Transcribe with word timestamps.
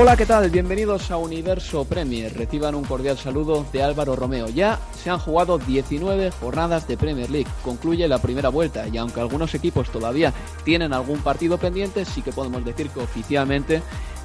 Hola, 0.00 0.16
¿qué 0.16 0.26
tal? 0.26 0.48
Bienvenidos 0.48 1.10
a 1.10 1.16
Universo 1.16 1.84
Premier. 1.84 2.32
Reciban 2.32 2.76
un 2.76 2.84
cordial 2.84 3.18
saludo 3.18 3.66
de 3.72 3.82
Álvaro 3.82 4.14
Romeo. 4.14 4.48
Ya 4.48 4.78
se 4.96 5.10
han 5.10 5.18
jugado 5.18 5.58
19 5.58 6.30
jornadas 6.30 6.86
de 6.86 6.96
Premier 6.96 7.28
League. 7.28 7.50
Concluye 7.64 8.06
la 8.06 8.22
primera 8.22 8.48
vuelta 8.48 8.86
y 8.86 8.96
aunque 8.96 9.18
algunos 9.18 9.56
equipos 9.56 9.90
todavía 9.90 10.32
tienen 10.62 10.92
algún 10.92 11.18
partido 11.18 11.58
pendiente, 11.58 12.04
sí 12.04 12.22
que 12.22 12.30
podemos 12.30 12.64
decir 12.64 12.90
que 12.90 13.00
oficialmente 13.00 13.82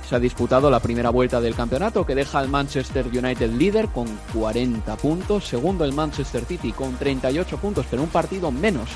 se 0.07 0.15
ha 0.15 0.19
disputado 0.19 0.69
la 0.69 0.79
primera 0.79 1.09
vuelta 1.09 1.41
del 1.41 1.55
campeonato 1.55 2.05
que 2.05 2.13
deja 2.13 2.37
al 2.37 2.49
Manchester 2.49 3.07
United 3.07 3.49
líder 3.53 3.87
con 3.87 4.05
40 4.35 4.95
puntos, 4.97 5.47
segundo 5.47 5.85
el 5.85 5.93
Manchester 5.93 6.45
City 6.45 6.71
con 6.71 6.97
38 6.97 7.57
puntos, 7.57 7.87
pero 7.89 8.03
un 8.03 8.09
partido 8.09 8.51
menos 8.51 8.89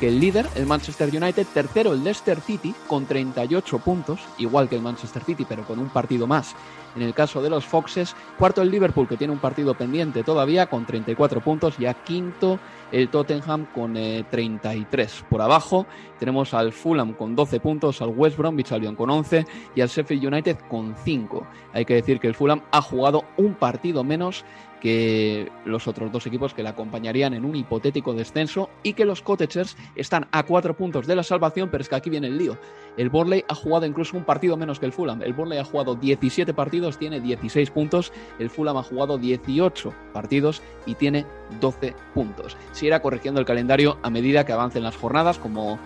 que 0.00 0.08
el 0.08 0.20
líder, 0.20 0.46
el 0.56 0.66
Manchester 0.66 1.08
United, 1.08 1.46
tercero 1.52 1.92
el 1.92 2.02
Leicester 2.02 2.40
City 2.40 2.74
con 2.86 3.06
38 3.06 3.78
puntos, 3.78 4.20
igual 4.38 4.68
que 4.68 4.76
el 4.76 4.82
Manchester 4.82 5.22
City, 5.22 5.46
pero 5.48 5.64
con 5.64 5.78
un 5.78 5.88
partido 5.88 6.26
más. 6.26 6.54
En 6.96 7.02
el 7.02 7.12
caso 7.12 7.42
de 7.42 7.50
los 7.50 7.64
Foxes, 7.64 8.14
cuarto 8.38 8.62
el 8.62 8.70
Liverpool, 8.70 9.08
que 9.08 9.16
tiene 9.16 9.32
un 9.32 9.40
partido 9.40 9.74
pendiente 9.74 10.22
todavía 10.22 10.66
con 10.66 10.86
34 10.86 11.40
puntos, 11.40 11.76
ya 11.76 11.94
quinto 11.94 12.60
el 12.92 13.08
Tottenham 13.08 13.66
con 13.74 13.94
33. 13.94 15.12
Eh, 15.20 15.24
Por 15.28 15.42
abajo 15.42 15.86
tenemos 16.18 16.54
al 16.54 16.72
Fulham 16.72 17.14
con 17.14 17.34
12 17.34 17.58
puntos, 17.58 18.00
al 18.00 18.10
West 18.10 18.36
Bromwich 18.36 18.70
Albion 18.72 18.94
con 18.94 19.10
11 19.10 19.44
y 19.74 19.80
al 19.80 19.88
Sheffield 19.88 20.26
United 20.26 20.58
con 20.68 20.94
5. 21.04 21.46
Hay 21.72 21.84
que 21.84 21.94
decir 21.94 22.20
que 22.20 22.28
el 22.28 22.34
Fulham 22.34 22.62
ha 22.70 22.80
jugado 22.80 23.24
un 23.36 23.54
partido 23.54 24.04
menos 24.04 24.44
que 24.84 25.50
los 25.64 25.88
otros 25.88 26.12
dos 26.12 26.26
equipos 26.26 26.52
que 26.52 26.62
le 26.62 26.68
acompañarían 26.68 27.32
en 27.32 27.46
un 27.46 27.56
hipotético 27.56 28.12
descenso 28.12 28.68
y 28.82 28.92
que 28.92 29.06
los 29.06 29.22
Cottagers 29.22 29.78
están 29.96 30.28
a 30.30 30.42
cuatro 30.42 30.76
puntos 30.76 31.06
de 31.06 31.16
la 31.16 31.22
salvación, 31.22 31.70
pero 31.70 31.80
es 31.80 31.88
que 31.88 31.94
aquí 31.94 32.10
viene 32.10 32.26
el 32.26 32.36
lío. 32.36 32.58
El 32.98 33.08
Borley 33.08 33.46
ha 33.48 33.54
jugado 33.54 33.86
incluso 33.86 34.14
un 34.14 34.24
partido 34.24 34.58
menos 34.58 34.78
que 34.78 34.84
el 34.84 34.92
Fulham. 34.92 35.22
El 35.22 35.32
Borley 35.32 35.56
ha 35.56 35.64
jugado 35.64 35.94
17 35.94 36.52
partidos, 36.52 36.98
tiene 36.98 37.18
16 37.18 37.70
puntos. 37.70 38.12
El 38.38 38.50
Fulham 38.50 38.76
ha 38.76 38.82
jugado 38.82 39.16
18 39.16 39.94
partidos 40.12 40.60
y 40.84 40.96
tiene 40.96 41.24
12 41.62 41.96
puntos. 42.12 42.58
Se 42.72 42.84
irá 42.84 43.00
corrigiendo 43.00 43.40
el 43.40 43.46
calendario 43.46 43.96
a 44.02 44.10
medida 44.10 44.44
que 44.44 44.52
avancen 44.52 44.82
las 44.82 44.98
jornadas, 44.98 45.38
como 45.38 45.78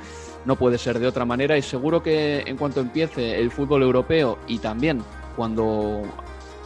no 0.45 0.57
puede 0.57 0.77
ser 0.77 0.99
de 0.99 1.07
otra 1.07 1.25
manera. 1.25 1.57
Y 1.57 1.63
seguro 1.63 2.03
que 2.03 2.41
en 2.41 2.57
cuanto 2.57 2.81
empiece 2.81 3.39
el 3.39 3.53
fútbol 3.53 3.83
europeo 3.83 4.41
y 4.49 4.59
también 4.59 5.05
cuando 5.37 6.03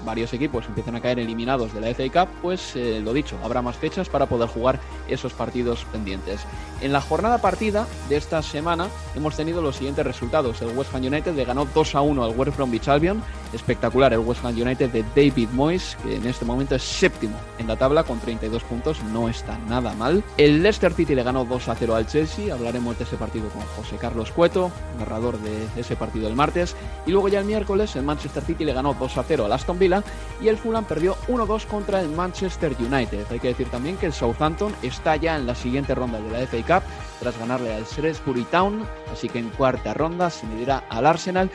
varios 0.05 0.33
equipos 0.33 0.67
empiezan 0.67 0.97
a 0.97 1.01
caer 1.01 1.19
eliminados 1.19 1.73
de 1.73 1.81
la 1.81 1.89
FA 1.95 2.27
Cup, 2.27 2.33
pues 2.41 2.77
eh, 2.77 3.01
lo 3.03 3.13
dicho, 3.13 3.37
habrá 3.43 3.63
más 3.63 3.77
fechas 3.77 4.09
para 4.09 4.27
poder 4.27 4.49
jugar 4.49 4.81
esos 5.09 5.33
partidos 5.33 5.85
pendientes. 5.93 6.41
En 6.81 6.93
la 6.93 7.01
jornada 7.01 7.39
partida 7.39 7.87
de 8.09 8.17
esta 8.17 8.43
semana 8.43 8.89
hemos 9.15 9.37
tenido 9.37 9.63
los 9.63 9.77
siguientes 9.77 10.05
resultados. 10.05 10.61
El 10.63 10.77
West 10.77 10.93
Ham 10.93 11.05
United 11.05 11.35
le 11.35 11.45
ganó 11.45 11.65
2 11.65 11.95
a 11.95 12.01
1 12.01 12.25
al 12.25 12.37
West 12.37 12.57
Bromwich 12.57 12.89
Albion. 12.89 13.23
Espectacular 13.53 14.13
el 14.13 14.19
West 14.19 14.45
Ham 14.45 14.61
United 14.61 14.91
de 14.91 15.05
David 15.15 15.51
Moyes, 15.51 15.97
que 16.03 16.17
en 16.17 16.27
este 16.27 16.45
momento 16.45 16.75
es 16.75 16.83
séptimo 16.83 17.37
en 17.59 17.69
la 17.69 17.77
tabla 17.77 18.03
con 18.03 18.19
32 18.19 18.65
puntos. 18.65 19.01
No 19.13 19.29
está 19.29 19.59
nada 19.69 19.95
mal. 19.95 20.25
El 20.37 20.63
Leicester 20.63 20.93
City 20.93 21.15
le 21.15 21.23
ganó 21.23 21.45
2 21.45 21.69
a 21.69 21.75
0 21.77 21.95
al 21.95 22.07
Chelsea. 22.07 22.53
Hablaremos 22.53 22.99
de 22.99 23.05
ese 23.05 23.17
partido 23.17 23.49
con 23.51 23.63
José 23.77 23.97
Carlos 23.97 24.33
Cueto, 24.33 24.73
narrador 24.99 25.39
de 25.39 25.69
ese 25.77 25.95
partido 25.95 26.27
el 26.27 26.35
martes. 26.35 26.75
Y 27.07 27.13
luego 27.13 27.29
ya 27.29 27.39
el 27.39 27.45
miércoles 27.45 27.95
el 27.95 28.03
Manchester 28.03 28.43
City 28.43 28.65
le 28.65 28.73
ganó 28.73 28.95
2 28.95 29.19
a 29.19 29.23
0 29.23 29.45
al 29.45 29.53
Aston 29.53 29.79
Villa 29.79 29.92
y 30.41 30.49
el 30.49 30.57
Fulham 30.57 30.85
perdió 30.85 31.17
1-2 31.29 31.67
contra 31.67 32.01
el 32.01 32.09
Manchester 32.09 32.75
United. 32.79 33.27
Hay 33.31 33.41
que 33.41 33.49
decir 33.49 33.69
también 33.69 33.97
que 33.97 34.07
el 34.07 34.13
Southampton 34.13 34.75
está 34.83 35.17
ya 35.17 35.37
en 35.37 35.47
la 35.47 35.55
siguiente 35.55 35.95
ronda 35.95 36.21
de 36.21 36.31
la 36.31 36.47
FA 36.47 36.81
Cup 36.81 36.89
tras 37.21 37.39
ganarle 37.39 37.75
al 37.75 37.85
Shrewsbury 37.85 38.45
Town, 38.45 38.87
así 39.13 39.29
que 39.29 39.39
en 39.39 39.51
cuarta 39.51 39.95
ronda 39.95 40.31
se 40.31 40.47
medirá 40.47 40.85
al 40.89 41.07
Arsenal, 41.07 41.51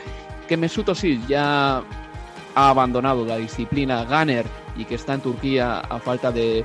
que 0.46 0.56
Mesut 0.56 0.88
Özil 0.88 1.26
ya 1.26 1.82
ha 2.54 2.70
abandonado 2.70 3.24
la 3.24 3.36
disciplina 3.36 4.04
Gunner 4.04 4.46
y 4.76 4.84
que 4.84 4.94
está 4.94 5.14
en 5.14 5.20
Turquía 5.20 5.80
a 5.80 5.98
falta 5.98 6.32
de 6.32 6.64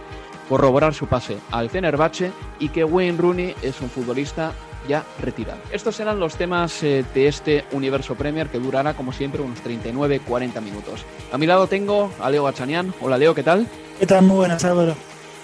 corroborar 0.50 0.94
su 0.94 1.08
pase 1.08 1.38
al 1.52 1.70
Fenerbahce 1.70 2.32
y 2.60 2.70
que 2.70 2.84
Wayne 2.84 3.18
Rooney 3.18 3.56
es 3.62 3.82
un 3.82 3.90
futbolista 3.90 4.52
ya 4.88 5.04
retirado. 5.20 5.60
Estos 5.72 5.96
serán 5.96 6.20
los 6.20 6.36
temas 6.36 6.84
eh, 6.84 7.06
de 7.14 7.28
este 7.28 7.66
Universo 7.72 8.16
Premier 8.16 8.50
que 8.50 8.60
durará 8.60 8.94
como 8.94 9.14
siempre 9.14 9.42
unos 9.42 9.64
39-40 9.64 10.62
minutos. 10.62 11.06
A 11.32 11.38
mi 11.38 11.46
lado 11.46 11.68
tengo 11.68 12.12
a 12.20 12.30
Leo 12.30 12.44
Bachanian. 12.44 12.94
Hola 13.02 13.18
Leo, 13.18 13.34
¿qué 13.34 13.44
tal? 13.44 13.68
¿Qué 14.00 14.06
tal? 14.06 14.24
Muy 14.26 14.38
buenas, 14.38 14.64
Álvaro. 14.64 14.96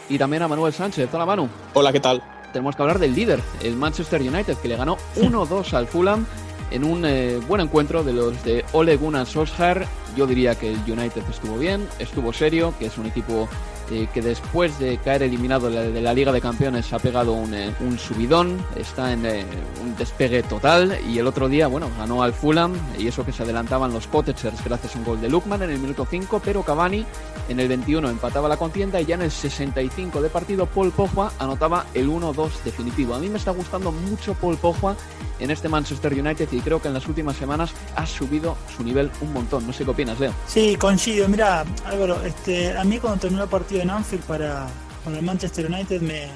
Y 0.10 0.18
también 0.18 0.44
a 0.44 0.48
Manuel 0.48 0.74
Sánchez. 0.74 1.10
Hola 1.14 1.26
Manu. 1.26 1.50
Hola, 1.74 1.92
¿qué 1.92 2.00
tal? 2.00 2.24
Tenemos 2.52 2.76
que 2.76 2.82
hablar 2.82 3.00
del 3.00 3.14
líder, 3.14 3.40
el 3.62 3.76
Manchester 3.76 4.22
United, 4.22 4.58
que 4.58 4.68
le 4.68 4.76
ganó 4.76 4.98
1-2 5.18 5.74
al 5.74 5.88
Fulham 5.88 6.26
en 6.72 6.84
un 6.84 7.06
eh, 7.06 7.40
buen 7.48 7.62
encuentro 7.62 8.04
de 8.04 8.14
los 8.14 8.44
de 8.44 8.66
Ole 8.72 8.98
Gunnar 8.98 9.26
Solskjaer. 9.26 9.86
Yo 10.16 10.28
diría 10.28 10.56
que 10.56 10.72
el 10.72 10.80
United 10.88 11.24
estuvo 11.30 11.58
bien, 11.58 11.88
estuvo 12.00 12.34
serio, 12.34 12.74
que 12.80 12.88
es 12.88 12.98
un 12.98 13.06
equipo 13.06 13.48
que 13.90 14.22
después 14.22 14.78
de 14.78 14.98
caer 14.98 15.24
eliminado 15.24 15.70
de 15.70 16.02
la, 16.02 16.14
Liga 16.14 16.32
de 16.32 16.42
Campeones 16.42 16.94
ha 16.94 17.00
pegado 17.00 17.34
un, 17.34 17.54
eh, 17.54 17.74
un 17.80 17.98
subidón, 17.98 18.64
está 18.76 19.14
en 19.14 19.26
eh, 19.26 19.46
un 19.82 19.96
despegue 19.96 20.44
total 20.44 20.98
y 21.08 21.18
el 21.18 21.26
otro 21.26 21.50
día, 21.50 21.68
bueno, 21.68 21.90
ganó 21.98 22.22
al 22.22 22.34
Fulham 22.34 22.74
y 22.98 23.08
eso 23.08 23.26
que 23.26 23.32
se 23.32 23.44
adelantaban 23.44 23.92
los 23.92 24.08
Cottagers 24.08 24.64
gracias 24.64 24.96
a 24.96 25.00
un 25.00 25.06
gol 25.06 25.22
de 25.22 25.30
Lukman 25.30 25.64
en 25.64 25.72
el 25.72 25.80
minuto 25.80 26.06
5, 26.10 26.42
pero 26.44 26.64
Cavani 26.64 27.06
en 27.48 27.60
el 27.60 27.68
21 27.68 28.10
empataba 28.10 28.48
la 28.48 28.58
contienda 28.58 29.02
y 29.02 29.06
ya 29.06 29.16
en 29.16 29.24
el 29.24 29.32
65 29.32 30.22
de 30.22 30.30
partido 30.30 30.66
Paul 30.68 30.92
Pogba 30.92 31.32
anotaba 31.40 31.86
el 31.94 32.10
1-2 32.10 32.62
definitivo. 32.64 33.16
A 33.16 33.20
mí 33.20 33.30
me 33.30 33.38
está 33.38 33.52
gustando 33.52 33.92
mucho 33.92 34.36
Paul 34.36 34.58
Pogba 34.58 34.96
en 35.40 35.52
este 35.52 35.70
Manchester 35.70 36.14
United 36.14 36.50
y 36.52 36.60
creo 36.60 36.82
que 36.82 36.90
en 36.90 36.94
las 36.94 37.08
últimas 37.08 37.38
semanas 37.38 37.72
ha 37.96 38.06
subido 38.06 38.58
su 38.76 38.84
nivel 38.84 39.10
un 39.22 39.34
montón. 39.34 39.66
No 39.66 39.74
sé 39.74 39.84
qué 39.86 39.92
opinas, 39.92 40.20
Leo. 40.20 40.34
Sí, 40.48 40.76
coincido. 40.76 41.28
Mira, 41.28 41.66
Álvaro, 41.86 42.22
este, 42.24 42.78
a 42.78 42.84
mí 42.84 43.00
cuando 43.00 43.20
terminó 43.20 43.44
el 43.44 43.50
partido 43.50 43.79
en 43.82 43.90
Anfield 43.90 44.24
para, 44.24 44.68
para 45.04 45.18
el 45.18 45.24
Manchester 45.24 45.66
United 45.66 46.02
me, 46.02 46.28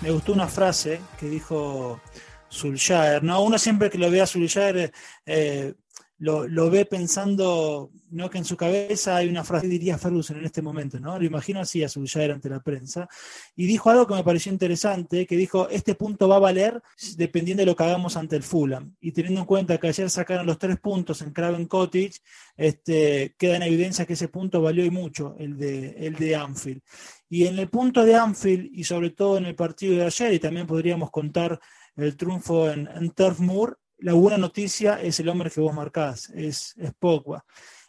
me 0.00 0.10
gustó 0.10 0.32
una 0.32 0.48
frase 0.48 1.00
que 1.18 1.28
dijo 1.28 2.00
Solskjaer, 2.48 3.22
¿no? 3.22 3.42
Uno 3.42 3.58
siempre 3.58 3.90
que 3.90 3.98
lo 3.98 4.10
ve 4.10 4.20
a 4.20 4.26
Solskjaer 4.26 4.92
eh, 5.26 5.74
lo, 6.22 6.70
ve 6.70 6.84
pensando, 6.84 7.90
no 8.10 8.30
que 8.30 8.38
en 8.38 8.44
su 8.44 8.56
cabeza 8.56 9.16
hay 9.16 9.28
una 9.28 9.42
frase, 9.42 9.66
diría 9.66 9.98
Ferguson 9.98 10.38
en 10.38 10.44
este 10.44 10.62
momento, 10.62 11.00
¿no? 11.00 11.18
Lo 11.18 11.24
imagino 11.24 11.58
así 11.58 11.82
a 11.82 11.88
su 11.88 12.04
ante 12.14 12.48
la 12.48 12.60
prensa. 12.60 13.08
Y 13.56 13.66
dijo 13.66 13.90
algo 13.90 14.06
que 14.06 14.14
me 14.14 14.22
pareció 14.22 14.52
interesante, 14.52 15.26
que 15.26 15.36
dijo, 15.36 15.68
este 15.68 15.96
punto 15.96 16.28
va 16.28 16.36
a 16.36 16.40
valer 16.40 16.80
dependiendo 17.16 17.62
de 17.62 17.66
lo 17.66 17.74
que 17.74 17.82
hagamos 17.82 18.16
ante 18.16 18.36
el 18.36 18.44
Fulham. 18.44 18.94
Y 19.00 19.10
teniendo 19.10 19.40
en 19.40 19.46
cuenta 19.46 19.78
que 19.78 19.88
ayer 19.88 20.08
sacaron 20.08 20.46
los 20.46 20.58
tres 20.58 20.78
puntos 20.78 21.22
en 21.22 21.32
Craven 21.32 21.66
Cottage, 21.66 22.20
este, 22.56 23.34
queda 23.36 23.56
en 23.56 23.64
evidencia 23.64 24.06
que 24.06 24.12
ese 24.12 24.28
punto 24.28 24.62
valió 24.62 24.84
y 24.84 24.90
mucho, 24.90 25.34
el 25.40 25.58
de, 25.58 25.88
el 26.06 26.14
de 26.14 26.36
Anfield. 26.36 26.82
Y 27.28 27.46
en 27.46 27.58
el 27.58 27.68
punto 27.68 28.04
de 28.04 28.14
Anfield, 28.14 28.70
y 28.72 28.84
sobre 28.84 29.10
todo 29.10 29.38
en 29.38 29.46
el 29.46 29.56
partido 29.56 29.96
de 29.96 30.04
ayer, 30.04 30.34
y 30.34 30.38
también 30.38 30.68
podríamos 30.68 31.10
contar 31.10 31.58
el 31.96 32.16
triunfo 32.16 32.70
en 32.70 33.10
Turf 33.10 33.40
Moor, 33.40 33.78
la 34.02 34.14
buena 34.14 34.36
noticia 34.36 35.00
es 35.00 35.20
el 35.20 35.28
hombre 35.28 35.50
que 35.50 35.60
vos 35.60 35.74
marcás, 35.74 36.30
es, 36.30 36.74
es. 36.76 36.92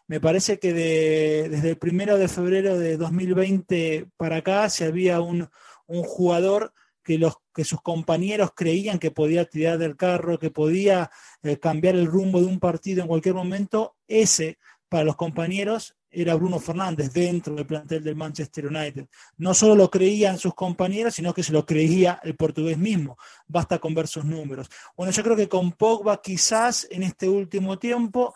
Me 0.08 0.20
parece 0.20 0.60
que 0.60 0.74
desde 0.74 1.70
el 1.70 1.78
primero 1.78 2.18
de 2.18 2.28
febrero 2.28 2.78
de 2.78 2.98
2020 2.98 4.08
para 4.18 4.38
acá, 4.38 4.70
se 4.70 4.86
había 4.86 5.22
un, 5.22 5.50
jugador 5.88 6.74
que, 7.04 7.18
los, 7.18 7.36
que 7.54 7.64
sus 7.64 7.82
compañeros 7.82 8.52
creían 8.56 9.00
que 9.00 9.12
podía 9.12 9.46
tirar 9.46 9.78
del 9.78 9.96
carro, 9.96 10.40
que 10.40 10.52
podía 10.52 11.10
eh, 11.42 11.58
cambiar 11.58 11.96
el 11.96 12.06
rumbo 12.06 12.42
de 12.42 12.48
un 12.48 12.60
partido 12.60 13.02
en 13.02 13.08
cualquier 13.08 13.36
momento, 13.36 13.96
ese 14.08 14.58
para 14.90 15.04
los 15.04 15.16
compañeros 15.16 15.96
era 16.14 16.36
Bruno 16.36 16.60
Fernández 16.60 17.12
dentro 17.12 17.56
del 17.56 17.66
plantel 17.66 18.04
del 18.04 18.16
Manchester 18.16 18.68
United. 18.68 19.08
No 19.38 19.54
solo 19.54 19.76
lo 19.76 19.90
creían 19.90 20.38
sus 20.38 20.54
compañeros, 20.54 21.16
sino 21.16 21.34
que 21.34 21.44
se 21.44 21.52
lo 21.52 21.66
creía 21.66 22.20
el 22.24 22.36
portugués 22.36 22.78
mismo. 22.78 23.18
Basta 23.48 23.80
con 23.80 23.96
ver 23.96 24.08
sus 24.08 24.24
números. 24.24 24.70
Bueno, 24.96 25.12
yo 25.12 25.24
creo 25.24 25.36
que 25.36 25.50
con 25.50 25.72
Pogba 25.72 26.22
quizás 26.22 26.88
en 26.92 27.04
este 27.04 27.28
último 27.28 27.80
tiempo 27.80 28.36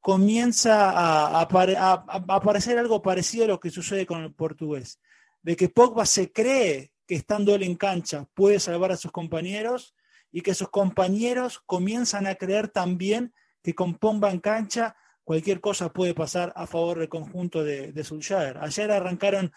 comienza 0.00 0.90
a, 0.90 1.40
aparecer 1.40 2.78
algo 2.78 3.02
parecido 3.02 3.44
a 3.44 3.48
lo 3.48 3.60
que 3.60 3.70
sucede 3.70 4.06
con 4.06 4.22
el 4.22 4.32
portugués. 4.32 4.98
De 5.42 5.56
que 5.56 5.68
Pogba 5.68 6.06
se 6.06 6.32
cree 6.32 6.92
que 7.06 7.16
estando 7.16 7.54
él 7.54 7.62
en 7.62 7.76
cancha 7.76 8.26
puede 8.34 8.60
salvar 8.60 8.92
a 8.92 8.96
sus 8.96 9.12
compañeros 9.12 9.94
y 10.32 10.40
que 10.40 10.54
sus 10.54 10.70
compañeros 10.70 11.60
comienzan 11.66 12.26
a 12.26 12.36
creer 12.36 12.68
también 12.68 13.34
que 13.62 13.74
con 13.74 13.94
Pogba 13.94 14.30
en 14.30 14.40
cancha 14.40 14.96
cualquier 15.30 15.60
cosa 15.60 15.92
puede 15.92 16.12
pasar 16.12 16.52
a 16.56 16.66
favor 16.66 16.98
del 16.98 17.08
conjunto 17.08 17.62
de, 17.62 17.92
de 17.92 18.02
Solskjaer. 18.02 18.58
Ayer 18.58 18.90
arrancaron 18.90 19.52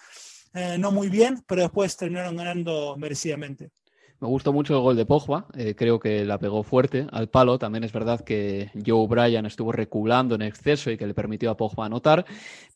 eh, 0.54 0.78
no 0.78 0.92
muy 0.92 1.10
bien, 1.10 1.44
pero 1.48 1.64
después 1.64 1.98
terminaron 1.98 2.38
ganando 2.38 2.96
merecidamente. 2.96 3.72
Me 4.24 4.30
gustó 4.30 4.54
mucho 4.54 4.76
el 4.76 4.80
gol 4.80 4.96
de 4.96 5.06
Pogba, 5.06 5.48
eh, 5.54 5.76
creo 5.76 6.00
que 6.00 6.24
la 6.24 6.38
pegó 6.38 6.64
fuerte 6.64 7.08
al 7.12 7.28
palo. 7.28 7.60
También 7.60 7.84
es 7.84 7.92
verdad 7.92 8.22
que 8.24 8.72
Joe 8.74 9.06
Bryan 9.06 9.46
estuvo 9.46 9.74
reculando 9.74 10.36
en 10.36 10.44
exceso 10.44 10.90
y 10.90 10.98
que 10.98 11.06
le 11.06 11.14
permitió 11.14 11.52
a 11.52 11.58
Pogba 11.58 11.88
anotar, 11.88 12.24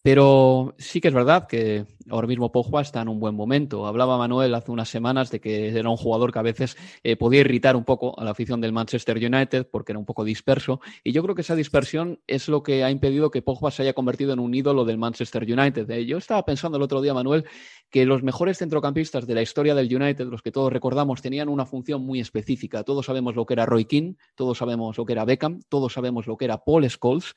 pero 0.02 0.76
sí 0.78 1.00
que 1.00 1.08
es 1.08 1.14
verdad 1.14 1.48
que 1.48 1.86
ahora 2.10 2.28
mismo 2.28 2.52
Pogba 2.52 2.82
está 2.82 3.02
en 3.02 3.08
un 3.08 3.22
buen 3.22 3.34
momento. 3.34 3.88
Hablaba 3.88 4.18
Manuel 4.18 4.56
hace 4.56 4.72
unas 4.72 4.90
semanas 4.90 5.32
de 5.32 5.40
que 5.40 5.70
era 5.70 5.90
un 5.90 5.96
jugador 5.96 6.34
que 6.34 6.40
a 6.40 6.42
veces 6.42 6.76
eh, 7.02 7.16
podía 7.16 7.40
irritar 7.40 7.78
un 7.78 7.86
poco 7.86 8.20
a 8.20 8.26
la 8.26 8.32
afición 8.32 8.60
del 8.60 8.74
Manchester 8.74 9.16
United 9.16 9.68
porque 9.72 9.94
era 9.94 10.00
un 10.00 10.06
poco 10.06 10.26
disperso 10.26 10.82
y 11.02 11.14
yo 11.14 11.24
creo 11.24 11.34
que 11.34 11.44
esa 11.44 11.56
dispersión 11.56 12.20
es 12.28 12.50
lo 12.50 12.62
que 12.62 12.84
ha 12.84 12.92
impedido 12.92 13.32
que 13.32 13.42
Pogba 13.42 13.72
se 13.72 13.84
haya 13.84 13.94
convertido 13.94 14.34
en 14.34 14.40
un 14.40 14.54
ídolo 14.54 14.84
del 14.84 14.98
Manchester 14.98 15.44
United. 15.44 15.90
Eh, 15.92 16.06
yo 16.06 16.18
estaba 16.18 16.44
pensando 16.44 16.78
el 16.78 16.84
otro 16.84 17.02
día, 17.02 17.14
Manuel, 17.14 17.46
que 17.90 18.06
los 18.06 18.22
mejores 18.22 18.58
centrocampistas 18.58 19.26
de 19.26 19.34
la 19.34 19.42
historia 19.42 19.76
del 19.76 19.94
United, 19.94 20.28
los 20.28 20.42
que 20.42 20.52
todos 20.52 20.74
recordamos, 20.74 21.22
tenían 21.22 21.37
una 21.48 21.66
función 21.66 22.06
muy 22.06 22.20
específica. 22.20 22.84
Todos 22.84 23.06
sabemos 23.06 23.36
lo 23.36 23.46
que 23.46 23.54
era 23.54 23.66
Roy 23.66 23.86
King, 23.86 24.16
todos 24.36 24.58
sabemos 24.58 24.98
lo 24.98 25.06
que 25.06 25.14
era 25.14 25.26
Beckham, 25.26 25.62
todos 25.70 25.94
sabemos 25.94 26.28
lo 26.28 26.38
que 26.38 26.46
era 26.46 26.64
Paul 26.64 26.90
Scholes. 26.90 27.36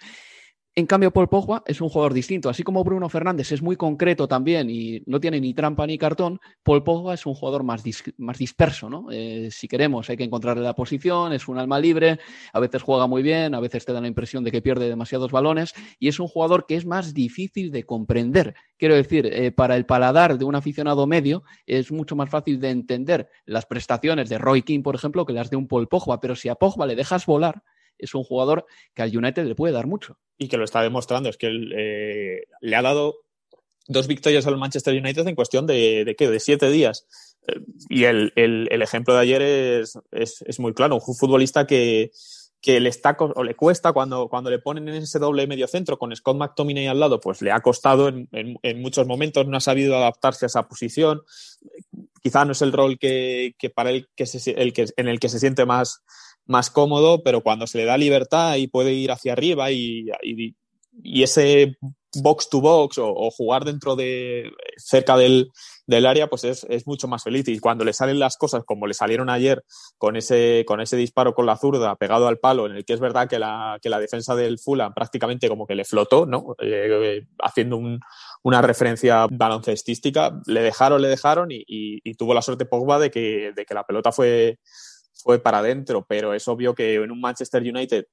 En 0.77 0.87
cambio, 0.87 1.11
Paul 1.11 1.29
Pogba 1.29 1.65
es 1.67 1.81
un 1.81 1.89
jugador 1.89 2.15
distinto. 2.15 2.49
Así 2.49 2.63
como 2.63 2.85
Bruno 2.85 3.09
Fernández 3.09 3.51
es 3.51 3.61
muy 3.61 3.75
concreto 3.75 4.29
también 4.29 4.71
y 4.71 5.03
no 5.07 5.19
tiene 5.19 5.41
ni 5.41 5.53
trampa 5.53 5.85
ni 5.85 5.99
cartón, 5.99 6.39
Paul 6.63 6.85
Pogba 6.85 7.15
es 7.15 7.27
un 7.27 7.35
jugador 7.35 7.65
más, 7.65 7.83
más 8.19 8.39
disperso. 8.39 8.89
¿no? 8.89 9.09
Eh, 9.11 9.49
si 9.51 9.67
queremos, 9.67 10.09
hay 10.09 10.17
que 10.17 10.23
encontrarle 10.23 10.63
la 10.63 10.75
posición, 10.75 11.33
es 11.33 11.49
un 11.49 11.59
alma 11.59 11.81
libre, 11.81 12.21
a 12.53 12.61
veces 12.61 12.83
juega 12.83 13.09
muy 13.09 13.23
bien, 13.23 13.57
a 13.57 13.61
veces 13.61 13.85
te 13.85 13.93
da 13.93 14.01
la 14.01 14.07
impresión 14.07 14.45
de 14.45 14.53
que 14.53 14.63
pierde 14.63 14.89
demasiados 14.89 15.33
balones 15.33 15.75
y 15.99 16.07
es 16.07 16.21
un 16.21 16.29
jugador 16.29 16.67
que 16.67 16.77
es 16.77 16.87
más 16.87 17.15
difícil 17.15 17.73
de 17.73 17.83
comprender. 17.83 18.55
Quiero 18.79 18.95
decir, 18.95 19.27
eh, 19.27 19.51
para 19.51 19.75
el 19.75 19.87
paladar 19.87 20.39
de 20.39 20.45
un 20.45 20.55
aficionado 20.55 21.05
medio 21.09 21.43
es 21.67 21.91
mucho 21.91 22.15
más 22.15 22.31
fácil 22.31 22.61
de 22.61 22.71
entender 22.71 23.29
las 23.45 23.67
prestaciones 23.67 24.29
de 24.29 24.39
Roy 24.39 24.63
King, 24.63 24.83
por 24.83 24.95
ejemplo, 24.95 25.27
que 25.27 25.33
las 25.33 25.51
de 25.51 25.57
un 25.57 25.67
Paul 25.67 25.89
Pogba, 25.89 26.21
pero 26.21 26.37
si 26.37 26.49
a 26.49 26.55
Pogba 26.55 26.87
le 26.87 26.95
dejas 26.95 27.27
volar, 27.27 27.65
es 28.01 28.15
un 28.15 28.25
jugador 28.25 28.67
que 28.95 29.03
al 29.03 29.17
United 29.17 29.45
le 29.45 29.55
puede 29.55 29.73
dar 29.73 29.87
mucho. 29.87 30.19
Y 30.39 30.49
que 30.49 30.57
lo 30.57 30.65
está 30.65 30.83
demostrando, 30.83 31.29
es 31.29 31.37
que 31.37 31.49
eh, 31.49 32.45
le 32.61 32.77
ha 32.77 32.83
dado 32.83 33.17
dos 33.87 34.07
victorias 34.07 34.47
al 34.47 34.57
Manchester 34.57 34.95
United 34.95 35.27
en 35.27 35.35
cuestión 35.35 35.67
de, 35.67 36.05
de, 36.05 36.17
¿qué? 36.17 36.29
de 36.29 36.41
siete 36.41 36.71
días. 36.71 37.07
Eh, 37.47 37.61
y 37.89 38.05
el, 38.05 38.33
ejemplo 38.71 39.15
de 39.15 39.21
ayer 39.21 39.43
es, 39.43 39.99
es, 40.13 40.61
muy 40.61 40.73
claro, 40.73 40.97
un 40.97 41.17
futbolista 41.17 41.67
que, 41.67 42.11
que 42.61 42.79
le 42.79 42.91
está 42.91 43.17
o 43.19 43.43
le 43.43 43.55
cuesta 43.55 43.93
cuando, 43.93 44.29
cuando 44.29 44.51
le 44.51 44.59
ponen 44.59 44.89
en 44.89 44.97
ese 44.97 45.19
doble 45.19 45.47
medio 45.47 45.67
centro 45.67 45.99
con 45.99 46.15
Scott 46.15 46.37
McTominay 46.37 46.87
al 46.89 47.01
lado, 47.01 47.19
pues 47.21 47.41
le 47.41 47.53
ha 47.53 47.61
costado 47.61 48.09
en, 48.09 48.29
en, 48.31 48.83
muchos 48.83 49.07
momentos, 49.07 49.47
no 49.47 49.57
ha 49.57 49.61
sabido 49.61 49.97
adaptarse 49.97 50.45
a 50.45 50.49
esa 50.49 50.69
posición. 50.69 51.23
Quizá 52.23 52.45
no 52.45 52.53
es 52.53 52.61
el 52.61 52.73
rol 52.73 52.99
que, 52.99 53.55
que 53.59 53.71
para 53.71 53.91
él 53.91 54.09
que 54.15 54.25
el 54.57 54.73
que, 54.73 54.87
en 54.97 55.09
el 55.09 55.19
que 55.19 55.29
se 55.31 55.41
siente 55.41 55.65
más, 55.65 56.03
más 56.51 56.69
cómodo, 56.69 57.23
pero 57.23 57.43
cuando 57.43 57.67
se 57.67 57.79
le 57.79 57.85
da 57.85 57.97
libertad 57.97 58.57
y 58.57 58.67
puede 58.67 58.93
ir 58.93 59.13
hacia 59.13 59.33
arriba 59.33 59.71
y, 59.71 60.07
y, 60.23 61.23
ese 61.23 61.77
box 62.17 62.51
to 62.51 62.61
box 62.61 62.99
o, 62.99 63.31
jugar 63.31 63.65
dentro 63.65 63.95
de 63.95 64.51
cerca 64.77 65.17
del, 65.17 65.49
del 65.87 66.07
área, 66.07 66.27
pues 66.27 66.43
es, 66.43 66.67
es, 66.69 66.87
mucho 66.89 67.07
más 67.07 67.23
feliz. 67.23 67.47
Y 67.47 67.61
cuando 67.61 67.85
le 67.85 67.93
salen 67.93 68.19
las 68.19 68.37
cosas 68.37 68.65
como 68.65 68.89
le 68.89 68.95
salieron 68.95 69.31
ayer 69.31 69.63
con 69.97 70.17
ese, 70.17 70.65
con 70.67 70.81
ese 70.81 70.97
disparo 70.97 71.35
con 71.35 71.47
la 71.47 71.57
zurda 71.57 71.95
pegado 71.95 72.27
al 72.27 72.39
palo, 72.39 72.67
en 72.67 72.73
el 72.73 72.85
que 72.85 72.95
es 72.95 73.01
verdad 73.01 73.29
que 73.29 73.39
la, 73.39 73.79
que 73.81 73.89
la 73.89 74.01
defensa 74.01 74.35
del 74.35 74.59
Fulham 74.59 74.93
prácticamente 74.93 75.49
como 75.49 75.67
que 75.67 75.77
le 75.77 75.85
flotó, 75.85 76.27
¿no? 76.27 76.57
Eh, 76.61 77.27
haciendo 77.39 77.77
un, 77.77 78.01
una 78.43 78.61
referencia 78.61 79.27
baloncestística, 79.31 80.41
le 80.47 80.63
dejaron, 80.63 81.01
le 81.01 81.09
dejaron 81.09 81.53
y, 81.53 81.65
y, 81.67 82.15
tuvo 82.15 82.35
la 82.35 82.43
suerte 82.43 82.67
Pogba 82.67 82.99
de 82.99 83.11
que, 83.11 83.53
de 83.55 83.65
que 83.65 83.75
la 83.75 83.85
pelota 83.85 84.11
fue, 84.11 84.59
fue 85.23 85.39
para 85.39 85.59
adentro, 85.59 86.05
pero 86.09 86.35
es 86.35 86.47
obvio 86.49 86.75
que 86.75 86.95
en 86.95 87.11
un 87.11 87.21
Manchester 87.21 87.63
United 87.63 88.07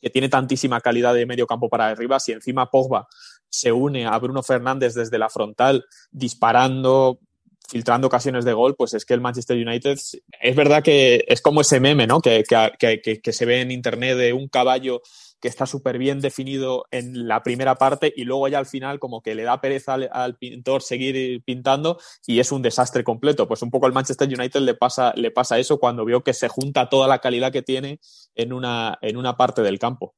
que 0.00 0.10
tiene 0.10 0.28
tantísima 0.28 0.80
calidad 0.80 1.14
de 1.14 1.24
medio 1.24 1.46
campo 1.46 1.70
para 1.70 1.88
arriba, 1.88 2.20
si 2.20 2.32
encima 2.32 2.70
Pogba 2.70 3.08
se 3.48 3.72
une 3.72 4.04
a 4.04 4.18
Bruno 4.18 4.42
Fernández 4.42 4.92
desde 4.94 5.18
la 5.18 5.30
frontal, 5.30 5.86
disparando, 6.10 7.20
filtrando 7.68 8.08
ocasiones 8.08 8.44
de 8.44 8.52
gol, 8.52 8.76
pues 8.76 8.92
es 8.92 9.06
que 9.06 9.14
el 9.14 9.22
Manchester 9.22 9.56
United 9.56 9.98
es 10.40 10.56
verdad 10.56 10.82
que 10.82 11.24
es 11.26 11.40
como 11.40 11.62
ese 11.62 11.80
meme, 11.80 12.06
¿no? 12.06 12.20
Que, 12.20 12.44
que, 12.78 13.20
que 13.22 13.32
se 13.32 13.46
ve 13.46 13.62
en 13.62 13.70
internet 13.70 14.18
de 14.18 14.34
un 14.34 14.48
caballo 14.48 15.00
que 15.44 15.48
está 15.48 15.66
súper 15.66 15.98
bien 15.98 16.20
definido 16.20 16.86
en 16.90 17.28
la 17.28 17.42
primera 17.42 17.74
parte 17.74 18.10
y 18.16 18.24
luego 18.24 18.48
ya 18.48 18.58
al 18.58 18.64
final 18.64 18.98
como 18.98 19.20
que 19.20 19.34
le 19.34 19.42
da 19.42 19.60
pereza 19.60 19.92
al, 19.92 20.36
pintor 20.38 20.80
seguir 20.80 21.42
pintando 21.44 21.98
y 22.26 22.38
es 22.40 22.50
un 22.50 22.62
desastre 22.62 23.04
completo. 23.04 23.46
Pues 23.46 23.60
un 23.60 23.70
poco 23.70 23.84
al 23.84 23.92
Manchester 23.92 24.26
United 24.26 24.60
le 24.60 24.72
pasa, 24.72 25.12
le 25.16 25.30
pasa 25.30 25.58
eso 25.58 25.78
cuando 25.78 26.06
vio 26.06 26.24
que 26.24 26.32
se 26.32 26.48
junta 26.48 26.88
toda 26.88 27.08
la 27.08 27.18
calidad 27.18 27.52
que 27.52 27.60
tiene 27.60 28.00
en 28.34 28.54
una, 28.54 28.96
en 29.02 29.18
una 29.18 29.36
parte 29.36 29.60
del 29.60 29.78
campo. 29.78 30.14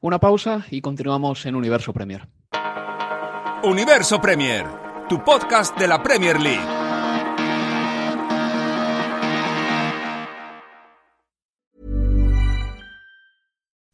Una 0.00 0.18
pausa 0.18 0.66
y 0.68 0.80
continuamos 0.80 1.46
en 1.46 1.54
Universo 1.54 1.92
Premier. 1.92 2.26
Universo 3.62 4.20
Premier, 4.20 4.66
tu 5.08 5.22
podcast 5.22 5.78
de 5.78 5.86
la 5.86 6.02
Premier 6.02 6.40
League. 6.40 6.75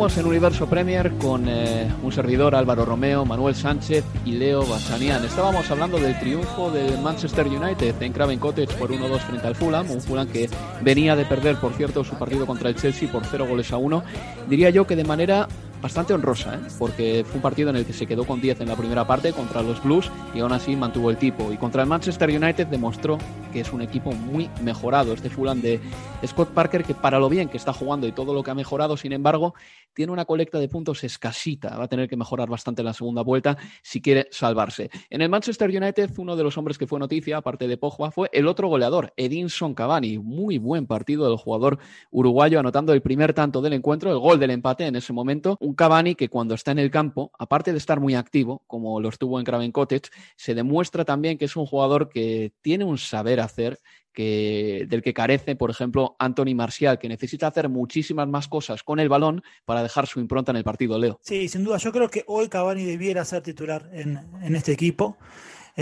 Seguimos 0.00 0.16
en 0.16 0.26
Universo 0.28 0.66
Premier 0.66 1.12
con 1.18 1.46
eh, 1.46 1.86
un 2.02 2.10
servidor 2.10 2.54
Álvaro 2.54 2.86
Romeo, 2.86 3.26
Manuel 3.26 3.54
Sánchez 3.54 4.02
y 4.24 4.32
Leo 4.32 4.64
Bachanian. 4.64 5.22
Estábamos 5.22 5.70
hablando 5.70 5.98
del 5.98 6.18
triunfo 6.18 6.70
del 6.70 7.02
Manchester 7.02 7.46
United 7.46 8.00
en 8.00 8.10
Craven 8.14 8.38
Cottage 8.38 8.74
por 8.78 8.90
1-2 8.90 9.18
frente 9.18 9.46
al 9.46 9.54
Fulham, 9.54 9.90
un 9.90 10.00
Fulham 10.00 10.26
que 10.26 10.48
venía 10.80 11.16
de 11.16 11.26
perder, 11.26 11.56
por 11.56 11.74
cierto, 11.74 12.02
su 12.02 12.14
partido 12.14 12.46
contra 12.46 12.70
el 12.70 12.76
Chelsea 12.76 13.12
por 13.12 13.26
0 13.26 13.46
goles 13.46 13.70
a 13.74 13.76
1. 13.76 14.02
Diría 14.48 14.70
yo 14.70 14.86
que 14.86 14.96
de 14.96 15.04
manera 15.04 15.48
bastante 15.80 16.12
honrosa, 16.12 16.54
¿eh? 16.54 16.60
porque 16.78 17.24
fue 17.24 17.36
un 17.36 17.42
partido 17.42 17.70
en 17.70 17.76
el 17.76 17.86
que 17.86 17.92
se 17.92 18.06
quedó 18.06 18.24
con 18.24 18.40
10 18.40 18.60
en 18.60 18.68
la 18.68 18.76
primera 18.76 19.06
parte 19.06 19.32
contra 19.32 19.62
los 19.62 19.82
Blues 19.82 20.10
y 20.34 20.40
aún 20.40 20.52
así 20.52 20.76
mantuvo 20.76 21.10
el 21.10 21.16
tipo. 21.16 21.52
Y 21.52 21.56
contra 21.56 21.82
el 21.82 21.88
Manchester 21.88 22.30
United 22.30 22.66
demostró 22.66 23.18
que 23.52 23.60
es 23.60 23.72
un 23.72 23.82
equipo 23.82 24.12
muy 24.12 24.50
mejorado. 24.62 25.12
Este 25.12 25.30
Fulham 25.30 25.60
de 25.60 25.80
Scott 26.26 26.50
Parker, 26.50 26.84
que 26.84 26.94
para 26.94 27.18
lo 27.18 27.28
bien 27.28 27.48
que 27.48 27.56
está 27.56 27.72
jugando 27.72 28.06
y 28.06 28.12
todo 28.12 28.34
lo 28.34 28.42
que 28.42 28.50
ha 28.50 28.54
mejorado, 28.54 28.96
sin 28.96 29.12
embargo, 29.12 29.54
tiene 29.94 30.12
una 30.12 30.24
colecta 30.24 30.58
de 30.58 30.68
puntos 30.68 31.02
escasita. 31.04 31.76
Va 31.76 31.84
a 31.84 31.88
tener 31.88 32.08
que 32.08 32.16
mejorar 32.16 32.48
bastante 32.48 32.82
en 32.82 32.86
la 32.86 32.92
segunda 32.92 33.22
vuelta 33.22 33.56
si 33.82 34.00
quiere 34.00 34.28
salvarse. 34.30 34.90
En 35.08 35.22
el 35.22 35.28
Manchester 35.28 35.70
United, 35.70 36.10
uno 36.18 36.36
de 36.36 36.44
los 36.44 36.56
hombres 36.58 36.78
que 36.78 36.86
fue 36.86 36.98
noticia, 36.98 37.38
aparte 37.38 37.66
de 37.66 37.76
Pogba, 37.76 38.10
fue 38.10 38.28
el 38.32 38.46
otro 38.46 38.68
goleador, 38.68 39.12
Edinson 39.16 39.74
Cavani. 39.74 40.18
Muy 40.18 40.58
buen 40.58 40.86
partido 40.86 41.28
del 41.28 41.38
jugador 41.38 41.78
uruguayo, 42.10 42.60
anotando 42.60 42.92
el 42.92 43.02
primer 43.02 43.34
tanto 43.34 43.60
del 43.60 43.72
encuentro, 43.72 44.10
el 44.10 44.18
gol 44.18 44.38
del 44.38 44.50
empate 44.50 44.86
en 44.86 44.96
ese 44.96 45.12
momento. 45.12 45.56
Cavani 45.74 46.14
que 46.14 46.28
cuando 46.28 46.54
está 46.54 46.72
en 46.72 46.78
el 46.78 46.90
campo, 46.90 47.30
aparte 47.38 47.72
de 47.72 47.78
estar 47.78 48.00
muy 48.00 48.14
activo, 48.14 48.62
como 48.66 49.00
lo 49.00 49.08
estuvo 49.08 49.38
en 49.38 49.44
Craven 49.44 49.72
Cottage, 49.72 50.10
se 50.36 50.54
demuestra 50.54 51.04
también 51.04 51.38
que 51.38 51.44
es 51.46 51.56
un 51.56 51.66
jugador 51.66 52.08
que 52.08 52.52
tiene 52.62 52.84
un 52.84 52.98
saber 52.98 53.40
hacer 53.40 53.78
que, 54.12 54.86
del 54.88 55.02
que 55.02 55.14
carece, 55.14 55.56
por 55.56 55.70
ejemplo, 55.70 56.16
Anthony 56.18 56.54
Marcial, 56.54 56.98
que 56.98 57.08
necesita 57.08 57.46
hacer 57.46 57.68
muchísimas 57.68 58.28
más 58.28 58.48
cosas 58.48 58.82
con 58.82 59.00
el 59.00 59.08
balón 59.08 59.42
para 59.64 59.82
dejar 59.82 60.06
su 60.06 60.20
impronta 60.20 60.52
en 60.52 60.56
el 60.56 60.64
partido, 60.64 60.98
Leo. 60.98 61.20
Sí, 61.22 61.48
sin 61.48 61.64
duda. 61.64 61.78
Yo 61.78 61.92
creo 61.92 62.08
que 62.08 62.24
hoy 62.26 62.48
Cavani 62.48 62.84
debiera 62.84 63.24
ser 63.24 63.42
titular 63.42 63.88
en, 63.92 64.18
en 64.42 64.56
este 64.56 64.72
equipo. 64.72 65.16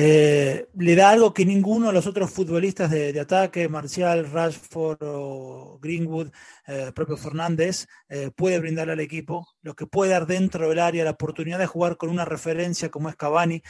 Eh, 0.01 0.69
le 0.75 0.95
da 0.95 1.11
algo 1.11 1.35
que 1.35 1.45
ninguno 1.45 1.89
de 1.89 1.93
los 1.93 2.07
otros 2.07 2.31
futbolistas 2.31 2.89
de, 2.89 3.19
ataque, 3.19 3.69
Marcial, 3.69 4.31
Rashford 4.31 5.03
o 5.03 5.81
Greenwood, 5.83 6.31
eh, 6.69 6.93
propio 6.95 7.17
Fernández, 7.17 7.89
eh, 8.09 8.31
puede 8.31 8.61
brindarle 8.61 8.93
al 8.93 9.01
equipo, 9.01 9.49
lo 9.61 9.75
que 9.75 9.87
puede 9.87 10.13
dar 10.13 10.29
dentro 10.29 10.69
del 10.69 10.79
área, 10.79 11.03
la 11.03 11.11
oportunidad 11.11 11.59
de 11.59 11.67
jugar 11.67 11.97
con 11.97 12.11
una 12.11 12.25
referencia 12.25 12.91
como 12.91 13.09
es 13.09 13.17
Cavani. 13.17 13.61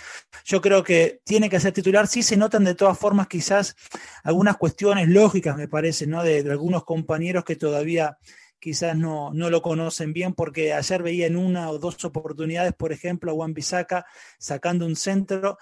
Yo 0.44 0.60
creo 0.60 0.84
que 0.84 1.22
tiene 1.24 1.48
que 1.48 1.60
ser 1.60 1.72
titular. 1.72 2.06
Sí 2.06 2.22
se 2.22 2.36
notan 2.36 2.64
de 2.64 2.74
todas 2.74 2.98
formas 2.98 3.26
quizás 3.26 3.74
algunas 4.22 4.58
cuestiones 4.58 5.08
lógicas, 5.08 5.56
me 5.56 5.66
parece, 5.66 6.06
¿no? 6.06 6.22
de, 6.22 6.40
algunos 6.40 6.84
compañeros 6.84 7.42
que 7.42 7.56
todavía 7.56 8.18
quizás 8.58 8.94
no, 8.94 9.32
no, 9.32 9.48
lo 9.48 9.62
conocen 9.62 10.12
bien, 10.12 10.34
porque 10.34 10.74
ayer 10.74 11.02
veía 11.02 11.26
en 11.26 11.36
una 11.36 11.70
o 11.70 11.78
dos 11.78 12.04
oportunidades, 12.04 12.74
por 12.74 12.92
ejemplo, 12.92 13.32
a 13.32 13.34
Juan 13.34 13.54
Bisaca 13.54 14.04
sacando 14.38 14.84
un 14.84 14.94
centro, 14.94 15.56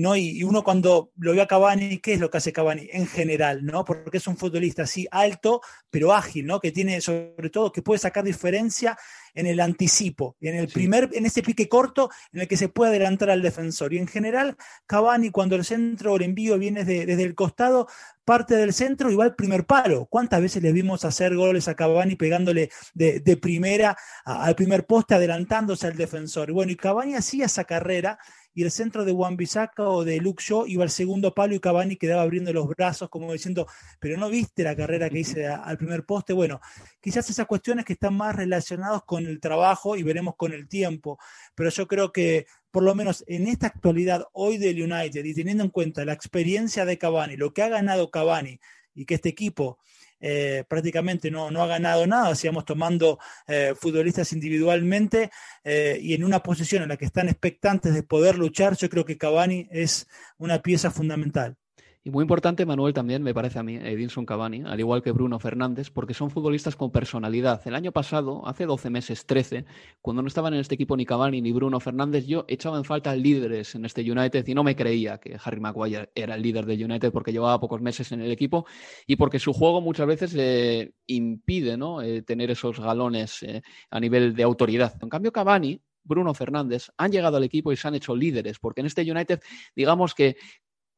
¿no? 0.00 0.16
Y, 0.16 0.38
y, 0.38 0.44
uno 0.44 0.62
cuando 0.64 1.12
lo 1.16 1.32
ve 1.32 1.42
a 1.42 1.46
Cavani, 1.46 1.98
¿qué 1.98 2.14
es 2.14 2.20
lo 2.20 2.30
que 2.30 2.38
hace 2.38 2.52
Cavani 2.52 2.88
en 2.92 3.06
general? 3.06 3.64
¿no? 3.64 3.84
Porque 3.84 4.18
es 4.18 4.26
un 4.26 4.36
futbolista 4.36 4.82
así 4.84 5.06
alto, 5.10 5.60
pero 5.90 6.12
ágil, 6.12 6.46
¿no? 6.46 6.60
que 6.60 6.72
tiene 6.72 7.00
sobre 7.00 7.50
todo, 7.50 7.72
que 7.72 7.82
puede 7.82 7.98
sacar 7.98 8.24
diferencia 8.24 8.96
en 9.34 9.46
el 9.46 9.60
anticipo, 9.60 10.36
en 10.40 10.56
el 10.56 10.68
primer, 10.68 11.10
en 11.12 11.26
ese 11.26 11.42
pique 11.42 11.68
corto 11.68 12.10
en 12.32 12.40
el 12.40 12.48
que 12.48 12.56
se 12.56 12.68
puede 12.68 12.90
adelantar 12.90 13.30
al 13.30 13.42
defensor. 13.42 13.92
Y 13.94 13.98
en 13.98 14.06
general, 14.06 14.56
Cavani, 14.86 15.30
cuando 15.30 15.56
el 15.56 15.64
centro 15.64 16.12
o 16.12 16.16
el 16.16 16.22
envío 16.22 16.58
viene 16.58 16.84
de, 16.84 17.06
desde 17.06 17.22
el 17.22 17.34
costado, 17.34 17.88
parte 18.24 18.54
del 18.54 18.72
centro 18.72 19.10
y 19.10 19.16
va 19.16 19.24
al 19.24 19.34
primer 19.34 19.66
palo. 19.66 20.06
¿Cuántas 20.06 20.40
veces 20.40 20.62
le 20.62 20.72
vimos 20.72 21.04
hacer 21.04 21.34
goles 21.34 21.68
a 21.68 21.74
Cavani 21.74 22.14
pegándole 22.14 22.70
de, 22.94 23.20
de 23.20 23.36
primera 23.36 23.96
a, 24.24 24.44
al 24.44 24.54
primer 24.54 24.86
poste, 24.86 25.14
adelantándose 25.14 25.86
al 25.86 25.96
defensor? 25.96 26.52
Bueno, 26.52 26.72
y 26.72 26.76
Cavani 26.76 27.14
hacía 27.14 27.46
esa 27.46 27.64
carrera 27.64 28.18
y 28.54 28.62
el 28.62 28.70
centro 28.70 29.04
de 29.04 29.12
Juan 29.12 29.36
Bisaca 29.36 29.88
o 29.88 30.04
de 30.04 30.18
Luke 30.18 30.42
Shaw 30.42 30.66
iba 30.66 30.82
al 30.82 30.90
segundo 30.90 31.34
palo 31.34 31.54
y 31.54 31.60
Cavani 31.60 31.96
quedaba 31.96 32.22
abriendo 32.22 32.52
los 32.52 32.68
brazos 32.68 33.08
como 33.08 33.32
diciendo, 33.32 33.66
pero 33.98 34.16
no 34.18 34.28
viste 34.28 34.62
la 34.62 34.76
carrera 34.76 35.08
que 35.08 35.20
hice 35.20 35.46
al 35.46 35.78
primer 35.78 36.04
poste. 36.04 36.32
Bueno, 36.32 36.60
quizás 37.00 37.28
esas 37.30 37.46
cuestiones 37.46 37.84
que 37.84 37.94
están 37.94 38.14
más 38.14 38.36
relacionadas 38.36 39.02
con 39.04 39.26
el 39.26 39.40
trabajo 39.40 39.96
y 39.96 40.02
veremos 40.02 40.36
con 40.36 40.52
el 40.52 40.68
tiempo, 40.68 41.18
pero 41.54 41.70
yo 41.70 41.86
creo 41.86 42.12
que 42.12 42.46
por 42.70 42.82
lo 42.82 42.94
menos 42.94 43.24
en 43.26 43.46
esta 43.46 43.66
actualidad 43.66 44.26
hoy 44.32 44.58
del 44.58 44.82
United 44.82 45.24
y 45.24 45.34
teniendo 45.34 45.64
en 45.64 45.70
cuenta 45.70 46.04
la 46.04 46.12
experiencia 46.12 46.84
de 46.84 46.98
Cavani, 46.98 47.36
lo 47.36 47.52
que 47.52 47.62
ha 47.62 47.68
ganado 47.68 48.10
Cavani 48.10 48.60
y 48.94 49.04
que 49.04 49.14
este 49.14 49.28
equipo 49.30 49.78
eh, 50.22 50.64
prácticamente 50.68 51.30
no, 51.30 51.50
no, 51.50 51.62
ha 51.62 51.66
ganado 51.66 52.06
nada, 52.06 52.34
sigamos 52.36 52.64
tomando 52.64 53.18
eh, 53.48 53.74
futbolistas 53.76 54.32
individualmente 54.32 55.30
eh, 55.64 55.98
y 56.00 56.14
en 56.14 56.22
una 56.22 56.40
posición 56.42 56.84
en 56.84 56.90
la 56.90 56.96
que 56.96 57.04
están 57.04 57.28
expectantes 57.28 57.92
de 57.92 58.04
poder 58.04 58.38
luchar, 58.38 58.76
yo 58.76 58.88
creo 58.88 59.04
que 59.04 59.18
Cavani 59.18 59.68
es 59.70 60.06
una 60.38 60.62
pieza 60.62 60.92
fundamental. 60.92 61.56
Y 62.04 62.10
muy 62.10 62.22
importante, 62.22 62.66
Manuel, 62.66 62.92
también 62.92 63.22
me 63.22 63.32
parece 63.32 63.60
a 63.60 63.62
mí, 63.62 63.76
Edinson 63.76 64.26
Cavani, 64.26 64.64
al 64.66 64.80
igual 64.80 65.04
que 65.04 65.12
Bruno 65.12 65.38
Fernández, 65.38 65.88
porque 65.90 66.14
son 66.14 66.30
futbolistas 66.30 66.74
con 66.74 66.90
personalidad. 66.90 67.62
El 67.64 67.76
año 67.76 67.92
pasado, 67.92 68.44
hace 68.44 68.66
12 68.66 68.90
meses, 68.90 69.24
13, 69.24 69.66
cuando 70.00 70.20
no 70.20 70.26
estaban 70.26 70.52
en 70.52 70.58
este 70.58 70.74
equipo 70.74 70.96
ni 70.96 71.06
Cavani 71.06 71.40
ni 71.40 71.52
Bruno 71.52 71.78
Fernández, 71.78 72.26
yo 72.26 72.44
echaba 72.48 72.76
en 72.76 72.82
falta 72.82 73.14
líderes 73.14 73.76
en 73.76 73.84
este 73.84 74.00
United 74.02 74.44
y 74.48 74.52
no 74.52 74.64
me 74.64 74.74
creía 74.74 75.18
que 75.18 75.38
Harry 75.44 75.60
Maguire 75.60 76.10
era 76.12 76.34
el 76.34 76.42
líder 76.42 76.66
del 76.66 76.82
United 76.82 77.12
porque 77.12 77.30
llevaba 77.30 77.60
pocos 77.60 77.80
meses 77.80 78.10
en 78.10 78.20
el 78.20 78.32
equipo 78.32 78.66
y 79.06 79.14
porque 79.14 79.38
su 79.38 79.52
juego 79.52 79.80
muchas 79.80 80.08
veces 80.08 80.34
eh, 80.36 80.94
impide 81.06 81.76
¿no? 81.76 82.02
eh, 82.02 82.22
tener 82.22 82.50
esos 82.50 82.80
galones 82.80 83.44
eh, 83.44 83.62
a 83.90 84.00
nivel 84.00 84.34
de 84.34 84.42
autoridad. 84.42 84.92
En 85.00 85.08
cambio, 85.08 85.30
Cavani, 85.30 85.80
Bruno 86.02 86.34
Fernández 86.34 86.90
han 86.96 87.12
llegado 87.12 87.36
al 87.36 87.44
equipo 87.44 87.70
y 87.70 87.76
se 87.76 87.86
han 87.86 87.94
hecho 87.94 88.16
líderes, 88.16 88.58
porque 88.58 88.80
en 88.80 88.88
este 88.88 89.08
United, 89.08 89.40
digamos 89.76 90.16
que 90.16 90.36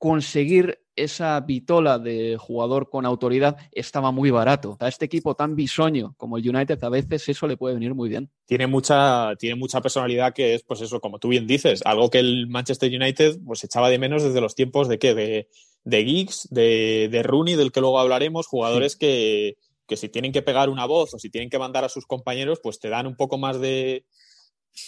conseguir 0.05 0.81
esa 0.97 1.41
vitola 1.41 1.99
de 1.99 2.37
jugador 2.39 2.91
con 2.91 3.07
autoridad 3.07 3.57
estaba 3.73 4.11
muy 4.13 4.31
barato. 4.31 4.77
A 4.79 4.89
este 4.89 5.07
equipo 5.07 5.35
tan 5.35 5.57
bisoño 5.57 6.15
como 6.19 6.37
el 6.37 6.47
United 6.47 6.85
a 6.85 6.91
veces 6.91 7.27
eso 7.31 7.47
le 7.47 7.57
puede 7.57 7.77
venir 7.77 7.95
muy 7.95 8.11
bien. 8.11 8.31
Tiene 8.45 8.67
mucha, 8.67 9.35
tiene 9.39 9.57
mucha 9.57 9.81
personalidad 9.81 10.35
que 10.35 10.57
es, 10.57 10.63
pues 10.63 10.83
eso, 10.83 11.01
como 11.01 11.19
tú 11.19 11.29
bien 11.29 11.47
dices, 11.47 11.81
algo 11.87 12.11
que 12.11 12.19
el 12.19 12.49
Manchester 12.49 12.95
United 12.95 13.39
pues 13.47 13.65
echaba 13.65 13.89
de 13.89 13.99
menos 13.99 14.23
desde 14.23 14.43
los 14.43 14.55
tiempos 14.55 14.89
de 14.89 14.99
qué, 14.99 15.15
de, 15.15 15.49
de 15.85 16.05
Giggs, 16.05 16.49
de, 16.51 17.09
de 17.11 17.23
Rooney, 17.23 17.55
del 17.55 17.73
que 17.73 17.81
luego 17.81 17.99
hablaremos, 17.99 18.47
jugadores 18.47 18.93
sí. 18.93 18.99
que, 18.99 19.57
que 19.87 19.97
si 19.97 20.11
tienen 20.11 20.33
que 20.33 20.43
pegar 20.43 20.69
una 20.69 20.85
voz 20.85 21.15
o 21.15 21.19
si 21.19 21.31
tienen 21.31 21.49
que 21.49 21.59
mandar 21.59 21.85
a 21.85 21.89
sus 21.89 22.05
compañeros, 22.05 22.61
pues 22.63 22.79
te 22.79 22.91
dan 22.91 23.07
un 23.07 23.17
poco 23.17 23.39
más 23.39 23.59
de, 23.59 24.05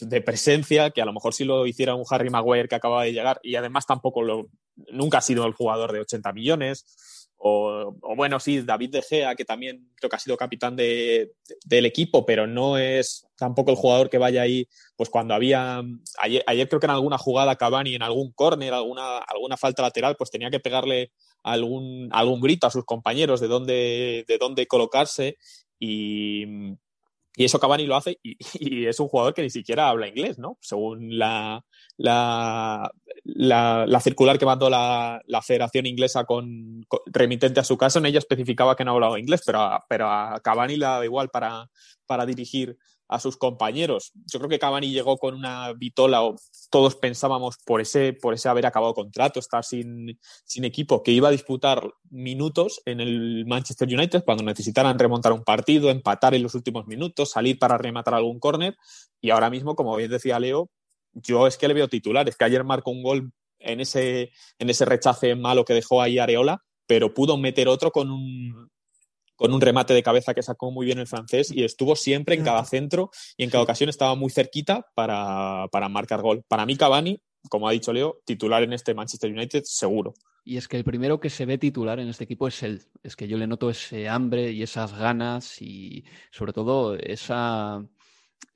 de 0.00 0.21
presencia, 0.21 0.90
que 0.90 1.02
a 1.02 1.05
lo 1.05 1.12
mejor 1.12 1.35
si 1.35 1.45
lo 1.45 1.66
hiciera 1.66 1.95
un 1.95 2.05
Harry 2.11 2.31
Maguire 2.31 2.69
que 2.69 2.75
acaba 2.75 3.05
de 3.05 3.12
llegar 3.12 3.38
y 3.43 3.57
además 3.57 3.87
tampoco 3.87 4.23
lo, 4.23 4.49
nunca 4.93 5.19
ha 5.19 5.23
sido 5.23 5.47
el 5.47 5.55
jugador 5.55 5.93
de 5.93 6.00
80 6.00 6.33
millones. 6.33 7.28
O, 7.38 7.95
bueno, 8.16 8.40
sí, 8.40 8.62
David 8.62 8.90
De 8.90 9.02
Gea, 9.02 9.35
que 9.35 9.45
también 9.45 9.90
creo 9.97 10.09
que 10.09 10.16
ha 10.16 10.21
sido 10.21 10.38
capitán 10.38 10.75
de, 10.75 11.33
del 11.64 11.85
equipo, 11.85 12.25
pero 12.25 12.47
no 12.47 12.78
es 12.78 13.26
tampoco 13.37 13.71
el 13.71 13.76
jugador 13.76 14.09
que 14.09 14.16
vaya 14.16 14.40
ahí, 14.40 14.66
pues 14.97 15.11
cuando 15.11 15.35
había, 15.35 15.83
ayer, 16.19 16.43
ayer 16.47 16.66
creo 16.66 16.81
que 16.81 16.87
en 16.87 16.93
alguna 16.93 17.19
jugada 17.19 17.57
Cavani, 17.57 17.95
en 17.95 18.02
algún 18.02 18.33
córner, 18.33 18.73
alguna, 18.73 19.19
alguna 19.19 19.59
falta 19.59 19.83
lateral, 19.83 20.16
pues 20.16 20.31
tenía 20.31 20.50
que 20.50 20.61
pegarle 20.61 21.12
algún, 21.43 22.09
algún 22.11 22.40
grito 22.40 22.66
a 22.66 22.71
sus 22.71 22.87
compañeros 22.87 23.40
de 23.40 23.49
dónde, 23.49 24.25
de 24.26 24.38
dónde 24.38 24.66
colocarse 24.66 25.37
y, 25.78 26.47
y 27.38 27.45
eso 27.45 27.61
Cavani 27.61 27.87
lo 27.87 27.97
hace 27.97 28.19
y, 28.23 28.87
es 28.87 28.99
un 28.99 29.09
jugador 29.09 29.35
que 29.35 29.43
ni 29.43 29.50
siquiera 29.50 29.88
habla 29.88 30.09
inglés, 30.09 30.38
¿no? 30.38 30.57
Según 30.61 31.19
la, 31.19 31.62
la, 31.99 32.90
la, 33.25 33.85
la 33.87 34.00
circular 34.00 34.38
que 34.38 34.47
mandó 34.47 34.71
la, 34.71 35.21
la 35.26 35.43
Federación 35.43 35.87
Inglesa 35.87 36.25
con, 36.25 36.87
remitente 37.07 37.61
a 37.61 37.64
su 37.64 37.76
caso, 37.76 37.99
en 37.99 38.07
ella 38.07 38.19
especificaba 38.19 38.75
que 38.75 38.85
no 38.85 38.93
hablaba 38.93 39.21
inglés, 39.21 39.43
pero 39.45 39.61
a, 39.61 39.85
pero 39.87 40.09
Cavani 40.43 40.76
le 40.76 40.87
igual 41.05 41.28
para, 41.28 41.69
para 42.07 42.25
dirigir 42.25 42.78
a 43.09 43.21
sus 43.21 43.37
compañeros. 43.37 44.13
Yo 44.27 44.39
creo 44.39 44.49
que 44.49 44.59
Cavani 44.59 44.91
llegó 44.91 45.17
con 45.17 45.35
una 45.35 45.73
vitola, 45.73 46.23
o 46.23 46.37
todos 46.71 46.97
pensábamos 46.97 47.57
por 47.65 47.81
ese, 47.81 48.13
por 48.13 48.35
ese 48.35 48.49
haber 48.49 48.67
acabado 48.67 48.95
contrato, 48.95 49.39
estar 49.39 49.65
sin, 49.65 50.19
sin 50.45 50.65
equipo, 50.65 51.03
que 51.03 51.13
iba 51.13 51.29
a 51.29 51.33
disputar 51.33 51.89
minutos 52.11 52.81
en 52.85 53.01
el 53.01 53.45
Manchester 53.47 53.89
United 53.89 54.25
cuando 54.25 54.45
necesitaran 54.45 54.99
remontar 54.99 55.33
un 55.33 55.45
partido, 55.45 55.91
empatar 55.91 56.35
en 56.35 56.43
los 56.43 56.55
últimos 56.55 56.87
minutos, 56.87 57.31
salir 57.31 57.59
para 57.59 57.79
rematar 57.79 58.15
algún 58.15 58.41
córner. 58.41 58.77
Y 59.21 59.31
ahora 59.31 59.51
mismo, 59.51 59.77
como 59.77 59.95
bien 59.97 60.11
decía 60.11 60.39
Leo, 60.39 60.71
yo 61.13 61.47
es 61.47 61.57
que 61.57 61.69
le 61.69 61.75
veo 61.75 61.89
titular. 61.89 62.29
Es 62.29 62.37
que 62.37 62.45
ayer 62.45 62.65
marcó 62.65 62.91
un 62.91 63.03
gol 63.03 63.33
en 63.59 63.81
ese, 63.81 64.33
en 64.59 64.71
ese 64.71 64.85
rechace 64.85 65.35
malo 65.35 65.65
que 65.65 65.75
dejó 65.75 66.03
ahí 66.03 66.19
Areola, 66.19 66.63
pero 66.87 67.15
pudo 67.15 67.37
meter 67.37 67.69
otro 67.69 67.91
con 67.91 68.11
un, 68.11 68.71
con 69.37 69.52
un 69.52 69.61
remate 69.61 69.95
de 69.95 70.02
cabeza 70.02 70.35
que 70.35 70.43
sacó 70.43 70.71
muy 70.71 70.87
bien 70.87 70.99
el 70.99 71.07
francés 71.07 71.52
y 71.52 71.64
estuvo 71.64 71.95
siempre 71.95 72.35
en 72.35 72.45
cada 72.45 72.64
centro 72.64 73.11
y 73.37 73.45
en 73.45 73.50
cada 73.50 73.62
ocasión 73.62 73.88
estaba 73.88 74.14
muy 74.14 74.31
cerquita 74.31 74.87
para, 74.95 75.69
para 75.71 75.88
marcar 75.88 76.23
gol. 76.23 76.43
Para 76.49 76.66
mí, 76.66 76.76
Cavani, 76.76 77.21
como 77.49 77.69
ha 77.69 77.73
dicho 77.73 77.93
Leo, 77.93 78.21
titular 78.25 78.62
en 78.62 78.73
este 78.73 78.95
Manchester 78.95 79.31
United, 79.31 79.62
seguro. 79.64 80.14
Y 80.45 80.59
es 80.59 80.69
que 80.69 80.76
el 80.76 80.85
primero 80.85 81.19
que 81.19 81.28
se 81.28 81.45
ve 81.45 81.59
titular 81.59 81.99
en 81.99 82.09
este 82.09 82.25
equipo 82.25 82.47
es 82.47 82.62
él. 82.62 82.83
Es 83.02 83.16
que 83.16 83.26
yo 83.26 83.37
le 83.37 83.49
noto 83.49 83.69
ese 83.69 84.09
hambre 84.09 84.52
y 84.52 84.62
esas 84.62 84.97
ganas 84.97 85.61
y 85.61 86.05
sobre 86.31 86.52
todo 86.52 86.95
esa 86.97 87.85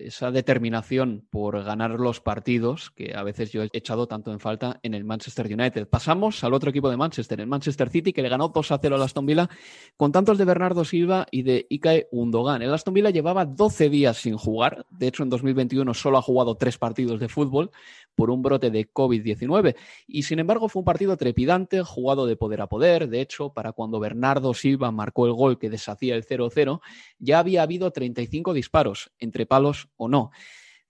esa 0.00 0.30
determinación 0.30 1.26
por 1.30 1.62
ganar 1.62 1.90
los 1.92 2.20
partidos 2.20 2.90
que 2.90 3.14
a 3.14 3.22
veces 3.22 3.52
yo 3.52 3.62
he 3.62 3.68
echado 3.72 4.06
tanto 4.06 4.32
en 4.32 4.40
falta 4.40 4.80
en 4.82 4.94
el 4.94 5.04
Manchester 5.04 5.46
United. 5.46 5.88
Pasamos 5.88 6.42
al 6.42 6.54
otro 6.54 6.70
equipo 6.70 6.90
de 6.90 6.96
Manchester, 6.96 7.40
el 7.40 7.46
Manchester 7.46 7.90
City, 7.90 8.12
que 8.12 8.22
le 8.22 8.28
ganó 8.28 8.48
2 8.48 8.72
a 8.72 8.78
0 8.80 8.96
al 8.96 9.02
Aston 9.02 9.26
Villa 9.26 9.48
con 9.96 10.12
tantos 10.12 10.38
de 10.38 10.44
Bernardo 10.44 10.84
Silva 10.84 11.26
y 11.30 11.42
de 11.42 11.66
Ike 11.70 12.08
Undogan. 12.12 12.62
El 12.62 12.72
Aston 12.72 12.94
Villa 12.94 13.10
llevaba 13.10 13.44
12 13.44 13.90
días 13.90 14.16
sin 14.16 14.36
jugar, 14.36 14.86
de 14.90 15.08
hecho 15.08 15.22
en 15.22 15.30
2021 15.30 15.92
solo 15.94 16.18
ha 16.18 16.22
jugado 16.22 16.56
tres 16.56 16.78
partidos 16.78 17.20
de 17.20 17.28
fútbol 17.28 17.70
por 18.14 18.30
un 18.30 18.42
brote 18.42 18.70
de 18.70 18.90
COVID-19 18.90 19.76
y 20.06 20.22
sin 20.24 20.38
embargo 20.40 20.68
fue 20.68 20.80
un 20.80 20.84
partido 20.84 21.16
trepidante, 21.16 21.82
jugado 21.82 22.26
de 22.26 22.36
poder 22.36 22.60
a 22.60 22.66
poder. 22.68 23.08
De 23.08 23.20
hecho, 23.20 23.52
para 23.52 23.72
cuando 23.72 24.00
Bernardo 24.00 24.54
Silva 24.54 24.90
marcó 24.90 25.26
el 25.26 25.32
gol 25.32 25.58
que 25.58 25.70
deshacía 25.70 26.16
el 26.16 26.26
0-0, 26.26 26.80
ya 27.18 27.38
había 27.38 27.62
habido 27.62 27.90
35 27.90 28.52
disparos 28.52 29.10
entre 29.18 29.46
palos 29.46 29.69
o 29.96 30.08
no. 30.08 30.30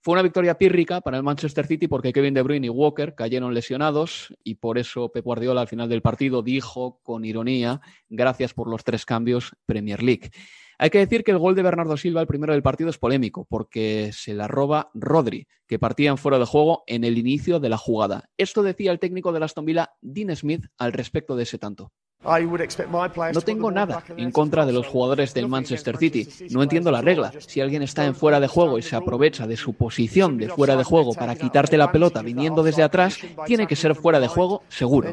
Fue 0.03 0.13
una 0.13 0.23
victoria 0.23 0.57
pírrica 0.57 0.99
para 1.01 1.17
el 1.17 1.23
Manchester 1.23 1.67
City 1.67 1.87
porque 1.87 2.11
Kevin 2.11 2.33
De 2.33 2.41
Bruyne 2.41 2.65
y 2.65 2.69
Walker 2.69 3.13
cayeron 3.13 3.53
lesionados 3.53 4.33
y 4.43 4.55
por 4.55 4.79
eso 4.79 5.11
Pep 5.11 5.23
Guardiola 5.23 5.61
al 5.61 5.67
final 5.67 5.89
del 5.89 6.01
partido 6.01 6.41
dijo 6.41 6.99
con 7.03 7.23
ironía, 7.23 7.81
gracias 8.09 8.55
por 8.55 8.67
los 8.67 8.83
tres 8.83 9.05
cambios 9.05 9.51
Premier 9.67 10.01
League. 10.01 10.31
Hay 10.79 10.89
que 10.89 10.97
decir 10.97 11.23
que 11.23 11.29
el 11.29 11.37
gol 11.37 11.53
de 11.53 11.61
Bernardo 11.61 11.95
Silva, 11.95 12.21
el 12.21 12.25
primero 12.25 12.53
del 12.53 12.63
partido, 12.63 12.89
es 12.89 12.97
polémico 12.97 13.45
porque 13.45 14.09
se 14.11 14.33
la 14.33 14.47
roba 14.47 14.89
Rodri, 14.95 15.47
que 15.67 15.77
partía 15.77 16.09
en 16.09 16.17
fuera 16.17 16.39
de 16.39 16.45
juego 16.45 16.81
en 16.87 17.03
el 17.03 17.19
inicio 17.19 17.59
de 17.59 17.69
la 17.69 17.77
jugada. 17.77 18.31
Esto 18.35 18.63
decía 18.63 18.91
el 18.91 18.97
técnico 18.97 19.31
de 19.31 19.45
Aston 19.45 19.65
Villa, 19.65 19.91
Dean 20.01 20.35
Smith, 20.35 20.65
al 20.79 20.93
respecto 20.93 21.35
de 21.35 21.43
ese 21.43 21.59
tanto. 21.59 21.91
No 22.23 23.41
tengo 23.41 23.71
nada 23.71 24.03
en 24.15 24.31
contra 24.31 24.65
de 24.65 24.73
los 24.73 24.87
jugadores 24.87 25.33
del 25.33 25.47
Manchester 25.47 25.97
City. 25.97 26.27
No 26.51 26.61
entiendo 26.61 26.91
la 26.91 27.01
regla. 27.01 27.31
Si 27.39 27.61
alguien 27.61 27.81
está 27.81 28.05
en 28.05 28.15
fuera 28.15 28.39
de 28.39 28.47
juego 28.47 28.77
y 28.77 28.83
se 28.83 28.95
aprovecha 28.95 29.47
de 29.47 29.57
su 29.57 29.73
posición 29.73 30.37
de 30.37 30.49
fuera 30.49 30.75
de 30.75 30.83
juego 30.83 31.13
para 31.13 31.35
quitarte 31.35 31.77
la 31.77 31.91
pelota 31.91 32.21
viniendo 32.21 32.63
desde 32.63 32.83
atrás, 32.83 33.17
tiene 33.45 33.67
que 33.67 33.75
ser 33.75 33.95
fuera 33.95 34.19
de 34.19 34.27
juego 34.27 34.63
seguro. 34.69 35.09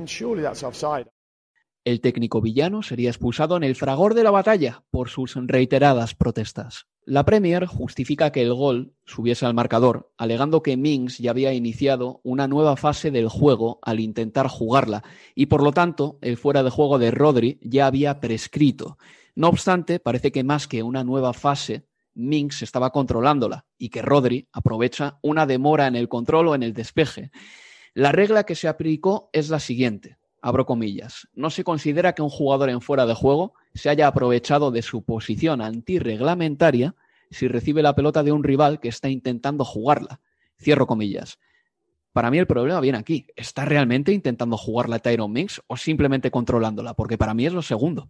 El 1.88 2.02
técnico 2.02 2.42
villano 2.42 2.82
sería 2.82 3.08
expulsado 3.08 3.56
en 3.56 3.64
el 3.64 3.74
fragor 3.74 4.12
de 4.12 4.22
la 4.22 4.30
batalla 4.30 4.84
por 4.90 5.08
sus 5.08 5.36
reiteradas 5.36 6.14
protestas. 6.14 6.86
La 7.06 7.24
Premier 7.24 7.64
justifica 7.64 8.30
que 8.30 8.42
el 8.42 8.52
gol 8.52 8.92
subiese 9.06 9.46
al 9.46 9.54
marcador, 9.54 10.12
alegando 10.18 10.62
que 10.62 10.76
Mings 10.76 11.16
ya 11.16 11.30
había 11.30 11.54
iniciado 11.54 12.20
una 12.24 12.46
nueva 12.46 12.76
fase 12.76 13.10
del 13.10 13.30
juego 13.30 13.78
al 13.80 14.00
intentar 14.00 14.48
jugarla, 14.48 15.02
y 15.34 15.46
por 15.46 15.62
lo 15.62 15.72
tanto 15.72 16.18
el 16.20 16.36
fuera 16.36 16.62
de 16.62 16.68
juego 16.68 16.98
de 16.98 17.10
Rodri 17.10 17.58
ya 17.62 17.86
había 17.86 18.20
prescrito. 18.20 18.98
No 19.34 19.48
obstante, 19.48 19.98
parece 19.98 20.30
que 20.30 20.44
más 20.44 20.68
que 20.68 20.82
una 20.82 21.04
nueva 21.04 21.32
fase, 21.32 21.86
Mings 22.12 22.60
estaba 22.60 22.90
controlándola 22.90 23.64
y 23.78 23.88
que 23.88 24.02
Rodri 24.02 24.46
aprovecha 24.52 25.18
una 25.22 25.46
demora 25.46 25.86
en 25.86 25.96
el 25.96 26.10
control 26.10 26.48
o 26.48 26.54
en 26.54 26.64
el 26.64 26.74
despeje. 26.74 27.30
La 27.94 28.12
regla 28.12 28.44
que 28.44 28.56
se 28.56 28.68
aplicó 28.68 29.30
es 29.32 29.48
la 29.48 29.58
siguiente 29.58 30.17
abro 30.40 30.66
comillas, 30.66 31.28
no 31.34 31.50
se 31.50 31.64
considera 31.64 32.14
que 32.14 32.22
un 32.22 32.30
jugador 32.30 32.70
en 32.70 32.80
fuera 32.80 33.06
de 33.06 33.14
juego 33.14 33.54
se 33.74 33.88
haya 33.90 34.06
aprovechado 34.06 34.70
de 34.70 34.82
su 34.82 35.02
posición 35.02 35.60
antirreglamentaria 35.60 36.94
si 37.30 37.48
recibe 37.48 37.82
la 37.82 37.94
pelota 37.94 38.22
de 38.22 38.32
un 38.32 38.44
rival 38.44 38.80
que 38.80 38.88
está 38.88 39.08
intentando 39.08 39.64
jugarla. 39.64 40.20
Cierro 40.60 40.86
comillas. 40.86 41.38
Para 42.12 42.30
mí 42.30 42.38
el 42.38 42.46
problema 42.46 42.80
viene 42.80 42.98
aquí. 42.98 43.26
¿Está 43.36 43.64
realmente 43.64 44.12
intentando 44.12 44.56
jugarla 44.56 44.98
Tyron 44.98 45.30
Mix 45.30 45.62
o 45.66 45.76
simplemente 45.76 46.30
controlándola? 46.30 46.94
Porque 46.94 47.18
para 47.18 47.34
mí 47.34 47.46
es 47.46 47.52
lo 47.52 47.62
segundo. 47.62 48.08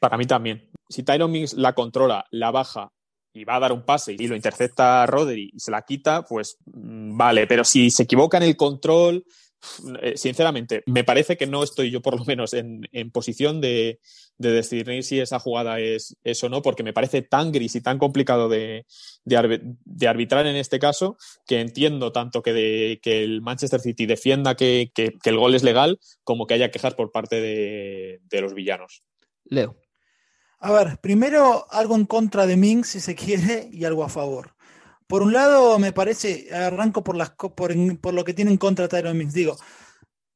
Para 0.00 0.18
mí 0.18 0.26
también. 0.26 0.68
Si 0.88 1.02
Tyron 1.02 1.30
Mix 1.30 1.54
la 1.54 1.74
controla, 1.74 2.26
la 2.30 2.50
baja 2.50 2.92
y 3.32 3.44
va 3.44 3.56
a 3.56 3.60
dar 3.60 3.72
un 3.72 3.82
pase 3.82 4.16
y 4.18 4.26
lo 4.26 4.34
intercepta 4.34 5.06
Rodri 5.06 5.50
y 5.52 5.60
se 5.60 5.70
la 5.70 5.82
quita, 5.82 6.24
pues 6.24 6.58
mm, 6.66 7.16
vale. 7.16 7.46
Pero 7.46 7.64
si 7.64 7.90
se 7.90 8.02
equivoca 8.02 8.38
en 8.38 8.44
el 8.44 8.56
control, 8.56 9.24
sinceramente, 10.14 10.82
me 10.86 11.04
parece 11.04 11.36
que 11.36 11.46
no 11.46 11.62
estoy 11.62 11.90
yo 11.90 12.02
por 12.02 12.18
lo 12.18 12.24
menos 12.24 12.54
en, 12.54 12.88
en 12.92 13.10
posición 13.10 13.60
de, 13.60 14.00
de, 14.38 14.50
decidir 14.50 15.02
si 15.02 15.20
esa 15.20 15.38
jugada 15.38 15.80
es, 15.80 16.16
es, 16.24 16.42
o 16.44 16.48
no, 16.48 16.62
porque 16.62 16.82
me 16.82 16.92
parece 16.92 17.22
tan 17.22 17.52
gris 17.52 17.74
y 17.76 17.80
tan 17.80 17.98
complicado 17.98 18.48
de, 18.48 18.86
de, 19.24 19.60
de 19.84 20.08
arbitrar 20.08 20.46
en 20.46 20.56
este 20.56 20.78
caso 20.78 21.16
que 21.46 21.60
entiendo 21.60 22.12
tanto 22.12 22.42
que, 22.42 22.52
de, 22.52 23.00
que 23.02 23.22
el 23.22 23.42
Manchester 23.42 23.80
City 23.80 24.06
defienda 24.06 24.54
que, 24.54 24.90
que, 24.94 25.18
que, 25.22 25.30
el 25.30 25.38
gol 25.38 25.54
es 25.54 25.62
legal 25.62 25.98
como 26.24 26.46
que 26.46 26.54
haya 26.54 26.70
quejas 26.70 26.94
por 26.94 27.12
parte 27.12 27.40
de, 27.40 28.20
de 28.24 28.40
los 28.40 28.54
villanos. 28.54 29.02
Leo. 29.44 29.76
A 30.58 30.72
ver, 30.72 30.98
primero 31.00 31.66
algo 31.70 31.94
en 31.94 32.06
contra 32.06 32.46
de 32.46 32.56
Ming, 32.56 32.84
si 32.84 33.00
se 33.00 33.14
quiere, 33.14 33.68
y 33.70 33.84
algo 33.84 34.04
a 34.04 34.08
favor. 34.08 34.55
Por 35.06 35.22
un 35.22 35.32
lado, 35.32 35.78
me 35.78 35.92
parece, 35.92 36.48
arranco 36.52 37.04
por, 37.04 37.16
las, 37.16 37.32
lo 38.12 38.24
que 38.24 38.34
tiene 38.34 38.50
en 38.50 38.56
contra 38.56 38.88
Tyron 38.88 39.16
Minks. 39.16 39.34
Digo, 39.34 39.56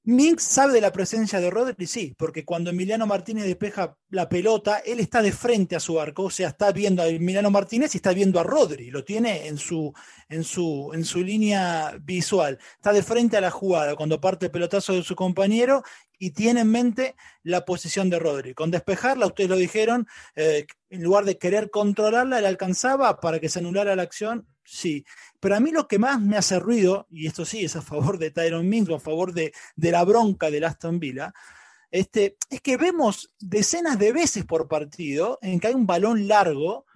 Minks 0.05 0.45
sabe 0.45 0.73
de 0.73 0.81
la 0.81 0.93
presencia 0.93 1.41
de 1.41 1.51
Rodri, 1.51 1.87
sí, 1.87 2.15
porque 2.17 2.43
cuando 2.43 2.71
Emiliano 2.71 3.07
Martínez 3.07 3.45
despeja 3.45 3.99
la 4.09 4.31
pelota, 4.31 4.79
él 4.79 4.99
está 4.99 5.21
de 5.21 5.31
frente 5.31 5.77
a 5.77 5.81
su 5.81 6.01
arco, 6.01 6.25
o 6.25 6.31
sea, 6.31 6.49
está 6.49 6.73
viendo 6.73 7.03
a 7.03 7.07
Emiliano 7.07 7.51
Martínez 7.51 7.95
y 7.95 7.99
está 7.99 8.15
viendo 8.15 8.41
a 8.41 8.43
Rodri, 8.43 8.91
lo 8.91 9.05
tiene 9.05 9.47
en 9.47 9.59
su, 9.59 9.93
en 10.31 10.43
su, 10.43 10.91
en 10.95 11.05
su 11.05 11.23
línea 11.23 11.99
visual, 12.01 12.59
está 12.77 12.95
de 12.95 13.03
frente 13.03 13.37
a 13.37 13.43
la 13.43 13.51
jugada 13.51 13.95
cuando 13.95 14.23
parte 14.23 14.47
el 14.47 14.53
pelotazo 14.53 14.95
de 14.95 15.03
su 15.03 15.15
compañero 15.15 15.83
y 16.19 16.31
tiene 16.31 16.63
en 16.63 16.71
mente 16.71 17.15
la 17.43 17.67
posición 17.67 18.09
de 18.09 18.19
Rodri. 18.19 18.55
Con 18.55 18.71
despejarla, 18.71 19.27
ustedes 19.27 19.51
lo 19.51 19.57
dijeron, 19.57 20.07
eh, 20.35 20.67
en 20.89 21.03
lugar 21.03 21.27
de 21.27 21.37
querer 21.37 21.71
controlarla, 21.71 22.41
le 22.41 22.49
alcanzaba 22.49 23.21
para 23.21 23.39
que 23.39 23.51
se 23.51 23.59
anulara 23.59 23.95
la 23.97 24.03
acción 24.03 24.47
sí. 24.71 25.05
Pero 25.41 25.57
a 25.57 25.61
mí 25.61 25.73
lo 25.73 25.89
que 25.89 25.99
más 25.99 26.21
me 26.21 26.37
hace 26.37 26.59
ruido, 26.59 27.07
y 27.11 27.27
esto 27.27 27.45
sí 27.45 27.65
es 27.65 27.77
a 27.77 27.83
favor 27.83 28.19
de 28.19 28.31
Tyron 28.31 28.69
Mings 28.69 28.89
o 28.89 28.95
a 28.95 29.01
favor 29.01 29.33
de, 29.33 29.53
de 29.75 29.91
la 29.91 30.05
bronca 30.05 30.51
del 30.51 30.65
Aston 30.65 31.01
Villa, 31.01 31.33
este, 31.91 32.37
es 32.49 32.61
que 32.61 32.77
vemos 32.77 33.35
decenas 33.41 33.99
de 33.99 34.13
veces 34.13 34.45
por 34.45 34.69
partido 34.69 35.39
en 35.43 35.59
que 35.59 35.69
hay 35.69 35.75
un 35.75 35.87
balón 35.87 36.29
largo 36.29 36.87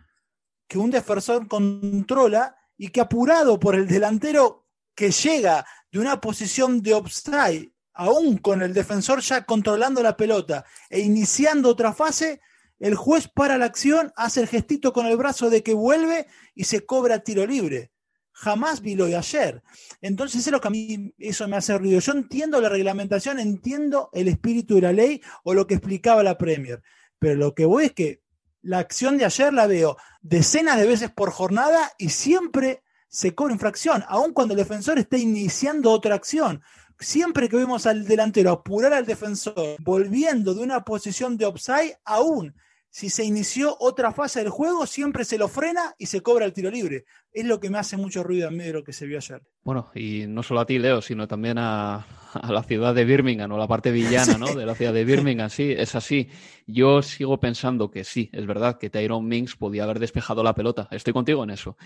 que 0.68 0.78
un 0.78 0.90
defensor 0.90 1.48
controla 1.48 2.56
y 2.76 2.88
que 2.88 3.00
apurado 3.00 3.58
por 3.58 3.74
el 3.74 3.88
delantero 3.88 4.66
que 4.94 5.10
llega 5.10 5.66
de 5.90 5.98
una 5.98 6.20
posición 6.20 6.80
de 6.80 6.94
offside, 6.94 7.72
aún 7.92 8.38
con 8.38 8.62
el 8.62 8.72
defensor 8.72 9.20
ya 9.20 9.44
controlando 9.44 10.02
la 10.02 10.16
pelota 10.16 10.64
e 10.88 11.00
iniciando 11.00 11.70
otra 11.70 11.92
fase, 11.92 12.40
el 12.78 12.94
juez 12.94 13.28
para 13.28 13.58
la 13.58 13.66
acción, 13.66 14.12
hace 14.16 14.40
el 14.40 14.48
gestito 14.48 14.92
con 14.92 15.06
el 15.06 15.16
brazo 15.16 15.50
de 15.50 15.62
que 15.62 15.74
vuelve 15.74 16.26
y 16.54 16.64
se 16.64 16.84
cobra 16.84 17.20
tiro 17.20 17.46
libre. 17.46 17.90
jamás 18.36 18.80
vi 18.80 18.96
lo 18.96 19.06
de 19.06 19.16
ayer. 19.16 19.62
Entonces 20.00 20.44
es 20.44 20.52
lo 20.52 20.60
que 20.60 20.66
a 20.68 20.70
mí 20.70 21.14
eso 21.18 21.46
me 21.46 21.56
hace 21.56 21.78
ruido. 21.78 22.00
Yo 22.00 22.12
entiendo 22.12 22.60
la 22.60 22.68
reglamentación, 22.68 23.38
entiendo 23.38 24.10
el 24.12 24.26
espíritu 24.26 24.74
de 24.74 24.82
la 24.82 24.92
ley 24.92 25.22
o 25.44 25.54
lo 25.54 25.66
que 25.68 25.74
explicaba 25.74 26.24
la 26.24 26.36
Premier, 26.36 26.82
pero 27.20 27.36
lo 27.36 27.54
que 27.54 27.64
voy 27.64 27.84
es 27.86 27.92
que 27.92 28.22
la 28.62 28.78
acción 28.78 29.18
de 29.18 29.24
ayer 29.24 29.52
la 29.52 29.66
veo 29.66 29.96
decenas 30.20 30.78
de 30.78 30.86
veces 30.86 31.10
por 31.10 31.30
jornada 31.30 31.92
y 31.96 32.08
siempre 32.08 32.82
se 33.08 33.34
cobra 33.34 33.52
infracción, 33.52 34.02
aun 34.08 34.32
cuando 34.32 34.54
el 34.54 34.58
defensor 34.58 34.98
esté 34.98 35.18
iniciando 35.18 35.92
otra 35.92 36.16
acción. 36.16 36.62
Siempre 36.98 37.48
que 37.48 37.56
vemos 37.56 37.86
al 37.86 38.04
delantero 38.04 38.50
apurar 38.50 38.92
al 38.92 39.06
defensor, 39.06 39.76
volviendo 39.80 40.54
de 40.54 40.62
una 40.62 40.84
posición 40.84 41.36
de 41.36 41.44
offside, 41.44 41.98
aún 42.04 42.54
si 42.94 43.10
se 43.10 43.24
inició 43.24 43.76
otra 43.80 44.12
fase 44.12 44.38
del 44.38 44.50
juego, 44.50 44.86
siempre 44.86 45.24
se 45.24 45.36
lo 45.36 45.48
frena 45.48 45.96
y 45.98 46.06
se 46.06 46.22
cobra 46.22 46.44
el 46.44 46.52
tiro 46.52 46.70
libre. 46.70 47.06
Es 47.32 47.44
lo 47.44 47.58
que 47.58 47.68
me 47.68 47.78
hace 47.78 47.96
mucho 47.96 48.22
ruido 48.22 48.46
en 48.46 48.56
medio 48.56 48.72
de 48.72 48.78
lo 48.78 48.84
que 48.84 48.92
se 48.92 49.04
vio 49.04 49.18
ayer. 49.18 49.42
Bueno, 49.64 49.90
y 49.96 50.26
no 50.28 50.44
solo 50.44 50.60
a 50.60 50.66
ti, 50.66 50.78
Leo, 50.78 51.02
sino 51.02 51.26
también 51.26 51.58
a, 51.58 52.06
la 52.48 52.62
ciudad 52.62 52.94
de 52.94 53.04
Birmingham 53.04 53.50
o 53.50 53.58
la 53.58 53.66
parte 53.66 53.90
villana 53.90 54.38
¿no? 54.38 54.54
de 54.54 54.64
la 54.64 54.76
ciudad 54.76 54.92
de 54.92 55.04
Birmingham. 55.04 55.50
Sí, 55.50 55.74
es 55.76 55.96
así. 55.96 56.28
Yo 56.68 57.02
sigo 57.02 57.40
pensando 57.40 57.90
que 57.90 58.04
sí, 58.04 58.30
es 58.32 58.46
verdad 58.46 58.78
que 58.78 58.90
Tyrone 58.90 59.26
Minks 59.26 59.56
podía 59.56 59.82
haber 59.82 59.98
despejado 59.98 60.44
la 60.44 60.54
pelota. 60.54 60.86
Estoy 60.92 61.12
contigo 61.12 61.42
en 61.42 61.50
eso 61.50 61.76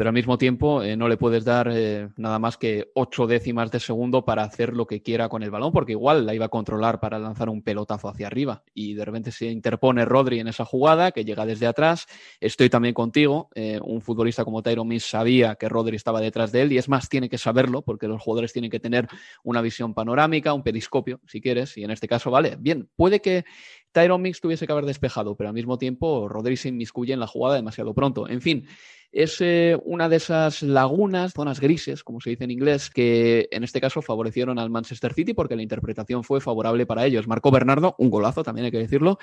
pero 0.00 0.08
al 0.08 0.14
mismo 0.14 0.38
tiempo 0.38 0.82
eh, 0.82 0.96
no 0.96 1.08
le 1.08 1.18
puedes 1.18 1.44
dar 1.44 1.68
eh, 1.70 2.08
nada 2.16 2.38
más 2.38 2.56
que 2.56 2.90
ocho 2.94 3.26
décimas 3.26 3.70
de 3.70 3.80
segundo 3.80 4.24
para 4.24 4.44
hacer 4.44 4.72
lo 4.74 4.86
que 4.86 5.02
quiera 5.02 5.28
con 5.28 5.42
el 5.42 5.50
balón, 5.50 5.72
porque 5.72 5.92
igual 5.92 6.24
la 6.24 6.32
iba 6.32 6.46
a 6.46 6.48
controlar 6.48 7.00
para 7.00 7.18
lanzar 7.18 7.50
un 7.50 7.60
pelotazo 7.60 8.08
hacia 8.08 8.26
arriba. 8.26 8.64
Y 8.72 8.94
de 8.94 9.04
repente 9.04 9.30
se 9.30 9.50
interpone 9.50 10.06
Rodri 10.06 10.40
en 10.40 10.48
esa 10.48 10.64
jugada, 10.64 11.12
que 11.12 11.26
llega 11.26 11.44
desde 11.44 11.66
atrás. 11.66 12.06
Estoy 12.40 12.70
también 12.70 12.94
contigo. 12.94 13.50
Eh, 13.54 13.78
un 13.84 14.00
futbolista 14.00 14.42
como 14.42 14.62
Tyron 14.62 14.88
Miss 14.88 15.04
sabía 15.04 15.56
que 15.56 15.68
Rodri 15.68 15.96
estaba 15.96 16.22
detrás 16.22 16.50
de 16.50 16.62
él, 16.62 16.72
y 16.72 16.78
es 16.78 16.88
más, 16.88 17.10
tiene 17.10 17.28
que 17.28 17.36
saberlo, 17.36 17.82
porque 17.82 18.08
los 18.08 18.22
jugadores 18.22 18.54
tienen 18.54 18.70
que 18.70 18.80
tener 18.80 19.06
una 19.44 19.60
visión 19.60 19.92
panorámica, 19.92 20.54
un 20.54 20.62
periscopio, 20.62 21.20
si 21.26 21.42
quieres, 21.42 21.76
y 21.76 21.84
en 21.84 21.90
este 21.90 22.08
caso, 22.08 22.30
vale, 22.30 22.56
bien, 22.58 22.88
puede 22.96 23.20
que 23.20 23.44
Tyron 23.92 24.22
Mix 24.22 24.40
tuviese 24.40 24.66
que 24.66 24.72
haber 24.72 24.86
despejado, 24.86 25.36
pero 25.36 25.48
al 25.48 25.54
mismo 25.54 25.78
tiempo 25.78 26.28
Rodri 26.28 26.56
se 26.56 26.68
inmiscuye 26.68 27.12
en 27.12 27.20
la 27.20 27.26
jugada 27.26 27.56
demasiado 27.56 27.94
pronto. 27.94 28.28
En 28.28 28.40
fin, 28.40 28.66
es 29.12 29.40
eh, 29.40 29.76
una 29.84 30.08
de 30.08 30.16
esas 30.16 30.62
lagunas, 30.62 31.32
zonas 31.32 31.58
grises, 31.58 32.04
como 32.04 32.20
se 32.20 32.30
dice 32.30 32.44
en 32.44 32.52
inglés, 32.52 32.90
que 32.90 33.48
en 33.50 33.64
este 33.64 33.80
caso 33.80 34.02
favorecieron 34.02 34.58
al 34.58 34.70
Manchester 34.70 35.12
City 35.14 35.34
porque 35.34 35.56
la 35.56 35.62
interpretación 35.62 36.22
fue 36.22 36.40
favorable 36.40 36.86
para 36.86 37.04
ellos. 37.04 37.26
Marcó 37.26 37.50
Bernardo, 37.50 37.96
un 37.98 38.10
golazo, 38.10 38.44
también 38.44 38.66
hay 38.66 38.70
que 38.70 38.78
decirlo, 38.78 39.18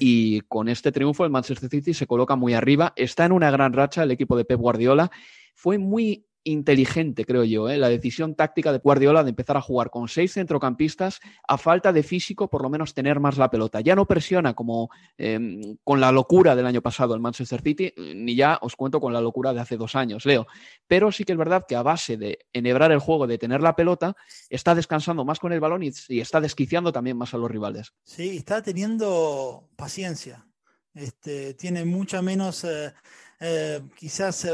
y 0.00 0.40
con 0.42 0.68
este 0.68 0.90
triunfo 0.90 1.24
el 1.24 1.30
Manchester 1.30 1.70
City 1.70 1.94
se 1.94 2.06
coloca 2.08 2.34
muy 2.34 2.54
arriba. 2.54 2.92
Está 2.96 3.26
en 3.26 3.32
una 3.32 3.50
gran 3.50 3.72
racha 3.72 4.02
el 4.02 4.10
equipo 4.10 4.36
de 4.36 4.44
Pep 4.44 4.58
Guardiola. 4.58 5.10
Fue 5.54 5.78
muy 5.78 6.27
inteligente, 6.44 7.24
creo 7.24 7.44
yo, 7.44 7.68
¿eh? 7.68 7.76
la 7.76 7.88
decisión 7.88 8.34
táctica 8.34 8.72
de 8.72 8.78
Guardiola 8.78 9.24
de 9.24 9.30
empezar 9.30 9.56
a 9.56 9.60
jugar 9.60 9.90
con 9.90 10.08
seis 10.08 10.32
centrocampistas 10.32 11.20
a 11.46 11.58
falta 11.58 11.92
de 11.92 12.02
físico, 12.02 12.48
por 12.48 12.62
lo 12.62 12.70
menos 12.70 12.94
tener 12.94 13.20
más 13.20 13.36
la 13.36 13.50
pelota. 13.50 13.80
Ya 13.80 13.94
no 13.94 14.06
presiona 14.06 14.54
como 14.54 14.90
em, 15.16 15.76
con 15.84 16.00
la 16.00 16.12
locura 16.12 16.56
del 16.56 16.66
año 16.66 16.82
pasado 16.82 17.14
el 17.14 17.20
Manchester 17.20 17.62
City, 17.62 17.92
ni 17.96 18.34
ya 18.34 18.58
os 18.62 18.76
cuento 18.76 19.00
con 19.00 19.12
la 19.12 19.20
locura 19.20 19.52
de 19.52 19.60
hace 19.60 19.76
dos 19.76 19.94
años, 19.94 20.24
Leo. 20.24 20.46
Pero 20.86 21.12
sí 21.12 21.24
que 21.24 21.32
es 21.32 21.38
verdad 21.38 21.64
que 21.68 21.76
a 21.76 21.82
base 21.82 22.16
de 22.16 22.38
enhebrar 22.52 22.92
el 22.92 22.98
juego, 22.98 23.26
de 23.26 23.38
tener 23.38 23.60
la 23.60 23.76
pelota, 23.76 24.16
está 24.48 24.74
descansando 24.74 25.24
más 25.24 25.38
con 25.38 25.52
el 25.52 25.60
balón 25.60 25.82
y, 25.82 25.92
está 26.20 26.40
desquiciando 26.40 26.92
también 26.92 27.16
más 27.16 27.34
a 27.34 27.38
los 27.38 27.50
rivales. 27.50 27.92
Sí, 28.04 28.36
está 28.36 28.62
teniendo 28.62 29.68
paciencia. 29.76 30.46
Este, 30.94 31.54
tiene 31.54 31.84
mucha 31.84 32.22
menos, 32.22 32.64
eh, 32.64 32.92
eh, 33.40 33.82
quizás, 33.96 34.48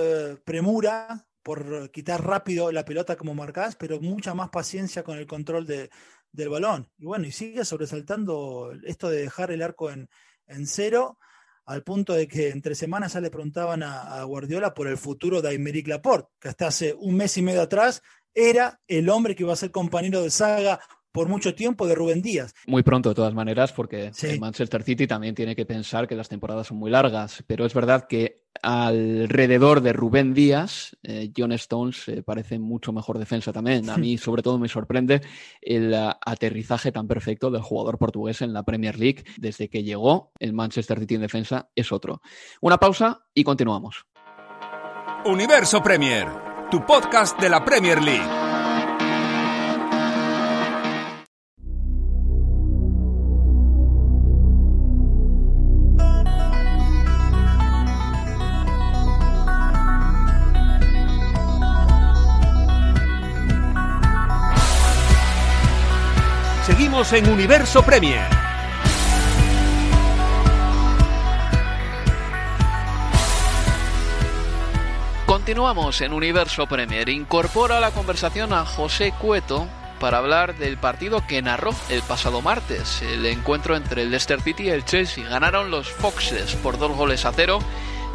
premura 0.45 1.27
por 1.45 1.91
quitar 1.93 2.27
rápido 2.27 2.73
la 2.73 2.85
pelota 2.85 3.15
como 3.17 3.35
marcás, 3.35 3.77
pero 3.77 4.01
mucha 4.01 4.35
más 4.35 4.49
paciencia 4.49 5.05
con 5.05 5.19
el 5.19 5.27
control 5.27 5.67
de, 5.67 5.91
del 6.33 6.49
balón. 6.49 6.91
Y 6.99 7.05
bueno, 7.05 7.27
y 7.27 7.33
sigue 7.33 7.65
sobresaltando 7.65 8.73
esto 8.85 9.09
de 9.09 9.21
dejar 9.23 9.53
el 9.53 9.63
arco 9.63 9.91
en, 9.91 10.09
en 10.47 10.67
cero, 10.67 11.19
al 11.67 11.83
punto 11.83 12.15
de 12.15 12.27
que 12.27 12.49
entre 12.49 12.75
semanas 12.75 13.13
ya 13.13 13.21
le 13.21 13.31
preguntaban 13.31 13.83
a, 13.83 14.23
Guardiola 14.25 14.75
por 14.75 14.87
el 14.87 14.99
futuro 14.99 15.41
de 15.41 15.51
Aymeric 15.51 15.87
Laporte, 15.87 16.31
que 16.41 16.49
hasta 16.49 16.67
hace 16.67 16.95
un 16.95 17.15
mes 17.15 17.37
y 17.37 17.43
medio 17.43 17.63
atrás 17.63 18.03
era 18.35 18.81
el 18.89 19.09
hombre 19.09 19.35
que 19.35 19.45
iba 19.45 19.53
a 19.53 19.57
ser 19.57 19.71
compañero 19.71 20.23
de 20.23 20.31
saga 20.31 20.81
por 21.15 21.29
mucho 21.29 21.55
tiempo 21.55 21.87
de 21.87 21.95
Rubén 21.95 22.23
Díaz. 22.23 22.57
Muy 22.67 22.83
pronto, 22.83 23.11
de 23.11 23.15
todas 23.15 23.33
maneras, 23.35 23.73
porque 23.73 24.11
el 24.21 24.41
Manchester 24.41 24.83
City 24.83 25.07
también 25.07 25.37
tiene 25.37 25.55
que 25.55 25.65
pensar 25.65 26.09
que 26.09 26.17
las 26.17 26.29
temporadas 26.29 26.67
son 26.67 26.79
muy 26.79 26.91
largas, 26.91 27.45
pero 27.47 27.65
es 27.65 27.73
verdad 27.73 28.09
que 28.09 28.43
alrededor 28.63 29.81
de 29.81 29.93
Rubén 29.93 30.35
Díaz, 30.35 30.97
eh, 31.05 31.31
John 31.37 31.53
Stones 31.53 32.09
eh, 32.09 32.25
parece 32.25 32.59
mucho 32.59 32.93
mejor 32.93 33.21
defensa 33.21 33.53
también. 33.53 33.89
A 33.91 33.97
mí, 33.97 34.19
sobre 34.19 34.43
todo, 34.43 34.59
me 34.59 34.69
sorprende 34.69 35.21
el 35.63 35.93
uh, 35.93 36.11
aterrizaje 36.21 36.91
tan 36.91 37.07
perfecto 37.07 37.49
del 37.53 37.63
jugador 37.63 37.97
portugués 37.97 38.43
en 38.43 38.53
la 38.53 38.65
Premier 38.65 38.99
League. 38.99 39.23
Desde 39.37 39.69
que 39.69 39.85
llegó, 39.85 40.33
el 40.41 40.53
Manchester 40.53 40.99
City 40.99 41.15
en 41.15 41.21
defensa 41.21 41.71
es 41.77 41.93
otro. 41.93 42.23
Una 42.61 42.79
pausa 42.79 43.25
y 43.33 43.45
continuamos. 43.45 44.05
Universo 45.27 45.81
Premier, 45.81 46.27
tu 46.73 46.85
podcast 46.85 47.41
de 47.41 47.51
la 47.51 47.65
Premier 47.65 48.03
League. 48.03 48.44
En 67.13 67.29
Universo 67.29 67.83
Premier. 67.83 68.27
Continuamos 75.27 76.01
en 76.01 76.15
Universo 76.15 76.67
Premier. 76.67 77.11
Incorpora 77.11 77.79
la 77.79 77.91
conversación 77.91 78.55
a 78.55 78.65
José 78.65 79.13
Cueto 79.21 79.69
para 80.01 80.19
hablar 80.19 80.57
del 80.57 80.79
partido 80.79 81.25
que 81.27 81.43
narró 81.43 81.75
el 81.91 82.01
pasado 82.03 82.41
martes, 82.41 83.03
el 83.03 83.27
encuentro 83.27 83.77
entre 83.77 84.03
el 84.03 84.11
Leicester 84.11 84.41
City 84.41 84.65
y 84.65 84.71
el 84.71 84.85
Chelsea. 84.87 85.29
Ganaron 85.29 85.71
los 85.71 85.91
Foxes 85.91 86.55
por 86.57 86.79
dos 86.79 86.97
goles 86.97 87.27
a 87.27 87.33
cero 87.33 87.59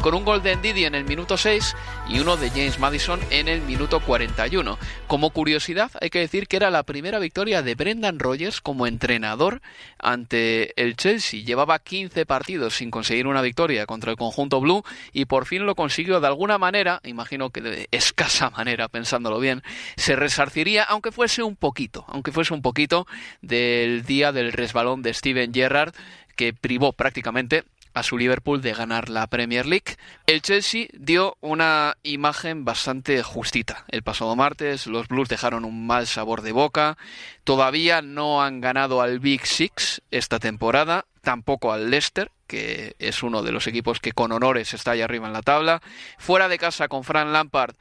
con 0.00 0.14
un 0.14 0.24
gol 0.24 0.42
de 0.42 0.56
Ndidi 0.56 0.84
en 0.84 0.94
el 0.94 1.04
minuto 1.04 1.36
6 1.36 1.76
y 2.08 2.20
uno 2.20 2.36
de 2.36 2.48
James 2.50 2.78
Madison 2.78 3.20
en 3.30 3.48
el 3.48 3.60
minuto 3.60 4.00
41. 4.00 4.78
Como 5.06 5.30
curiosidad, 5.30 5.90
hay 6.00 6.08
que 6.08 6.20
decir 6.20 6.48
que 6.48 6.56
era 6.56 6.70
la 6.70 6.84
primera 6.84 7.18
victoria 7.18 7.62
de 7.62 7.74
Brendan 7.74 8.18
Rodgers 8.18 8.60
como 8.60 8.86
entrenador 8.86 9.60
ante 9.98 10.80
el 10.80 10.96
Chelsea. 10.96 11.42
Llevaba 11.42 11.78
15 11.78 12.24
partidos 12.24 12.76
sin 12.76 12.90
conseguir 12.90 13.26
una 13.26 13.42
victoria 13.42 13.84
contra 13.86 14.10
el 14.10 14.16
conjunto 14.16 14.60
blue 14.60 14.84
y 15.12 15.26
por 15.26 15.44
fin 15.44 15.66
lo 15.66 15.74
consiguió 15.74 16.20
de 16.20 16.26
alguna 16.26 16.56
manera, 16.56 17.00
imagino 17.04 17.50
que 17.50 17.60
de 17.60 17.88
escasa 17.90 18.50
manera, 18.50 18.88
pensándolo 18.88 19.38
bien, 19.38 19.62
se 19.96 20.16
resarciría, 20.16 20.84
aunque 20.84 21.12
fuese 21.12 21.42
un 21.42 21.56
poquito, 21.56 22.04
aunque 22.08 22.32
fuese 22.32 22.54
un 22.54 22.62
poquito 22.62 23.06
del 23.42 24.04
día 24.04 24.32
del 24.32 24.52
resbalón 24.52 25.02
de 25.02 25.12
Steven 25.12 25.52
Gerrard 25.52 25.94
que 26.36 26.54
privó 26.54 26.92
prácticamente 26.92 27.64
a 27.94 28.02
su 28.02 28.18
Liverpool 28.18 28.62
de 28.62 28.72
ganar 28.72 29.08
la 29.08 29.26
Premier 29.26 29.66
League. 29.66 29.96
El 30.26 30.42
Chelsea 30.42 30.86
dio 30.92 31.36
una 31.40 31.96
imagen 32.02 32.64
bastante 32.64 33.22
justita. 33.22 33.84
El 33.88 34.02
pasado 34.02 34.36
martes 34.36 34.86
los 34.86 35.08
Blues 35.08 35.28
dejaron 35.28 35.64
un 35.64 35.86
mal 35.86 36.06
sabor 36.06 36.42
de 36.42 36.52
boca. 36.52 36.96
Todavía 37.44 38.02
no 38.02 38.42
han 38.42 38.60
ganado 38.60 39.00
al 39.02 39.18
Big 39.18 39.46
Six 39.46 40.02
esta 40.10 40.38
temporada, 40.38 41.06
tampoco 41.22 41.72
al 41.72 41.90
Leicester, 41.90 42.30
que 42.46 42.94
es 42.98 43.22
uno 43.22 43.42
de 43.42 43.52
los 43.52 43.66
equipos 43.66 44.00
que 44.00 44.12
con 44.12 44.32
honores 44.32 44.74
está 44.74 44.92
ahí 44.92 45.02
arriba 45.02 45.26
en 45.26 45.32
la 45.32 45.42
tabla. 45.42 45.82
Fuera 46.18 46.48
de 46.48 46.58
casa 46.58 46.88
con 46.88 47.04
Fran 47.04 47.32
Lampard 47.32 47.74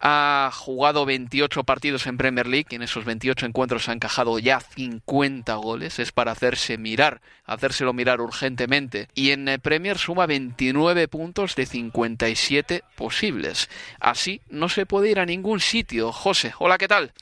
ha 0.00 0.50
jugado 0.52 1.04
28 1.04 1.64
partidos 1.64 2.06
en 2.06 2.16
Premier 2.16 2.46
League 2.46 2.68
en 2.70 2.82
esos 2.82 3.04
28 3.04 3.44
encuentros 3.46 3.88
ha 3.88 3.92
encajado 3.92 4.38
ya 4.38 4.60
50 4.60 5.54
goles. 5.56 5.98
Es 5.98 6.10
para 6.10 6.32
hacerse 6.32 6.78
mirar, 6.78 7.20
hacérselo 7.44 7.92
mirar 7.92 8.20
urgentemente. 8.20 9.08
Y 9.14 9.32
en 9.32 9.46
eh, 9.48 9.58
Premier 9.58 9.98
suma 9.98 10.26
29 10.26 11.06
puntos 11.08 11.54
de 11.54 11.66
57 11.66 12.82
posibles. 12.96 13.68
Así 14.00 14.40
no 14.48 14.70
se 14.70 14.86
puede 14.86 15.10
ir 15.10 15.20
a 15.20 15.26
ningún 15.26 15.60
sitio. 15.60 16.12
José, 16.12 16.54
hola, 16.58 16.78
¿qué 16.78 16.88
tal? 16.88 17.12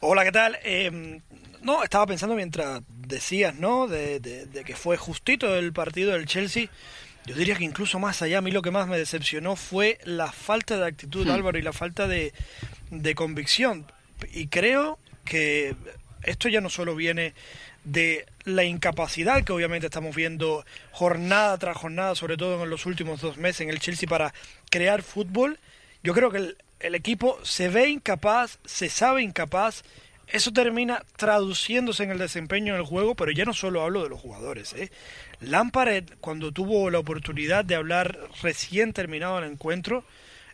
Hola, 0.00 0.24
¿qué 0.24 0.32
tal? 0.32 0.58
Em, 0.62 1.22
no, 1.62 1.82
estaba 1.82 2.06
pensando 2.06 2.34
mientras 2.34 2.82
decías, 2.88 3.54
¿no? 3.54 3.88
De, 3.88 4.20
de 4.20 4.64
que 4.64 4.76
fue 4.76 4.98
justito 4.98 5.56
el 5.56 5.72
partido 5.72 6.12
del 6.12 6.26
Chelsea 6.26 6.68
yo 7.28 7.34
diría 7.34 7.56
que 7.56 7.64
incluso 7.64 7.98
más 7.98 8.22
allá, 8.22 8.38
a 8.38 8.40
mí 8.40 8.50
lo 8.50 8.62
que 8.62 8.70
más 8.70 8.88
me 8.88 8.96
decepcionó 8.96 9.54
fue 9.54 9.98
la 10.04 10.32
falta 10.32 10.78
de 10.78 10.86
actitud 10.86 11.26
de 11.26 11.30
hmm. 11.30 11.34
Álvaro 11.34 11.58
y 11.58 11.62
la 11.62 11.74
falta 11.74 12.08
de, 12.08 12.32
convicción. 13.14 13.84
Y 14.32 14.46
creo 14.46 14.98
que 15.26 15.76
esto 16.22 16.48
ya 16.48 16.62
no 16.62 16.70
solo 16.70 16.94
viene 16.94 17.34
de 17.84 18.24
la 18.44 18.64
incapacidad 18.64 19.44
que 19.44 19.52
obviamente 19.52 19.88
estamos 19.88 20.16
viendo 20.16 20.64
jornada 20.90 21.58
tras 21.58 21.76
jornada, 21.76 22.14
sobre 22.14 22.38
todo 22.38 22.64
en 22.64 22.70
los 22.70 22.86
últimos 22.86 23.20
dos 23.20 23.36
meses 23.36 23.60
en 23.60 23.68
el 23.68 23.78
Chelsea 23.78 24.08
para 24.08 24.32
crear 24.70 25.02
fútbol. 25.02 25.58
Yo 26.02 26.14
creo 26.14 26.30
que 26.30 26.54
el 26.80 26.94
equipo 26.94 27.38
se 27.42 27.68
ve 27.68 27.90
incapaz, 27.90 28.58
se 28.64 28.88
sabe 28.88 29.22
incapaz, 29.22 29.84
eso 30.30 30.52
termina 30.52 31.02
traduciéndose 31.16 32.04
en 32.04 32.10
el 32.10 32.18
desempeño 32.18 32.74
del 32.74 32.84
juego, 32.84 33.14
pero 33.14 33.30
ya 33.30 33.44
no 33.44 33.54
solo 33.54 33.82
hablo 33.82 34.02
de 34.02 34.10
los 34.10 34.20
jugadores. 34.20 34.72
¿eh? 34.74 34.90
Lampard, 35.40 36.04
cuando 36.20 36.52
tuvo 36.52 36.90
la 36.90 36.98
oportunidad 36.98 37.64
de 37.64 37.76
hablar 37.76 38.18
recién 38.42 38.92
terminado 38.92 39.38
el 39.38 39.50
encuentro, 39.50 40.04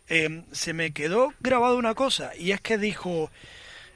eh, 0.07 0.43
se 0.51 0.73
me 0.73 0.91
quedó 0.91 1.33
grabado 1.39 1.77
una 1.77 1.95
cosa, 1.95 2.31
y 2.37 2.51
es 2.51 2.61
que 2.61 2.77
dijo, 2.77 3.31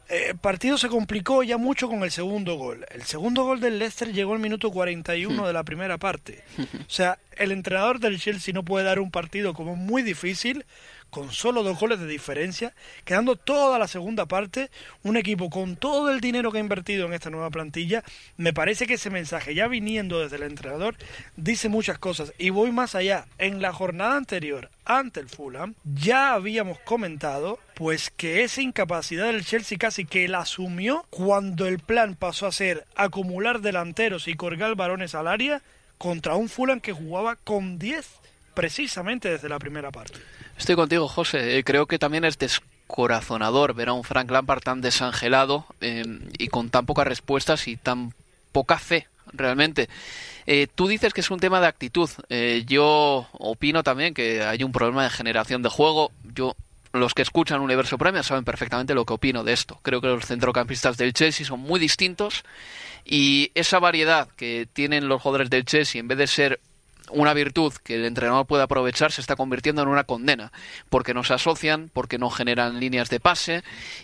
eh, 0.09 0.29
el 0.29 0.37
partido 0.37 0.77
se 0.77 0.89
complicó 0.89 1.43
ya 1.43 1.57
mucho 1.57 1.87
con 1.87 2.03
el 2.03 2.11
segundo 2.11 2.55
gol. 2.55 2.85
El 2.89 3.03
segundo 3.03 3.43
gol 3.43 3.59
del 3.61 3.77
Leicester 3.77 4.11
llegó 4.11 4.33
al 4.33 4.39
minuto 4.39 4.71
41 4.71 5.45
de 5.45 5.53
la 5.53 5.63
primera 5.63 5.97
parte. 5.97 6.43
O 6.57 6.89
sea, 6.89 7.19
el 7.39 7.52
entrenador 7.52 7.99
del 7.99 8.19
Chelsea 8.19 8.54
no 8.54 8.63
puede 8.63 8.86
dar 8.86 8.99
un 8.99 9.12
partido 9.12 9.54
como 9.54 9.75
muy 9.75 10.04
difícil 10.04 10.65
con 11.10 11.32
solo 11.32 11.63
dos 11.63 11.80
goles 11.80 11.99
de 11.99 12.06
diferencia, 12.06 12.73
quedando 13.04 13.36
toda 13.36 13.80
la 13.80 13.88
segunda 13.88 14.28
parte, 14.28 14.69
un 15.04 15.17
equipo 15.17 15.49
con 15.49 15.75
todo 15.75 16.12
el 16.12 16.21
dinero 16.21 16.52
que 16.52 16.60
ha 16.60 16.62
invertido 16.62 17.08
en 17.08 17.13
esta 17.13 17.30
nueva 17.30 17.49
plantilla, 17.49 18.04
me 18.38 18.54
parece 18.54 18.86
que 18.86 18.95
ese 18.95 19.10
mensaje 19.10 19.56
ya 19.56 19.67
viniendo 19.67 20.19
desde 20.19 20.36
el 20.36 20.43
entrenador 20.43 20.95
dice 21.36 21.69
muchas 21.69 21.97
cosas 21.97 22.34
y 22.38 22.52
voy 22.52 22.71
más 22.71 22.93
allá. 22.93 23.25
En 23.38 23.62
la 23.62 23.73
jornada 23.73 24.17
anterior 24.17 24.69
ante 24.86 25.19
el 25.19 25.30
Fulham 25.30 25.75
ya 25.84 26.34
habíamos 26.34 26.80
comentado 26.80 27.60
pues 27.73 28.12
que 28.15 28.43
esa 28.43 28.62
incapacidad 28.62 29.28
del 29.28 29.45
Chelsea 29.45 29.78
casi 29.78 30.06
que 30.06 30.28
la 30.28 30.39
asumió 30.39 31.06
cuando 31.10 31.65
el 31.65 31.80
plan 31.80 32.15
pasó 32.15 32.45
a 32.45 32.52
ser 32.52 32.86
acumular 32.95 33.62
delanteros 33.62 34.28
y 34.28 34.36
colgar 34.36 34.75
varones 34.75 35.15
al 35.15 35.28
área 35.28 35.62
contra 35.99 36.35
un 36.35 36.49
Fulham 36.49 36.79
que 36.79 36.93
jugaba 36.93 37.35
con 37.35 37.77
10 37.77 38.07
precisamente 38.55 39.29
desde 39.29 39.49
la 39.49 39.59
primera 39.59 39.91
parte. 39.91 40.19
Estoy 40.57 40.75
contigo, 40.75 41.07
José. 41.07 41.57
Eh, 41.57 41.63
creo 41.63 41.85
que 41.85 41.99
también 41.99 42.25
es 42.25 42.39
descorazonador 42.39 43.75
ver 43.75 43.89
a 43.89 43.93
un 43.93 44.03
Frank 44.03 44.31
Lampard 44.31 44.62
tan 44.62 44.81
desangelado 44.81 45.65
eh, 45.81 46.03
y 46.38 46.47
con 46.47 46.69
tan 46.69 46.85
pocas 46.85 47.05
respuestas 47.05 47.67
y 47.67 47.77
tan 47.77 48.13
poca 48.51 48.79
fe, 48.79 49.07
realmente. 49.33 49.88
Eh, 50.47 50.67
tú 50.73 50.88
dices 50.88 51.13
que 51.13 51.21
es 51.21 51.29
un 51.29 51.39
tema 51.39 51.62
de 51.62 51.67
actitud. 51.67 52.09
yo 52.65 53.27
opino 53.33 53.83
también 53.83 54.13
que 54.13 54.41
hay 54.43 54.63
un 54.63 54.71
problema 54.71 55.03
de 55.03 55.09
generación 55.12 55.62
de 55.62 55.69
juego. 55.69 56.12
Yo 56.33 56.55
los 56.91 57.13
que 57.13 57.21
escuchan 57.21 57.62
Universo 57.62 57.97
Premier 57.97 58.23
saben 58.23 58.45
perfectamente 58.45 58.95
lo 58.95 59.05
que 59.05 59.13
opino 59.13 59.43
de 59.43 59.53
esto. 59.53 59.79
Creo 59.83 60.01
que 60.01 60.07
los 60.07 60.25
centrocampistas 60.25 60.97
del 60.97 61.13
Chelsea 61.13 61.45
son 61.45 61.59
muy 61.59 61.79
distintos 61.79 62.43
y 63.05 63.51
esa 63.55 63.79
variedad 63.79 64.27
que 64.35 64.67
tienen 64.71 65.07
los 65.07 65.21
jugadores 65.21 65.49
del 65.49 65.65
Chelsea, 65.65 65.99
en 65.99 66.07
vez 66.07 66.17
de 66.17 66.27
ser 66.27 66.59
una 67.12 67.33
virtud 67.33 67.73
que 67.83 67.95
el 67.95 68.05
entrenador 68.05 68.45
puede 68.45 68.63
aprovechar 68.63 69.12
se 69.12 69.21
está 69.21 69.35
convirtiendo 69.35 69.81
en 69.81 69.88
una 69.88 70.03
condena, 70.03 70.51
porque 70.89 71.13
no 71.13 71.23
se 71.23 71.33
asocian, 71.33 71.89
porque 71.93 72.17
no 72.17 72.29
generan 72.29 72.79
líneas 72.79 73.09
de 73.09 73.19
pase. 73.19 73.63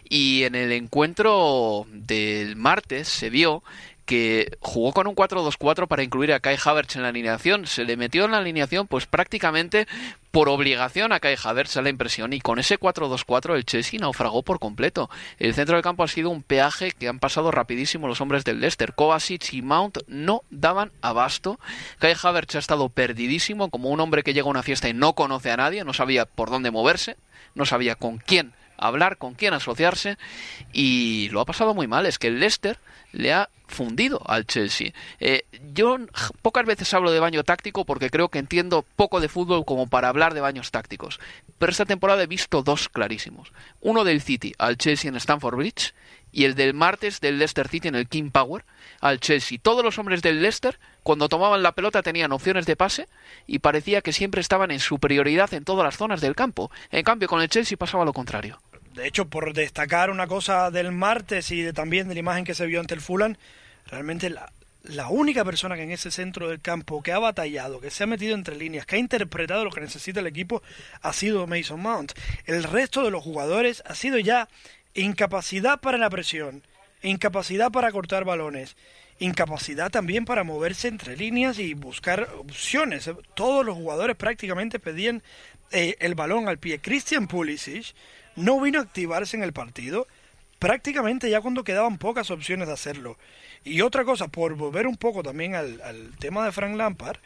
Y 0.09 0.43
en 0.43 0.55
el 0.55 0.71
encuentro 0.71 1.85
del 1.91 2.55
martes 2.55 3.07
se 3.07 3.29
vio 3.29 3.63
que 4.05 4.57
jugó 4.59 4.93
con 4.93 5.07
un 5.07 5.15
4-2-4 5.15 5.87
para 5.87 6.03
incluir 6.03 6.31
a 6.31 6.39
Kai 6.39 6.57
Havertz 6.63 6.95
en 6.95 7.01
la 7.01 7.09
alineación. 7.09 7.65
Se 7.65 7.83
le 7.83 7.97
metió 7.97 8.25
en 8.25 8.31
la 8.31 8.37
alineación 8.37 8.87
pues 8.87 9.07
prácticamente 9.07 9.87
por 10.31 10.49
obligación 10.49 11.11
a 11.11 11.19
Kai 11.19 11.35
Havertz, 11.41 11.77
a 11.77 11.81
la 11.81 11.89
impresión. 11.89 12.33
Y 12.33 12.39
con 12.39 12.59
ese 12.59 12.79
4-2-4 12.79 13.55
el 13.55 13.65
Chelsea 13.65 13.99
naufragó 13.99 14.43
por 14.43 14.59
completo. 14.59 15.09
El 15.39 15.53
centro 15.53 15.75
del 15.75 15.83
campo 15.83 16.03
ha 16.03 16.07
sido 16.07 16.29
un 16.29 16.43
peaje 16.43 16.91
que 16.91 17.07
han 17.07 17.19
pasado 17.19 17.51
rapidísimo 17.51 18.07
los 18.07 18.21
hombres 18.21 18.43
del 18.43 18.59
Leicester. 18.59 18.93
Kovacic 18.93 19.53
y 19.53 19.61
Mount 19.61 19.99
no 20.07 20.43
daban 20.51 20.91
abasto. 21.01 21.59
Kai 21.99 22.13
Havertz 22.21 22.55
ha 22.55 22.59
estado 22.59 22.89
perdidísimo 22.89 23.69
como 23.69 23.89
un 23.89 23.99
hombre 23.99 24.23
que 24.23 24.33
llega 24.33 24.47
a 24.47 24.51
una 24.51 24.63
fiesta 24.63 24.87
y 24.87 24.93
no 24.93 25.13
conoce 25.13 25.51
a 25.51 25.57
nadie, 25.57 25.83
no 25.83 25.93
sabía 25.93 26.25
por 26.25 26.49
dónde 26.49 26.69
moverse, 26.69 27.17
no 27.55 27.65
sabía 27.65 27.95
con 27.95 28.17
quién 28.17 28.53
hablar, 28.77 29.17
con 29.17 29.33
quién 29.33 29.53
asociarse 29.53 30.17
y 30.73 31.29
lo 31.29 31.41
ha 31.41 31.45
pasado 31.45 31.73
muy 31.73 31.87
mal. 31.87 32.05
Es 32.05 32.19
que 32.19 32.27
el 32.27 32.39
Leicester 32.39 32.79
le 33.11 33.33
ha 33.33 33.49
fundido 33.67 34.21
al 34.25 34.45
Chelsea. 34.45 34.91
Eh, 35.19 35.45
yo 35.73 35.97
pocas 36.41 36.65
veces 36.65 36.93
hablo 36.93 37.11
de 37.11 37.19
baño 37.19 37.43
táctico 37.43 37.85
porque 37.85 38.09
creo 38.09 38.29
que 38.29 38.39
entiendo 38.39 38.85
poco 38.95 39.19
de 39.19 39.29
fútbol 39.29 39.65
como 39.65 39.87
para 39.87 40.09
hablar 40.09 40.33
de 40.33 40.41
baños 40.41 40.71
tácticos. 40.71 41.19
Pero 41.57 41.71
esta 41.71 41.85
temporada 41.85 42.23
he 42.23 42.27
visto 42.27 42.63
dos 42.63 42.89
clarísimos. 42.89 43.51
Uno 43.81 44.03
del 44.03 44.21
City 44.21 44.53
al 44.57 44.77
Chelsea 44.77 45.09
en 45.09 45.15
Stamford 45.15 45.55
Bridge 45.55 45.93
y 46.35 46.43
el 46.43 46.55
del 46.55 46.73
martes 46.73 47.21
del 47.21 47.39
Leicester 47.39 47.69
City 47.69 47.87
en 47.87 47.95
el 47.95 48.09
King 48.09 48.29
Power 48.29 48.65
al 48.99 49.21
Chelsea. 49.21 49.57
Todos 49.61 49.85
los 49.85 49.97
hombres 49.97 50.21
del 50.21 50.41
Leicester, 50.41 50.77
cuando 51.01 51.29
tomaban 51.29 51.63
la 51.63 51.71
pelota, 51.71 52.03
tenían 52.03 52.33
opciones 52.33 52.65
de 52.65 52.75
pase 52.75 53.07
y 53.47 53.59
parecía 53.59 54.01
que 54.01 54.11
siempre 54.11 54.41
estaban 54.41 54.69
en 54.71 54.81
superioridad 54.81 55.53
en 55.53 55.63
todas 55.63 55.85
las 55.85 55.95
zonas 55.95 56.19
del 56.19 56.35
campo. 56.35 56.71
En 56.91 57.03
cambio, 57.03 57.29
con 57.29 57.41
el 57.41 57.47
Chelsea 57.49 57.77
pasaba 57.77 58.03
lo 58.03 58.11
contrario. 58.11 58.59
De 58.95 59.07
hecho, 59.07 59.25
por 59.25 59.53
destacar 59.53 60.09
una 60.09 60.25
cosa 60.25 60.71
del 60.71 60.93
martes 60.93 61.51
y 61.51 61.61
de, 61.61 61.73
también 61.73 62.07
de 62.07 62.13
la 62.13 62.21
imagen 62.21 62.45
que 62.45 62.55
se 62.55 62.65
vio 62.65 62.79
ante 62.79 62.93
el 62.93 63.01
Fulham, 63.01 63.35
realmente 63.87 64.29
la, 64.29 64.51
la 64.83 65.09
única 65.09 65.43
persona 65.43 65.75
que 65.75 65.83
en 65.83 65.91
ese 65.91 66.11
centro 66.11 66.47
del 66.47 66.61
campo 66.61 67.03
que 67.03 67.11
ha 67.11 67.19
batallado, 67.19 67.81
que 67.81 67.91
se 67.91 68.03
ha 68.03 68.07
metido 68.07 68.35
entre 68.35 68.55
líneas, 68.55 68.85
que 68.85 68.95
ha 68.95 68.99
interpretado 68.99 69.65
lo 69.65 69.71
que 69.71 69.81
necesita 69.81 70.21
el 70.21 70.27
equipo, 70.27 70.63
ha 71.01 71.11
sido 71.11 71.45
Mason 71.45 71.81
Mount. 71.81 72.13
El 72.45 72.63
resto 72.63 73.03
de 73.03 73.11
los 73.11 73.21
jugadores 73.21 73.83
ha 73.85 73.95
sido 73.95 74.17
ya 74.17 74.47
incapacidad 74.93 75.81
para 75.81 75.97
la 75.97 76.09
presión, 76.09 76.63
incapacidad 77.03 77.71
para 77.71 77.91
cortar 77.91 78.23
balones, 78.23 78.77
incapacidad 79.19 79.91
también 79.91 80.23
para 80.23 80.45
moverse 80.45 80.87
entre 80.87 81.17
líneas 81.17 81.59
y 81.59 81.73
buscar 81.73 82.29
opciones. 82.37 83.09
Todos 83.33 83.65
los 83.65 83.75
jugadores 83.75 84.15
prácticamente 84.15 84.79
pedían 84.79 85.21
eh, 85.71 85.97
el 85.99 86.15
balón 86.15 86.47
al 86.47 86.59
pie. 86.59 86.79
Christian 86.79 87.27
Pulisic 87.27 87.93
no 88.35 88.59
vino 88.59 88.79
a 88.79 88.83
activarse 88.83 89.37
en 89.37 89.43
el 89.43 89.53
partido 89.53 90.07
prácticamente 90.59 91.29
ya 91.29 91.41
cuando 91.41 91.63
quedaban 91.63 91.97
pocas 91.97 92.31
opciones 92.31 92.67
de 92.67 92.73
hacerlo. 92.73 93.17
Y 93.63 93.81
otra 93.81 94.03
cosa, 94.03 94.27
por 94.27 94.55
volver 94.55 94.87
un 94.87 94.97
poco 94.97 95.23
también 95.23 95.55
al, 95.55 96.11
tema 96.19 96.45
de 96.45 96.51
Frank 96.51 96.75
Lampard, 96.75 97.17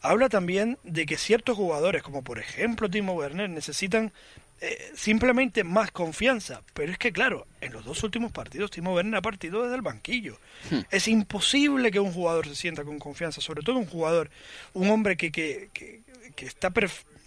habla 0.00 0.28
también 0.28 0.78
de 0.84 1.06
que 1.06 1.16
ciertos 1.16 1.56
jugadores, 1.56 2.02
como 2.02 2.22
por 2.22 2.38
ejemplo 2.38 2.88
Timo 2.88 3.14
Werner, 3.14 3.50
necesitan 3.50 4.12
eh, 4.60 4.92
simplemente 4.94 5.64
más 5.64 5.90
confianza. 5.90 6.62
Pero 6.74 6.92
es 6.92 6.98
que, 6.98 7.12
claro, 7.12 7.46
en 7.60 7.72
los 7.72 7.84
dos 7.84 8.02
últimos 8.02 8.32
partidos 8.32 8.70
Timo 8.70 8.94
Werner 8.94 9.16
ha 9.16 9.22
partido 9.22 9.62
desde 9.62 9.76
el 9.76 9.82
banquillo. 9.82 10.38
Hmm. 10.70 10.80
Es 10.90 11.08
imposible 11.08 11.90
que 11.90 12.00
un 12.00 12.12
jugador 12.12 12.48
se 12.48 12.54
sienta 12.54 12.84
con 12.84 12.98
confianza, 12.98 13.40
sobre 13.40 13.62
todo 13.62 13.78
un 13.78 13.86
jugador, 13.86 14.30
un 14.72 14.90
hombre 14.90 15.16
que, 15.16 15.30
que, 15.30 15.70
que, 15.72 16.02
que 16.34 16.46
está 16.46 16.70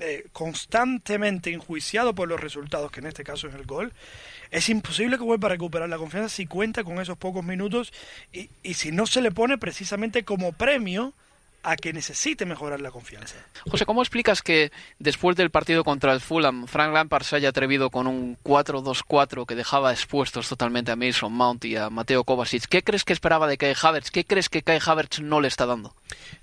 eh, 0.02 0.26
constantemente 0.34 1.54
enjuiciado 1.54 2.16
por 2.16 2.28
los 2.28 2.42
resultados, 2.42 2.92
que 2.92 3.00
en 3.00 3.06
este 3.06 3.24
caso 3.24 3.48
es 3.48 3.54
el 3.54 3.66
gol, 3.66 3.94
es 4.50 4.68
imposible 4.68 5.18
que 5.18 5.24
vuelva 5.24 5.48
a 5.48 5.52
recuperar 5.52 5.88
la 5.88 5.98
confianza 5.98 6.28
si 6.28 6.48
cuenta 6.48 6.84
con 6.84 7.00
esos 7.00 7.18
pocos 7.18 7.46
minutos 7.46 7.94
y, 8.34 8.50
y 8.64 8.74
si 8.74 8.92
no 8.92 9.06
se 9.06 9.22
le 9.22 9.32
pone 9.32 9.58
precisamente 9.58 10.26
como 10.26 10.54
premio 10.54 11.14
a 11.64 11.76
que 11.76 11.94
necesite 11.94 12.46
mejorar 12.46 12.82
la 12.82 12.92
confianza. 12.92 13.36
José, 13.70 13.86
¿cómo 13.86 14.02
explicas 14.02 14.42
que 14.42 14.72
después 15.00 15.36
del 15.38 15.52
partido 15.52 15.84
contra 15.84 16.14
el 16.14 16.22
Fulham, 16.22 16.68
Frank 16.68 16.94
Lampard 16.94 17.24
se 17.24 17.36
haya 17.36 17.50
atrevido 17.50 17.90
con 17.90 18.08
un 18.08 18.38
4-2-4 18.44 19.46
que 19.46 19.56
dejaba 19.56 19.92
expuestos 19.92 20.50
totalmente 20.50 20.92
a 20.92 20.96
Mason 20.96 21.32
Mount 21.32 21.66
y 21.66 21.76
a 21.76 21.90
Mateo 21.90 22.24
Kovacic? 22.24 22.66
¿Qué 22.66 22.84
crees 22.84 23.04
que 23.04 23.14
esperaba 23.14 23.48
de 23.48 23.58
Kai 23.58 23.76
Havertz? 23.80 24.12
¿Qué 24.12 24.26
crees 24.26 24.50
que 24.50 24.64
Kai 24.64 24.80
Havertz 24.84 25.20
no 25.20 25.42
le 25.42 25.48
está 25.48 25.66
dando? 25.66 25.96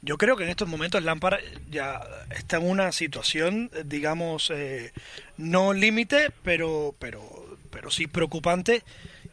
Yo 0.03 0.19
creo 0.19 0.37
que 0.37 0.45
en 0.45 0.51
estos 0.51 0.69
momentos 0.69 1.03
Lampard 1.03 1.41
ya 1.71 2.01
está 2.31 2.59
en 2.59 2.69
una 2.69 2.93
situación, 2.93 3.71
digamos, 3.85 4.51
eh, 4.51 4.93
no 5.37 5.73
límite, 5.73 6.31
pero, 6.43 6.95
pero, 6.99 7.23
pero 7.71 7.91
sí 7.91 8.07
preocupante. 8.07 8.85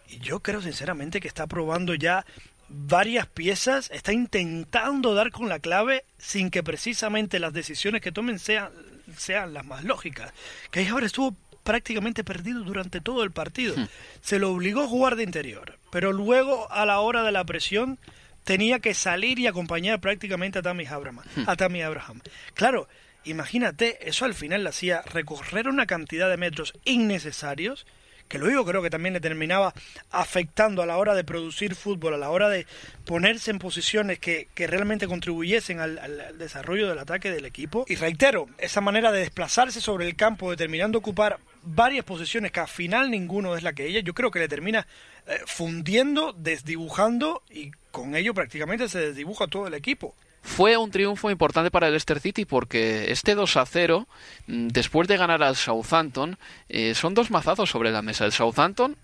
Y 0.08 0.20
yo 0.20 0.40
creo 0.40 0.62
sinceramente 0.62 1.20
que 1.20 1.28
está 1.28 1.48
probando 1.48 1.96
ya 1.96 2.26
varias 2.70 3.28
piezas, 3.28 3.90
está 3.92 4.14
intentando 4.14 5.14
dar 5.14 5.32
con 5.32 5.50
la 5.50 5.60
clave 5.60 6.06
sin 6.18 6.50
que 6.50 6.64
precisamente 6.64 7.40
las 7.40 7.54
decisiones 7.54 8.02
que 8.02 8.12
tomen 8.12 8.40
sean, 8.40 8.70
sean 9.18 9.54
las 9.54 9.66
más 9.66 9.84
lógicas. 9.84 10.34
Que 10.72 10.88
ahora 10.88 11.06
estuvo 11.06 11.36
prácticamente 11.64 12.24
perdido 12.24 12.64
durante 12.64 13.02
todo 13.02 13.24
el 13.24 13.32
partido. 13.32 13.76
Hmm. 13.76 13.88
Se 14.22 14.40
lo 14.40 14.52
obligó 14.52 14.84
a 14.84 14.88
jugar 14.88 15.16
de 15.16 15.24
interior, 15.24 15.78
pero 15.92 16.14
luego 16.14 16.72
a 16.72 16.86
la 16.86 17.00
hora 17.00 17.24
de 17.24 17.32
la 17.32 17.44
presión 17.44 17.98
tenía 18.44 18.80
que 18.80 18.94
salir 18.94 19.40
y 19.40 19.48
acompañar 19.48 20.00
prácticamente 20.00 20.60
a 20.60 20.62
Tammy 20.62 20.86
Abraham. 20.86 21.22
Hmm. 21.36 21.44
A 21.48 21.56
Tammy 21.56 21.82
Abraham. 21.82 22.22
Claro, 22.54 22.88
imagínate, 23.26 24.08
eso 24.08 24.26
al 24.26 24.36
final 24.36 24.64
le 24.64 24.70
hacía 24.70 25.02
recorrer 25.02 25.68
una 25.68 25.88
cantidad 25.88 26.30
de 26.30 26.38
metros 26.38 26.74
innecesarios 26.86 27.86
que 28.28 28.38
luego 28.38 28.66
creo 28.66 28.82
que 28.82 28.90
también 28.90 29.14
le 29.14 29.20
terminaba 29.20 29.74
afectando 30.12 30.82
a 30.82 30.86
la 30.86 30.98
hora 30.98 31.14
de 31.14 31.24
producir 31.24 31.76
fútbol, 31.76 32.14
a 32.14 32.18
la 32.18 32.30
hora 32.30 32.50
de 32.50 32.66
ponerse 33.06 33.52
en 33.52 33.60
posiciones 33.60 34.20
que, 34.20 34.48
que 34.54 34.68
realmente 34.68 35.08
contribuyesen 35.08 35.80
al, 35.80 36.00
al, 36.00 36.38
desarrollo 36.38 36.88
del 36.88 37.00
ataque 37.00 37.32
del 37.32 37.46
equipo. 37.46 37.86
Y 37.88 37.96
reitero, 37.96 38.48
esa 38.58 38.82
manera 38.82 39.12
de 39.12 39.20
desplazarse 39.20 39.82
sobre 39.82 40.08
el 40.08 40.16
campo, 40.16 40.50
determinando 40.50 40.98
ocupar 40.98 41.40
varias 41.64 42.06
posiciones 42.06 42.52
que 42.52 42.60
al 42.60 42.68
final 42.68 43.12
ninguno 43.12 43.56
es 43.56 43.64
la 43.64 43.74
que 43.74 43.88
ella, 43.88 44.00
yo 44.00 44.14
creo 44.14 44.32
que 44.32 44.40
le 44.40 44.48
termina 44.48 44.88
eh, 45.28 45.40
fundiendo, 45.46 46.34
desdibujando 46.34 47.42
y 47.50 47.72
con 47.92 48.16
ello 48.16 48.34
prácticamente 48.34 48.88
se 48.90 49.00
desdibuja 49.00 49.48
todo 49.48 49.68
el 49.68 49.74
equipo. 49.74 50.16
Fue 50.46 50.78
un 50.78 50.92
triunfo 50.92 51.32
importante 51.32 51.72
para 51.72 51.88
el 51.88 51.94
Leicester 51.94 52.20
City 52.20 52.46
porque 52.46 53.12
este 53.12 53.34
2 53.34 53.58
a 53.58 53.66
0, 53.66 54.08
mm, 54.46 54.68
después 54.68 55.08
de 55.08 55.18
ganar 55.18 55.42
al 55.42 55.56
Southampton, 55.56 56.38
eh, 56.70 56.94
son 56.94 57.16
dos 57.16 57.32
mazazos 57.32 57.70
sobre 57.70 57.92
la 57.92 58.04
mesa. 58.04 58.26
El 58.26 58.32
Southampton 58.32 58.96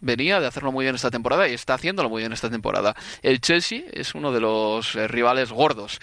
venía 0.00 0.40
de 0.40 0.48
hacerlo 0.48 0.72
muy 0.72 0.84
bien 0.84 0.96
esta 0.96 1.10
temporada 1.10 1.48
y 1.48 1.54
está 1.54 1.74
haciéndolo 1.74 2.10
muy 2.10 2.22
bien 2.22 2.32
esta 2.32 2.50
temporada. 2.50 2.96
El 3.22 3.40
Chelsea 3.40 3.84
es 3.92 4.16
uno 4.16 4.32
de 4.32 4.40
los 4.40 4.96
eh, 4.96 5.06
rivales 5.06 5.52
gordos. 5.52 6.00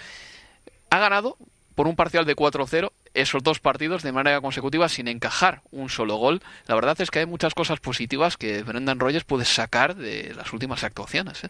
Ha 0.89 0.97
ganado 0.97 1.38
por 1.75 1.88
un 1.88 1.95
parcial 1.95 2.25
de 2.25 2.35
4-0 2.35 2.91
esos 3.15 3.43
dos 3.43 3.59
partidos 3.59 4.03
de 4.03 4.11
manera 4.11 4.41
consecutiva 4.41 4.89
sin 4.89 5.07
encajar 5.07 5.61
un 5.71 5.89
solo 5.89 6.17
gol. 6.17 6.41
La 6.67 6.75
verdad 6.75 6.99
es 6.99 7.09
que 7.09 7.19
hay 7.19 7.25
muchas 7.25 7.53
cosas 7.53 7.79
positivas 7.79 8.38
que 8.38 8.61
Brendan 8.63 8.99
Rodgers 8.99 9.23
puede 9.23 9.45
sacar 9.45 9.95
de 9.95 10.33
las 10.35 10.51
últimas 10.53 10.83
actuaciones. 10.83 11.43
¿eh? 11.45 11.49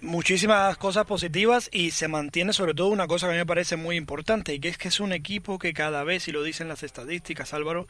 Muchísimas 0.00 0.76
cosas 0.76 1.04
positivas 1.04 1.68
y 1.72 1.90
se 1.90 2.08
mantiene 2.08 2.52
sobre 2.52 2.74
todo 2.74 2.88
una 2.88 3.06
cosa 3.06 3.26
que 3.26 3.32
a 3.32 3.34
mí 3.34 3.38
me 3.38 3.46
parece 3.46 3.76
muy 3.76 3.96
importante 3.96 4.54
y 4.54 4.60
que 4.60 4.68
es 4.68 4.78
que 4.78 4.88
es 4.88 5.00
un 5.00 5.12
equipo 5.12 5.58
que 5.58 5.74
cada 5.74 6.04
vez, 6.04 6.28
y 6.28 6.32
lo 6.32 6.42
dicen 6.42 6.68
las 6.68 6.82
estadísticas 6.82 7.52
Álvaro, 7.52 7.88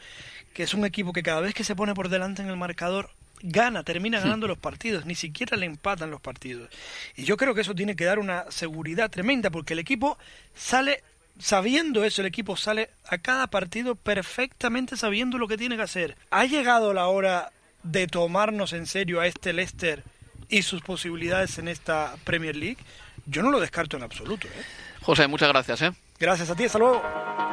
que 0.54 0.62
es 0.62 0.74
un 0.74 0.84
equipo 0.84 1.12
que 1.12 1.22
cada 1.22 1.40
vez 1.40 1.54
que 1.54 1.64
se 1.64 1.76
pone 1.76 1.94
por 1.94 2.08
delante 2.08 2.42
en 2.42 2.48
el 2.48 2.56
marcador 2.56 3.10
gana, 3.42 3.82
termina 3.82 4.20
ganando 4.20 4.46
los 4.46 4.58
partidos, 4.58 5.04
ni 5.04 5.14
siquiera 5.14 5.56
le 5.56 5.66
empatan 5.66 6.10
los 6.10 6.20
partidos. 6.20 6.70
Y 7.16 7.24
yo 7.24 7.36
creo 7.36 7.54
que 7.54 7.62
eso 7.62 7.74
tiene 7.74 7.96
que 7.96 8.04
dar 8.04 8.18
una 8.18 8.44
seguridad 8.50 9.10
tremenda 9.10 9.50
porque 9.50 9.74
el 9.74 9.80
equipo 9.80 10.16
sale 10.54 11.02
sabiendo 11.42 12.04
eso, 12.04 12.22
el 12.22 12.28
equipo 12.28 12.56
sale 12.56 12.90
a 13.08 13.18
cada 13.18 13.48
partido 13.48 13.96
perfectamente 13.96 14.96
sabiendo 14.96 15.38
lo 15.38 15.48
que 15.48 15.58
tiene 15.58 15.76
que 15.76 15.82
hacer. 15.82 16.16
¿Ha 16.30 16.46
llegado 16.46 16.94
la 16.94 17.08
hora 17.08 17.50
de 17.82 18.06
tomarnos 18.06 18.72
en 18.72 18.86
serio 18.86 19.20
a 19.20 19.26
este 19.26 19.52
Leicester 19.52 20.04
y 20.48 20.62
sus 20.62 20.82
posibilidades 20.82 21.58
en 21.58 21.68
esta 21.68 22.14
Premier 22.24 22.56
League? 22.56 22.78
Yo 23.26 23.42
no 23.42 23.50
lo 23.50 23.60
descarto 23.60 23.96
en 23.96 24.04
absoluto. 24.04 24.46
¿eh? 24.48 24.62
José, 25.02 25.26
muchas 25.26 25.48
gracias. 25.48 25.82
¿eh? 25.82 25.90
Gracias 26.18 26.48
a 26.48 26.54
ti, 26.54 26.64
hasta 26.64 26.78
luego. 26.78 27.02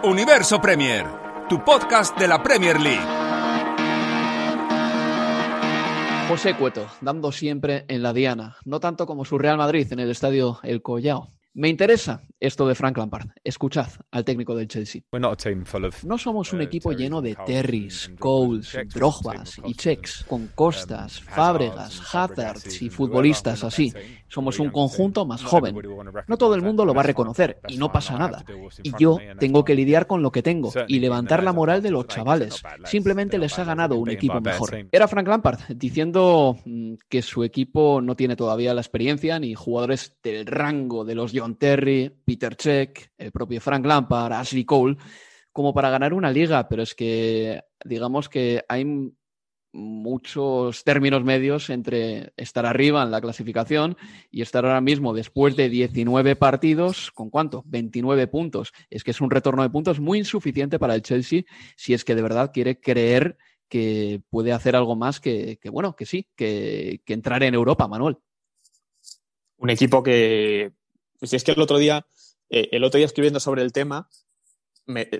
Universo 0.04 0.62
Premier, 0.62 1.06
tu 1.50 1.64
podcast 1.64 2.18
de 2.18 2.28
la 2.28 2.42
Premier 2.42 2.80
League. 2.80 3.06
José 6.28 6.54
Cueto, 6.54 6.88
dando 7.02 7.32
siempre 7.32 7.86
en 7.88 8.04
la 8.04 8.14
diana, 8.14 8.56
no 8.64 8.80
tanto 8.80 9.08
como 9.08 9.26
su 9.26 9.40
Real 9.40 9.58
Madrid 9.58 9.92
en 9.92 10.00
el 10.00 10.12
estadio 10.12 10.60
El 10.62 10.84
Collao. 10.84 11.32
Me 11.60 11.68
interesa 11.68 12.24
esto 12.40 12.66
de 12.66 12.74
Frank 12.74 12.98
Lampard. 12.98 13.32
Escuchad 13.44 13.90
al 14.12 14.24
técnico 14.24 14.56
del 14.56 14.70
Chelsea. 14.70 15.02
No 16.06 16.18
somos 16.18 16.54
un 16.54 16.62
equipo 16.62 16.94
lleno 16.94 17.22
de 17.22 17.36
Terrys, 17.46 18.14
Coles, 18.18 18.78
Drogbas 18.94 19.60
y 19.66 19.74
Checks, 19.74 20.24
con 20.26 20.48
Costas, 20.56 21.20
Fábregas, 21.20 22.02
Hazards 22.16 22.82
y 22.82 22.90
futbolistas 22.90 23.66
así. 23.66 23.94
Somos 24.30 24.58
un 24.60 24.70
conjunto 24.70 25.26
más 25.26 25.44
joven. 25.44 25.76
No 26.28 26.38
todo 26.38 26.56
el 26.56 26.62
mundo 26.62 26.86
lo 26.86 26.94
va 26.94 27.02
a 27.02 27.06
reconocer 27.06 27.60
y 27.68 27.78
no 27.78 27.92
pasa 27.92 28.18
nada. 28.18 28.46
Y 28.82 28.94
yo 28.98 29.18
tengo 29.38 29.66
que 29.66 29.76
lidiar 29.76 30.08
con 30.08 30.22
lo 30.22 30.32
que 30.32 30.42
tengo 30.42 30.72
y 30.88 31.00
levantar 31.00 31.44
la 31.44 31.52
moral 31.52 31.82
de 31.82 31.92
los 31.92 32.08
chavales. 32.08 32.64
Simplemente 32.86 33.38
les 33.38 33.60
ha 33.60 33.66
ganado 33.66 33.98
un 33.98 34.10
equipo 34.10 34.40
mejor. 34.40 34.88
Era 34.94 35.10
Frank 35.10 35.28
Lampard 35.28 35.60
diciendo 35.76 36.58
mm, 36.64 36.94
que 37.10 37.22
su 37.22 37.44
equipo 37.44 38.02
no 38.02 38.16
tiene 38.16 38.38
todavía 38.38 38.74
la 38.74 38.80
experiencia 38.80 39.40
ni 39.40 39.56
jugadores 39.56 40.16
del 40.24 40.46
rango 40.46 41.04
de 41.04 41.16
los 41.16 41.34
John 41.36 41.49
Terry, 41.56 42.12
Peter 42.26 42.56
Check, 42.56 43.12
el 43.18 43.32
propio 43.32 43.62
Frank 43.62 43.86
Lampard, 43.86 44.34
Ashley 44.34 44.66
Cole, 44.66 44.98
como 45.52 45.74
para 45.74 45.90
ganar 45.90 46.14
una 46.14 46.32
liga, 46.32 46.68
pero 46.68 46.84
es 46.84 46.96
que 46.96 47.62
digamos 47.84 48.30
que 48.30 48.64
hay 48.68 48.86
muchos 49.72 50.84
términos 50.84 51.24
medios 51.24 51.70
entre 51.70 52.34
estar 52.38 52.66
arriba 52.66 53.04
en 53.04 53.12
la 53.12 53.22
clasificación 53.22 53.98
y 54.32 54.42
estar 54.42 54.66
ahora 54.66 54.82
mismo 54.82 55.14
después 55.14 55.56
de 55.56 55.70
19 55.70 56.36
partidos, 56.36 57.12
¿con 57.12 57.30
cuánto? 57.30 57.64
29 57.68 58.28
puntos. 58.28 58.74
Es 58.90 59.04
que 59.04 59.12
es 59.12 59.22
un 59.22 59.30
retorno 59.30 59.62
de 59.62 59.70
puntos 59.70 60.00
muy 60.00 60.20
insuficiente 60.20 60.80
para 60.80 60.96
el 60.96 61.02
Chelsea 61.02 61.44
si 61.76 61.94
es 61.94 62.04
que 62.04 62.16
de 62.16 62.22
verdad 62.22 62.52
quiere 62.54 62.80
creer 62.80 63.38
que 63.68 64.22
puede 64.30 64.52
hacer 64.52 64.76
algo 64.76 64.96
más 64.96 65.20
que, 65.20 65.60
bueno, 65.72 65.96
que 65.96 66.06
sí, 66.06 66.28
que, 66.36 67.02
que 67.06 67.14
entrar 67.14 67.44
en 67.44 67.54
Europa, 67.54 67.88
Manuel. 67.88 68.18
Un 69.58 69.70
equipo 69.70 70.02
que, 70.02 70.72
si 71.22 71.36
es 71.36 71.44
que 71.44 71.52
el 71.52 71.62
otro 71.62 71.78
día, 71.78 72.06
eh, 72.50 72.70
el 72.72 72.84
otro 72.84 72.98
día 72.98 73.06
escribiendo 73.06 73.40
sobre 73.40 73.62
el 73.62 73.72
tema, 73.72 74.10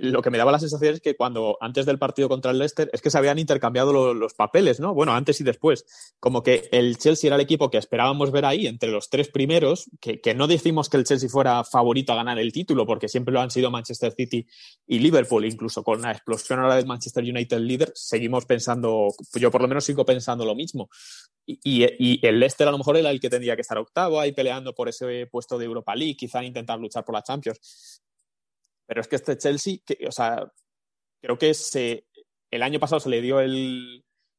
lo 0.02 0.22
que 0.22 0.30
me 0.32 0.38
daba 0.38 0.52
la 0.52 0.60
sensación 0.60 0.96
es 0.96 1.02
que 1.02 1.16
cuando 1.16 1.58
antes 1.62 1.86
del 1.86 2.00
partido 2.00 2.28
contra 2.28 2.52
el 2.52 2.58
Leicester 2.58 2.90
es 2.92 3.02
que 3.02 3.12
se 3.12 3.18
habían 3.18 3.38
intercambiado 3.38 4.14
los 4.14 4.34
papeles, 4.34 4.80
¿no? 4.80 4.94
Bueno, 4.94 5.14
antes 5.14 5.40
y 5.42 5.44
después. 5.44 5.86
Como 6.20 6.42
que 6.42 6.70
el 6.72 6.98
Chelsea 6.98 7.28
era 7.28 7.36
el 7.36 7.42
equipo 7.42 7.70
que 7.70 7.78
esperábamos 7.78 8.32
ver 8.32 8.46
ahí 8.46 8.68
entre 8.68 8.90
los 8.90 9.10
tres 9.10 9.30
primeros, 9.30 9.90
que, 10.02 10.20
no 10.34 10.48
decimos 10.48 10.90
que 10.90 10.98
el 10.98 11.04
Chelsea 11.04 11.30
fuera 11.30 11.64
favorito 11.64 12.14
a 12.14 12.16
ganar 12.16 12.40
el 12.40 12.52
título, 12.52 12.86
porque 12.86 13.08
siempre 13.08 13.34
lo 13.34 13.42
han 13.42 13.52
sido 13.52 13.70
Manchester 13.70 14.12
City 14.14 14.46
y 14.88 15.00
Liverpool, 15.00 15.46
incluso 15.46 15.84
con 15.84 16.02
la 16.02 16.12
explosión 16.12 16.60
ahora 16.60 16.76
del 16.76 16.88
Manchester 16.88 17.24
United 17.24 17.60
líder, 17.60 17.92
seguimos 17.94 18.46
pensando, 18.46 19.08
yo 19.36 19.52
por 19.52 19.62
lo 19.62 19.68
menos 19.68 19.86
sigo 19.86 20.06
pensando 20.06 20.46
lo 20.46 20.56
mismo. 20.56 20.90
Y, 21.46 21.84
y, 21.98 22.26
el 22.26 22.40
Leicester 22.40 22.68
a 22.68 22.72
lo 22.72 22.78
mejor 22.78 22.98
era 22.98 23.10
el 23.10 23.20
que 23.20 23.30
tendría 23.30 23.56
que 23.56 23.62
estar 23.62 23.78
octavo 23.78 24.20
ahí 24.20 24.32
peleando 24.32 24.74
por 24.74 24.88
ese 24.90 25.28
puesto 25.28 25.58
de 25.58 25.66
Europa 25.66 25.96
League, 25.96 26.16
quizá 26.16 26.44
intentar 26.44 26.80
luchar 26.80 27.04
por 27.04 27.16
la 27.16 27.24
Champions. 27.24 28.02
Pero 28.90 29.02
es 29.02 29.08
que 29.08 29.18
este 29.18 29.38
Chelsea, 29.38 29.78
o 30.08 30.12
sea, 30.12 30.52
creo 31.22 31.38
que 31.38 31.54
el 32.50 32.64
año 32.64 32.80
pasado 32.80 33.00
se 33.00 33.10
le 33.10 33.22
dio 33.22 33.40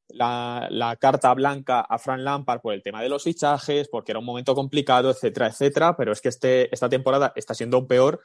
la, 0.09 0.97
carta 0.99 1.33
blanca 1.33 1.79
a 1.79 1.97
Fran 1.97 2.25
Lampard 2.25 2.59
por 2.59 2.73
el 2.73 2.83
tema 2.83 3.01
de 3.01 3.07
los 3.07 3.23
fichajes, 3.23 3.87
porque 3.87 4.11
era 4.11 4.19
un 4.19 4.25
momento 4.25 4.53
complicado, 4.53 5.09
etcétera, 5.09 5.47
etcétera. 5.47 5.95
Pero 5.95 6.11
es 6.11 6.19
que 6.19 6.27
este, 6.27 6.73
esta 6.73 6.89
temporada 6.89 7.31
está 7.33 7.53
siendo 7.53 7.79
un 7.79 7.87
peor 7.87 8.19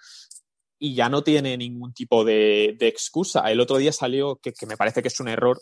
y 0.81 0.97
ya 0.97 1.09
no 1.09 1.23
tiene 1.23 1.57
ningún 1.57 1.95
tipo 1.95 2.25
de, 2.25 2.77
excusa. 2.81 3.49
El 3.53 3.61
otro 3.61 3.77
día 3.77 3.93
salió, 3.93 4.41
que, 4.43 4.53
me 4.67 4.77
parece 4.77 5.03
que 5.03 5.09
es 5.09 5.21
un 5.21 5.29
error, 5.29 5.61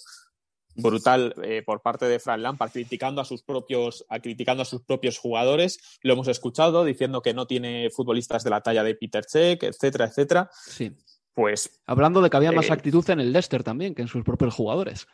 brutal 0.76 1.34
eh, 1.42 1.62
por 1.64 1.82
parte 1.82 2.06
de 2.06 2.18
Fran 2.18 2.42
Lampard 2.42 2.72
criticando 2.72 3.20
a 3.20 3.24
sus 3.24 3.42
propios 3.42 4.04
a, 4.08 4.20
criticando 4.20 4.62
a 4.62 4.66
sus 4.66 4.82
propios 4.82 5.18
jugadores. 5.18 5.98
Lo 6.02 6.14
hemos 6.14 6.28
escuchado 6.28 6.84
diciendo 6.84 7.22
que 7.22 7.34
no 7.34 7.46
tiene 7.46 7.90
futbolistas 7.90 8.44
de 8.44 8.50
la 8.50 8.60
talla 8.60 8.82
de 8.82 8.94
Peter 8.94 9.24
Cech 9.24 9.62
etcétera 9.62 10.06
etcétera. 10.06 10.50
Sí. 10.52 10.92
Pues 11.34 11.80
hablando 11.86 12.22
de 12.22 12.30
que 12.30 12.36
había 12.36 12.52
más 12.52 12.68
eh, 12.68 12.72
actitud 12.72 13.08
en 13.10 13.20
el 13.20 13.32
Leicester 13.32 13.62
también 13.62 13.94
que 13.94 14.02
en 14.02 14.08
sus 14.08 14.24
propios 14.24 14.54
jugadores. 14.54 15.06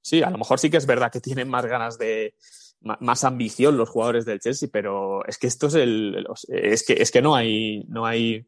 Sí 0.00 0.22
a 0.22 0.30
lo 0.30 0.38
mejor 0.38 0.58
sí 0.58 0.70
que 0.70 0.76
es 0.76 0.86
verdad 0.86 1.12
que 1.12 1.20
tienen 1.20 1.48
más 1.48 1.66
ganas 1.66 1.98
de 1.98 2.34
más 2.80 3.24
ambición 3.24 3.76
los 3.76 3.88
jugadores 3.88 4.24
del 4.24 4.38
Chelsea 4.38 4.68
pero 4.72 5.26
es 5.26 5.36
que 5.36 5.48
esto 5.48 5.66
es 5.66 5.74
el 5.74 6.26
es 6.48 6.86
que 6.86 6.94
es 6.94 7.10
que 7.10 7.20
no 7.20 7.34
hay 7.34 7.84
no 7.88 8.06
hay 8.06 8.46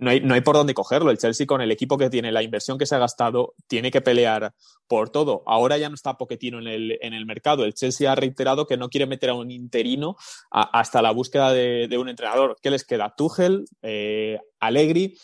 no 0.00 0.10
hay, 0.10 0.20
no 0.20 0.34
hay, 0.34 0.40
por 0.40 0.56
dónde 0.56 0.74
cogerlo. 0.74 1.10
El 1.10 1.18
Chelsea 1.18 1.46
con 1.46 1.60
el 1.60 1.70
equipo 1.70 1.98
que 1.98 2.10
tiene, 2.10 2.32
la 2.32 2.42
inversión 2.42 2.78
que 2.78 2.86
se 2.86 2.94
ha 2.94 2.98
gastado, 2.98 3.54
tiene 3.66 3.90
que 3.90 4.00
pelear 4.00 4.52
por 4.86 5.10
todo. 5.10 5.42
Ahora 5.46 5.78
ya 5.78 5.88
no 5.88 5.94
está 5.94 6.16
Poquetino 6.16 6.58
en 6.58 6.66
el, 6.66 6.98
en 7.00 7.14
el 7.14 7.26
mercado. 7.26 7.64
El 7.64 7.74
Chelsea 7.74 8.10
ha 8.10 8.14
reiterado 8.14 8.66
que 8.66 8.76
no 8.76 8.88
quiere 8.88 9.06
meter 9.06 9.30
a 9.30 9.34
un 9.34 9.50
interino 9.50 10.16
hasta 10.50 11.02
la 11.02 11.10
búsqueda 11.10 11.52
de, 11.52 11.96
un 11.98 12.08
entrenador. 12.08 12.56
¿Qué 12.62 12.70
les 12.70 12.84
queda? 12.84 13.14
Tuchel, 13.16 13.64
eh, 13.82 14.38
Allegri. 14.60 15.16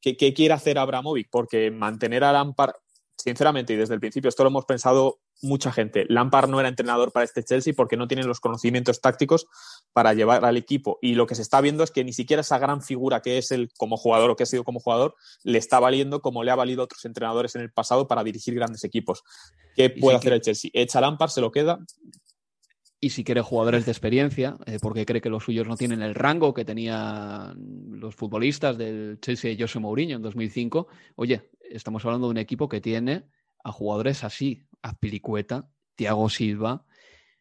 ¿Qué, 0.00 0.16
¿Qué, 0.16 0.34
quiere 0.34 0.54
hacer 0.54 0.78
Abramovic? 0.78 1.28
Porque 1.30 1.70
mantener 1.70 2.24
a 2.24 2.32
Lampard 2.32 2.74
sinceramente, 3.22 3.72
y 3.72 3.76
desde 3.76 3.94
el 3.94 4.00
principio, 4.00 4.28
esto 4.28 4.42
lo 4.42 4.50
hemos 4.50 4.64
pensado 4.64 5.20
mucha 5.40 5.72
gente, 5.72 6.04
Lampard 6.08 6.48
no 6.48 6.60
era 6.60 6.68
entrenador 6.68 7.12
para 7.12 7.24
este 7.24 7.42
Chelsea 7.42 7.74
porque 7.76 7.96
no 7.96 8.06
tiene 8.06 8.24
los 8.24 8.40
conocimientos 8.40 9.00
tácticos 9.00 9.46
para 9.92 10.14
llevar 10.14 10.44
al 10.44 10.56
equipo. 10.56 10.98
Y 11.02 11.14
lo 11.14 11.26
que 11.26 11.34
se 11.34 11.42
está 11.42 11.60
viendo 11.60 11.82
es 11.82 11.90
que 11.90 12.04
ni 12.04 12.12
siquiera 12.12 12.42
esa 12.42 12.58
gran 12.58 12.82
figura 12.82 13.22
que 13.22 13.38
es 13.38 13.50
él 13.50 13.70
como 13.76 13.96
jugador 13.96 14.30
o 14.30 14.36
que 14.36 14.44
ha 14.44 14.46
sido 14.46 14.64
como 14.64 14.80
jugador 14.80 15.14
le 15.42 15.58
está 15.58 15.80
valiendo 15.80 16.20
como 16.20 16.44
le 16.44 16.50
ha 16.50 16.56
valido 16.56 16.82
a 16.82 16.84
otros 16.84 17.04
entrenadores 17.04 17.54
en 17.54 17.62
el 17.62 17.72
pasado 17.72 18.06
para 18.06 18.24
dirigir 18.24 18.54
grandes 18.54 18.84
equipos. 18.84 19.22
¿Qué 19.74 19.90
puede 19.90 20.16
hacer 20.16 20.32
el 20.32 20.40
Chelsea? 20.40 20.70
Echa 20.74 21.00
Lampard, 21.00 21.30
se 21.30 21.40
lo 21.40 21.50
queda, 21.50 21.80
y 23.04 23.10
si 23.10 23.24
quiere 23.24 23.40
jugadores 23.40 23.84
de 23.84 23.90
experiencia, 23.90 24.56
eh, 24.64 24.78
porque 24.80 25.04
cree 25.04 25.20
que 25.20 25.28
los 25.28 25.42
suyos 25.42 25.66
no 25.66 25.76
tienen 25.76 26.02
el 26.02 26.14
rango 26.14 26.54
que 26.54 26.64
tenían 26.64 27.56
los 27.90 28.14
futbolistas 28.14 28.78
del 28.78 29.18
Chelsea 29.20 29.50
y 29.50 29.60
José 29.60 29.80
Mourinho 29.80 30.14
en 30.14 30.22
2005, 30.22 30.86
oye, 31.16 31.50
estamos 31.68 32.04
hablando 32.04 32.28
de 32.28 32.30
un 32.30 32.38
equipo 32.38 32.68
que 32.68 32.80
tiene 32.80 33.24
a 33.62 33.72
jugadores 33.72 34.24
así, 34.24 34.66
Azpilicueta, 34.82 35.70
Thiago 35.94 36.28
Silva, 36.28 36.84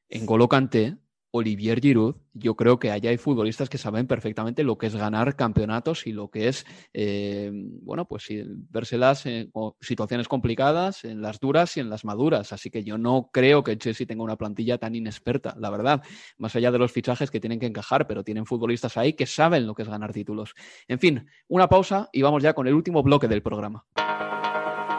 N'Golo 0.09 0.47
Kanté, 0.47 0.97
Olivier 1.33 1.79
Giroud, 1.79 2.15
yo 2.33 2.55
creo 2.55 2.77
que 2.77 2.91
allá 2.91 3.09
hay 3.09 3.17
futbolistas 3.17 3.69
que 3.69 3.77
saben 3.77 4.05
perfectamente 4.05 4.63
lo 4.63 4.77
que 4.77 4.87
es 4.87 4.95
ganar 4.95 5.37
campeonatos 5.37 6.05
y 6.05 6.11
lo 6.11 6.29
que 6.29 6.49
es, 6.49 6.65
eh, 6.93 7.49
bueno, 7.53 8.05
pues 8.05 8.27
vérselas 8.69 9.25
en 9.25 9.49
situaciones 9.79 10.27
complicadas, 10.27 11.05
en 11.05 11.21
las 11.21 11.39
duras 11.39 11.77
y 11.77 11.79
en 11.79 11.89
las 11.89 12.03
maduras. 12.03 12.51
Así 12.51 12.69
que 12.69 12.83
yo 12.83 12.97
no 12.97 13.29
creo 13.31 13.63
que 13.63 13.77
Chelsea 13.77 14.05
tenga 14.05 14.23
una 14.23 14.35
plantilla 14.35 14.77
tan 14.77 14.93
inexperta, 14.93 15.55
la 15.57 15.69
verdad, 15.69 16.03
más 16.37 16.55
allá 16.57 16.69
de 16.69 16.79
los 16.79 16.91
fichajes 16.91 17.31
que 17.31 17.39
tienen 17.39 17.59
que 17.59 17.67
encajar, 17.67 18.07
pero 18.07 18.25
tienen 18.25 18.45
futbolistas 18.45 18.97
ahí 18.97 19.13
que 19.13 19.25
saben 19.25 19.65
lo 19.65 19.73
que 19.73 19.83
es 19.83 19.89
ganar 19.89 20.11
títulos. 20.11 20.53
En 20.89 20.99
fin, 20.99 21.27
una 21.47 21.69
pausa 21.69 22.09
y 22.11 22.21
vamos 22.21 22.43
ya 22.43 22.53
con 22.53 22.67
el 22.67 22.73
último 22.73 23.03
bloque 23.03 23.29
del 23.29 23.41
programa. 23.41 23.85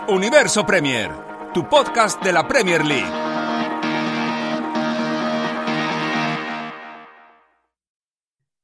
Universo 0.08 0.66
Premier, 0.66 1.10
tu 1.54 1.68
podcast 1.68 2.20
de 2.24 2.32
la 2.32 2.48
Premier 2.48 2.84
League. 2.84 3.06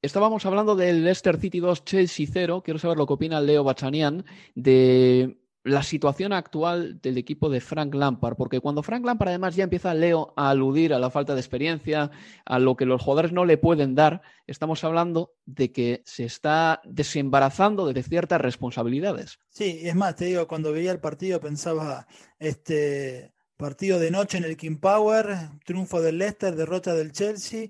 Estábamos 0.02 0.44
hablando 0.46 0.74
del 0.74 1.04
Leicester 1.04 1.38
City 1.38 1.60
2, 1.60 1.84
Chelsea 1.84 2.26
0. 2.28 2.62
Quiero 2.64 2.80
saber 2.80 2.98
lo 2.98 3.06
que 3.06 3.12
opina 3.12 3.40
Leo 3.40 3.62
Bachanian 3.62 4.24
de 4.56 5.38
la 5.64 5.82
situación 5.82 6.32
actual 6.32 7.00
del 7.00 7.18
equipo 7.18 7.50
de 7.50 7.60
Frank 7.60 7.94
Lampard, 7.94 8.36
porque 8.36 8.60
cuando 8.60 8.82
Frank 8.82 9.04
Lampard 9.04 9.28
además 9.28 9.56
ya 9.56 9.64
empieza 9.64 9.94
Leo 9.94 10.32
a 10.36 10.50
aludir 10.50 10.94
a 10.94 10.98
la 10.98 11.10
falta 11.10 11.34
de 11.34 11.40
experiencia, 11.40 12.10
a 12.44 12.58
lo 12.58 12.76
que 12.76 12.86
los 12.86 13.02
jugadores 13.02 13.32
no 13.32 13.44
le 13.44 13.58
pueden 13.58 13.94
dar, 13.94 14.22
estamos 14.46 14.84
hablando 14.84 15.34
de 15.46 15.72
que 15.72 16.02
se 16.04 16.24
está 16.24 16.80
desembarazando 16.84 17.92
de 17.92 18.02
ciertas 18.02 18.40
responsabilidades. 18.40 19.40
Sí, 19.50 19.80
es 19.82 19.94
más, 19.94 20.16
te 20.16 20.26
digo, 20.26 20.46
cuando 20.46 20.72
veía 20.72 20.92
el 20.92 21.00
partido 21.00 21.40
pensaba, 21.40 22.06
este 22.38 23.32
partido 23.56 23.98
de 23.98 24.12
noche 24.12 24.38
en 24.38 24.44
el 24.44 24.56
King 24.56 24.76
Power, 24.76 25.26
triunfo 25.64 26.00
del 26.00 26.18
Leicester, 26.18 26.54
derrota 26.54 26.94
del 26.94 27.12
Chelsea 27.12 27.68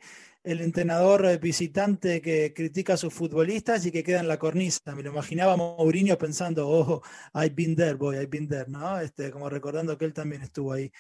el 0.49 0.63
entrenador 0.63 1.39
visitante 1.39 2.23
que 2.23 2.55
critica 2.55 2.95
a 2.95 2.97
sus 2.97 3.13
futbolistas 3.13 3.85
y 3.85 3.93
que 3.93 4.03
queda 4.03 4.21
en 4.21 4.29
la 4.29 4.39
cornisa. 4.39 4.95
Me 4.95 5.03
lo 5.03 5.11
imaginaba 5.11 5.57
Mourinho 5.57 6.17
pensando, 6.17 6.67
oh, 6.67 7.03
I've 7.35 7.55
been 7.55 7.77
there, 7.77 7.95
boy, 7.95 8.17
I've 8.17 8.29
been 8.29 8.49
there, 8.49 8.65
¿no? 8.67 8.99
Este, 8.99 9.31
como 9.31 9.51
recordando 9.51 9.99
que 9.99 10.07
él 10.07 10.15
también 10.15 10.41
estuvo 10.41 10.73
ahí, 10.73 10.91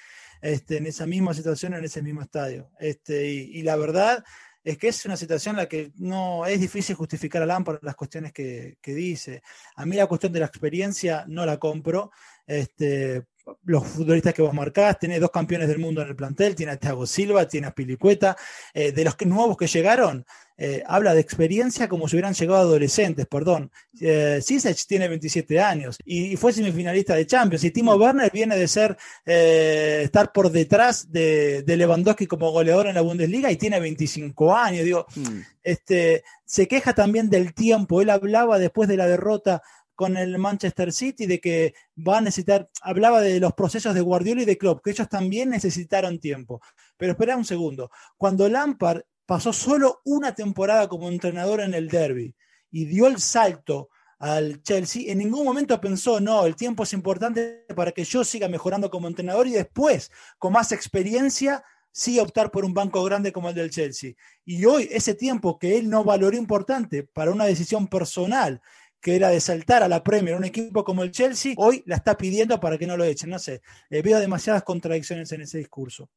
este, 0.42 0.76
en 0.76 0.86
esa 0.86 1.06
misma 1.06 1.32
situación, 1.32 1.72
en 1.72 1.84
ese 1.84 2.02
mismo 2.02 2.20
estadio. 2.20 2.70
Este, 2.78 3.26
y, 3.26 3.62
la 3.62 3.76
verdad 3.76 4.22
es 4.62 4.76
que 4.76 4.88
es 4.88 5.06
una 5.06 5.16
situación 5.16 5.54
en 5.54 5.62
la 5.62 5.66
que 5.66 5.92
no 5.96 6.44
es 6.44 6.60
difícil 6.60 6.94
justificar 6.94 7.42
a 7.42 7.46
Lampard 7.46 7.78
las 7.80 7.96
cuestiones 7.96 8.34
que, 8.34 8.76
que 8.82 8.94
dice. 8.94 9.40
A 9.76 9.86
mí 9.86 9.96
la 9.96 10.06
cuestión 10.06 10.30
de 10.30 10.40
la 10.40 10.46
experiencia 10.46 11.24
no 11.26 11.46
la 11.46 11.56
compro, 11.56 12.10
este, 12.46 13.24
los 13.64 13.86
futbolistas 13.86 14.34
que 14.34 14.42
vos 14.42 14.54
marcás, 14.54 14.98
tenés 14.98 15.20
dos 15.20 15.30
campeones 15.30 15.68
del 15.68 15.78
mundo 15.78 16.02
en 16.02 16.08
el 16.08 16.16
plantel, 16.16 16.54
tiene 16.54 16.72
a 16.72 16.76
Thiago 16.76 17.06
Silva, 17.06 17.46
tiene 17.46 17.66
a 17.66 17.74
Pilicueta, 17.74 18.36
eh, 18.74 18.92
de 18.92 19.04
los 19.04 19.16
nuevos 19.26 19.56
que 19.56 19.66
llegaron, 19.66 20.24
eh, 20.60 20.82
habla 20.88 21.14
de 21.14 21.20
experiencia 21.20 21.88
como 21.88 22.08
si 22.08 22.16
hubieran 22.16 22.34
llegado 22.34 22.62
adolescentes, 22.62 23.28
perdón. 23.28 23.70
Eh, 24.00 24.42
tiene 24.88 25.06
27 25.06 25.60
años 25.60 25.98
y, 26.04 26.36
fue 26.36 26.52
semifinalista 26.52 27.14
de 27.14 27.28
Champions. 27.28 27.62
Y 27.62 27.70
Timo 27.70 27.94
Werner 27.94 28.28
viene 28.32 28.56
de 28.56 28.66
ser, 28.66 28.96
eh, 29.24 30.00
estar 30.02 30.32
por 30.32 30.50
detrás 30.50 31.12
de, 31.12 31.62
Lewandowski 31.64 32.26
como 32.26 32.50
goleador 32.50 32.88
en 32.88 32.96
la 32.96 33.02
Bundesliga 33.02 33.52
y 33.52 33.56
tiene 33.56 33.78
25 33.78 34.52
años. 34.52 34.84
Digo, 34.84 35.06
mm. 35.14 35.38
este, 35.62 36.24
se 36.44 36.66
queja 36.66 36.92
también 36.92 37.30
del 37.30 37.54
tiempo. 37.54 38.02
Él 38.02 38.10
hablaba 38.10 38.58
después 38.58 38.88
de 38.88 38.96
la 38.96 39.06
derrota 39.06 39.62
con 39.98 40.16
el 40.16 40.38
Manchester 40.38 40.92
City, 40.92 41.26
de 41.26 41.40
que 41.40 41.74
va 41.96 42.18
a 42.18 42.20
necesitar, 42.20 42.68
hablaba 42.82 43.20
de 43.20 43.40
los 43.40 43.52
procesos 43.54 43.96
de 43.96 44.00
Guardiola 44.00 44.42
y 44.42 44.44
de 44.44 44.56
Klopp, 44.56 44.80
que 44.80 44.92
ellos 44.92 45.08
también 45.08 45.50
necesitaron 45.50 46.20
tiempo. 46.20 46.60
Pero 46.96 47.14
espera 47.14 47.36
un 47.36 47.44
segundo, 47.44 47.90
cuando 48.16 48.48
Lampard 48.48 49.02
pasó 49.26 49.52
solo 49.52 50.00
una 50.04 50.36
temporada 50.36 50.86
como 50.86 51.08
entrenador 51.08 51.62
en 51.62 51.74
el 51.74 51.88
derby 51.88 52.32
y 52.70 52.84
dio 52.84 53.08
el 53.08 53.18
salto 53.18 53.88
al 54.20 54.62
Chelsea, 54.62 55.10
en 55.10 55.18
ningún 55.18 55.44
momento 55.44 55.80
pensó, 55.80 56.20
no, 56.20 56.46
el 56.46 56.54
tiempo 56.54 56.84
es 56.84 56.92
importante 56.92 57.66
para 57.74 57.90
que 57.90 58.04
yo 58.04 58.22
siga 58.22 58.46
mejorando 58.46 58.90
como 58.90 59.08
entrenador 59.08 59.48
y 59.48 59.54
después, 59.54 60.12
con 60.38 60.52
más 60.52 60.70
experiencia, 60.70 61.64
sí 61.90 62.20
optar 62.20 62.52
por 62.52 62.64
un 62.64 62.72
banco 62.72 63.02
grande 63.02 63.32
como 63.32 63.48
el 63.48 63.56
del 63.56 63.70
Chelsea. 63.70 64.12
Y 64.44 64.64
hoy 64.64 64.88
ese 64.92 65.14
tiempo 65.14 65.58
que 65.58 65.76
él 65.76 65.90
no 65.90 66.04
valoró 66.04 66.36
importante 66.36 67.02
para 67.02 67.32
una 67.32 67.46
decisión 67.46 67.88
personal 67.88 68.60
que 69.00 69.16
era 69.16 69.28
de 69.28 69.40
saltar 69.40 69.82
a 69.82 69.88
la 69.88 70.02
Premier, 70.02 70.36
un 70.36 70.44
equipo 70.44 70.84
como 70.84 71.02
el 71.02 71.10
Chelsea, 71.10 71.54
hoy 71.56 71.82
la 71.86 71.96
está 71.96 72.16
pidiendo 72.16 72.58
para 72.58 72.78
que 72.78 72.86
no 72.86 72.96
lo 72.96 73.04
echen. 73.04 73.30
No 73.30 73.38
sé, 73.38 73.62
eh, 73.90 74.02
veo 74.02 74.18
demasiadas 74.18 74.62
contradicciones 74.62 75.30
en 75.32 75.42
ese 75.42 75.58
discurso. 75.58 76.10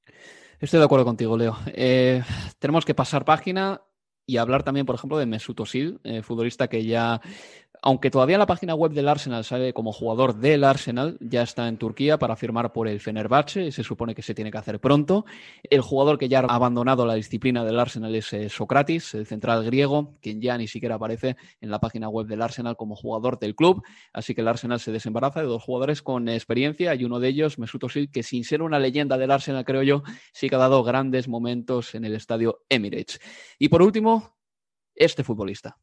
Estoy 0.59 0.79
de 0.79 0.85
acuerdo 0.85 1.05
contigo, 1.05 1.37
Leo. 1.37 1.57
Eh, 1.67 2.23
tenemos 2.59 2.85
que 2.85 2.93
pasar 2.93 3.25
página 3.25 3.81
y 4.25 4.37
hablar 4.37 4.63
también, 4.63 4.85
por 4.85 4.95
ejemplo, 4.95 5.17
de 5.17 5.25
Mesut 5.25 5.59
Özil, 5.59 5.99
eh, 6.03 6.21
futbolista 6.21 6.67
que 6.67 6.85
ya 6.85 7.19
aunque 7.81 8.11
todavía 8.11 8.37
la 8.37 8.45
página 8.45 8.75
web 8.75 8.91
del 8.91 9.07
Arsenal 9.07 9.43
sale 9.43 9.73
como 9.73 9.91
jugador 9.91 10.35
del 10.35 10.63
Arsenal, 10.63 11.17
ya 11.19 11.41
está 11.41 11.67
en 11.67 11.77
Turquía 11.77 12.19
para 12.19 12.35
firmar 12.35 12.73
por 12.73 12.87
el 12.87 12.99
Fenerbahce 12.99 13.71
se 13.71 13.83
supone 13.83 14.13
que 14.13 14.21
se 14.21 14.35
tiene 14.35 14.51
que 14.51 14.57
hacer 14.57 14.79
pronto. 14.79 15.25
El 15.63 15.81
jugador 15.81 16.17
que 16.17 16.29
ya 16.29 16.39
ha 16.39 16.55
abandonado 16.55 17.05
la 17.05 17.15
disciplina 17.15 17.63
del 17.65 17.79
Arsenal 17.79 18.13
es 18.13 18.31
eh, 18.33 18.49
Socrates, 18.49 19.15
el 19.15 19.25
central 19.25 19.63
griego, 19.65 20.15
quien 20.21 20.41
ya 20.41 20.57
ni 20.57 20.67
siquiera 20.67 20.95
aparece 20.95 21.37
en 21.59 21.71
la 21.71 21.79
página 21.79 22.07
web 22.07 22.27
del 22.27 22.41
Arsenal 22.41 22.75
como 22.75 22.95
jugador 22.95 23.39
del 23.39 23.55
club. 23.55 23.83
Así 24.13 24.35
que 24.35 24.41
el 24.41 24.47
Arsenal 24.47 24.79
se 24.79 24.91
desembaraza 24.91 25.41
de 25.41 25.47
dos 25.47 25.63
jugadores 25.63 26.01
con 26.01 26.29
experiencia 26.29 26.93
y 26.93 27.03
uno 27.03 27.19
de 27.19 27.29
ellos, 27.29 27.57
Mesut 27.57 27.83
Özil, 27.83 28.11
que 28.11 28.21
sin 28.21 28.43
ser 28.43 28.61
una 28.61 28.79
leyenda 28.79 29.17
del 29.17 29.31
Arsenal, 29.31 29.65
creo 29.65 29.81
yo, 29.81 30.03
sí 30.33 30.49
que 30.49 30.55
ha 30.55 30.59
dado 30.59 30.83
grandes 30.83 31.27
momentos 31.27 31.95
en 31.95 32.05
el 32.05 32.15
estadio 32.15 32.63
Emirates. 32.69 33.19
Y 33.57 33.69
por 33.69 33.81
último, 33.81 34.35
este 34.95 35.23
futbolista. 35.23 35.77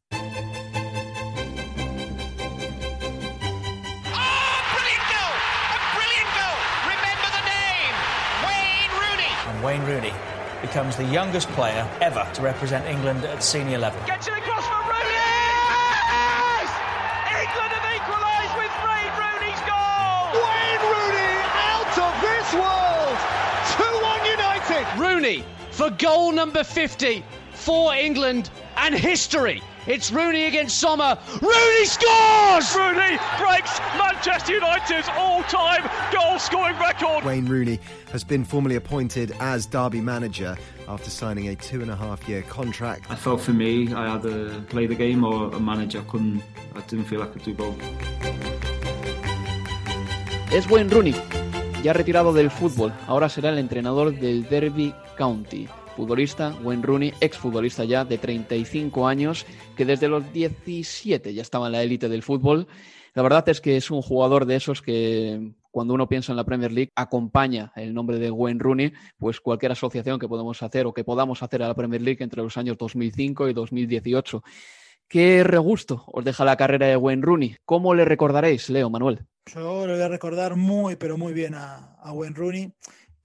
Wayne 9.63 9.83
Rooney 9.85 10.13
becomes 10.61 10.95
the 10.95 11.03
youngest 11.05 11.49
player 11.49 11.87
ever 12.01 12.25
to 12.33 12.41
represent 12.41 12.85
England 12.85 13.25
at 13.25 13.43
senior 13.43 13.77
level. 13.77 13.99
Gets 14.05 14.27
it 14.27 14.33
across 14.33 14.65
for 14.65 14.79
Rooney! 14.87 15.19
Yes! 16.09 16.69
England 17.43 17.71
have 17.75 17.87
equalised 17.91 18.55
with 18.55 18.73
Wayne 18.87 19.15
Rooney's 19.19 19.61
goal! 19.67 20.31
Wayne 20.39 20.83
Rooney 20.87 21.35
out 21.67 21.95
of 21.99 22.13
this 22.23 22.47
world! 22.55 23.17
2-1 23.75 24.31
United! 24.31 24.85
Rooney 24.99 25.43
for 25.71 25.89
goal 25.91 26.31
number 26.31 26.63
50 26.63 27.23
for 27.53 27.93
England 27.93 28.49
and 28.77 28.95
history. 28.95 29.61
It's 29.87 30.11
Rooney 30.11 30.45
against 30.45 30.79
Sommer. 30.79 31.17
Rooney 31.41 31.85
scores! 31.85 32.75
Rooney 32.75 33.17
breaks 33.39 33.79
Manchester 33.97 34.53
United's 34.53 35.07
all-time 35.17 35.89
goal-scoring 36.11 36.77
record. 36.77 37.23
Wayne 37.23 37.45
Rooney 37.47 37.79
has 38.11 38.23
been 38.23 38.43
formally 38.43 38.75
appointed 38.75 39.33
as 39.39 39.65
Derby 39.65 40.01
manager 40.01 40.57
after 40.87 41.09
signing 41.09 41.47
a 41.47 41.55
two 41.55 41.81
and 41.81 41.89
a 41.89 41.95
half 41.95 42.27
year 42.27 42.41
contract. 42.43 43.09
I 43.09 43.15
felt 43.15 43.41
for 43.41 43.53
me, 43.53 43.91
I 43.93 44.15
either 44.15 44.61
play 44.69 44.85
the 44.85 44.95
game 44.95 45.23
or 45.23 45.51
a 45.53 45.59
manager. 45.59 45.99
I 45.99 46.03
couldn't, 46.03 46.43
I 46.75 46.81
didn't 46.81 47.05
feel 47.05 47.23
I 47.23 47.27
could 47.27 47.43
do 47.43 47.53
both. 47.53 47.75
Es 50.51 50.67
Wayne 50.69 50.89
Rooney, 50.89 51.15
ya 51.83 51.93
retirado 51.93 52.33
del 52.33 52.49
fútbol, 52.49 52.91
ahora 53.07 53.29
será 53.29 53.49
el 53.49 53.59
entrenador 53.59 54.11
del 54.11 54.43
Derby 54.49 54.93
County. 55.17 55.69
Futbolista, 55.99 56.55
Wayne 56.63 56.81
Rooney, 56.81 57.13
exfutbolista 57.19 57.83
ya 57.83 58.05
de 58.05 58.17
35 58.17 59.05
años, 59.05 59.45
que 59.75 59.83
desde 59.83 60.07
los 60.07 60.31
17 60.31 61.33
ya 61.33 61.41
estaba 61.41 61.65
en 61.65 61.73
la 61.73 61.83
élite 61.83 62.07
del 62.07 62.23
fútbol. 62.23 62.67
La 63.13 63.21
verdad 63.21 63.49
es 63.49 63.59
que 63.59 63.75
es 63.75 63.91
un 63.91 64.01
jugador 64.01 64.45
de 64.45 64.55
esos 64.55 64.81
que 64.81 65.51
cuando 65.71 65.93
uno 65.93 66.07
piensa 66.07 66.31
en 66.31 66.37
la 66.37 66.45
Premier 66.45 66.71
League 66.71 66.91
acompaña 66.95 67.73
el 67.75 67.93
nombre 67.93 68.17
de 68.17 68.31
Wayne 68.31 68.61
Rooney, 68.61 68.93
pues 69.17 69.41
cualquier 69.41 69.73
asociación 69.73 70.19
que 70.19 70.29
podemos 70.29 70.63
hacer 70.63 70.85
o 70.85 70.93
que 70.93 71.03
podamos 71.03 71.43
hacer 71.43 71.63
a 71.63 71.67
la 71.67 71.75
Premier 71.75 72.01
League 72.01 72.23
entre 72.23 72.41
los 72.41 72.55
años 72.55 72.77
2005 72.77 73.49
y 73.49 73.53
2018. 73.53 74.41
¿Qué 75.09 75.43
regusto 75.43 76.05
os 76.07 76.23
deja 76.23 76.45
la 76.45 76.55
carrera 76.55 76.87
de 76.87 76.95
Wayne 76.95 77.23
Rooney? 77.23 77.57
¿Cómo 77.65 77.93
le 77.93 78.05
recordaréis, 78.05 78.69
Leo, 78.69 78.89
Manuel? 78.89 79.25
Yo 79.53 79.85
le 79.85 79.93
voy 79.93 80.01
a 80.01 80.07
recordar 80.07 80.55
muy, 80.55 80.95
pero 80.95 81.17
muy 81.17 81.33
bien 81.33 81.55
a, 81.55 81.95
a 82.01 82.13
Wayne 82.13 82.35
Rooney 82.37 82.73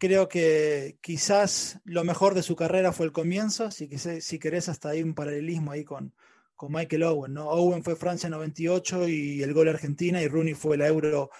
creo 0.05 0.29
que 0.29 0.99
quizás 1.01 1.81
lo 1.85 2.05
mejor 2.05 2.35
de 2.35 2.43
su 2.43 2.57
carrera 2.57 2.93
fue 2.93 3.07
el 3.07 3.13
comienzo, 3.13 3.71
si, 3.71 3.89
si 4.21 4.39
querés 4.39 4.69
hasta 4.69 4.91
ahí 4.91 5.03
un 5.03 5.15
paralelismo 5.15 5.73
ahí 5.73 5.83
con, 5.83 6.13
con 6.55 6.73
Michael 6.73 7.05
Owen, 7.05 7.33
¿no? 7.33 7.49
Owen 7.49 7.83
fue 7.83 7.97
Francia 7.97 8.29
98 8.29 9.09
y 9.09 9.43
el 9.43 9.55
gol 9.55 9.71
Argentina 9.71 10.21
y 10.21 10.29
Rooney 10.29 10.53
fue 10.53 10.77
la 10.77 10.89
Euro 10.89 11.31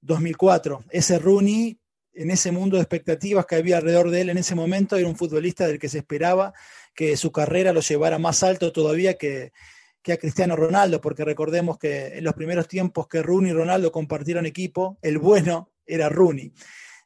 2004. 0.00 0.82
Ese 0.90 1.20
Rooney, 1.20 1.78
en 2.14 2.32
ese 2.32 2.50
mundo 2.50 2.76
de 2.76 2.82
expectativas 2.82 3.46
que 3.46 3.54
había 3.54 3.76
alrededor 3.76 4.10
de 4.10 4.22
él 4.22 4.30
en 4.30 4.38
ese 4.38 4.56
momento, 4.56 4.96
era 4.96 5.06
un 5.06 5.14
futbolista 5.14 5.68
del 5.68 5.78
que 5.78 5.88
se 5.88 5.98
esperaba 5.98 6.52
que 6.96 7.16
su 7.16 7.30
carrera 7.30 7.72
lo 7.72 7.82
llevara 7.82 8.18
más 8.18 8.42
alto 8.42 8.72
todavía 8.72 9.16
que, 9.16 9.52
que 10.02 10.12
a 10.12 10.16
Cristiano 10.16 10.56
Ronaldo, 10.56 11.00
porque 11.00 11.24
recordemos 11.24 11.78
que 11.78 12.18
en 12.18 12.24
los 12.24 12.34
primeros 12.34 12.66
tiempos 12.66 13.06
que 13.06 13.22
Rooney 13.22 13.52
y 13.52 13.54
Ronaldo 13.54 13.92
compartieron 13.92 14.44
equipo, 14.44 14.98
el 15.02 15.18
bueno 15.18 15.70
era 15.86 16.08
Rooney. 16.08 16.52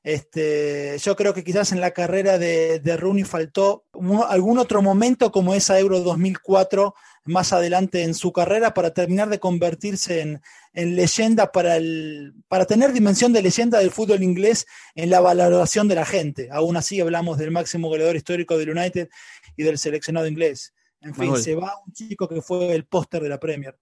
Este, 0.06 0.96
yo 1.02 1.16
creo 1.16 1.34
que 1.34 1.42
quizás 1.42 1.72
en 1.72 1.80
la 1.80 1.90
carrera 1.90 2.38
de, 2.38 2.78
de 2.78 2.96
Rooney 2.96 3.24
faltó 3.24 3.86
algún 4.28 4.56
otro 4.56 4.80
momento 4.80 5.32
como 5.32 5.52
esa 5.52 5.80
Euro 5.80 5.98
2004 5.98 6.94
más 7.24 7.52
adelante 7.52 8.04
en 8.04 8.14
su 8.14 8.32
carrera 8.32 8.72
para 8.72 8.94
terminar 8.94 9.28
de 9.28 9.40
convertirse 9.40 10.20
en, 10.20 10.40
leyenda 10.96 11.50
para, 11.50 11.76
el, 11.76 12.34
para 12.46 12.66
tener 12.66 12.92
dimensión 12.92 13.32
de 13.32 13.42
leyenda 13.42 13.80
del 13.80 13.90
fútbol 13.90 14.22
inglés 14.22 14.68
en 14.94 15.10
la 15.10 15.18
valoración 15.18 15.88
de 15.88 15.96
la 15.96 16.06
gente. 16.06 16.50
Aún 16.52 16.76
así 16.76 17.00
hablamos 17.00 17.36
del 17.36 17.50
máximo 17.50 17.88
goleador 17.88 18.14
histórico 18.14 18.56
del 18.56 18.78
United 18.78 19.08
y 19.56 19.64
del 19.64 19.76
seleccionado 19.76 20.28
inglés. 20.28 20.72
En 21.00 21.16
fin, 21.16 21.36
se 21.36 21.56
va 21.56 21.80
un 21.84 21.92
chico 21.92 22.28
que 22.28 22.40
fue 22.42 22.72
el 22.76 22.84
póster 22.84 23.24
de 23.24 23.28
la 23.28 23.40
Premier. 23.40 23.76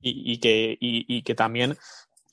Y, 0.00 0.38
que, 0.38 0.76
y 0.80 1.22
que 1.22 1.34
también 1.34 1.76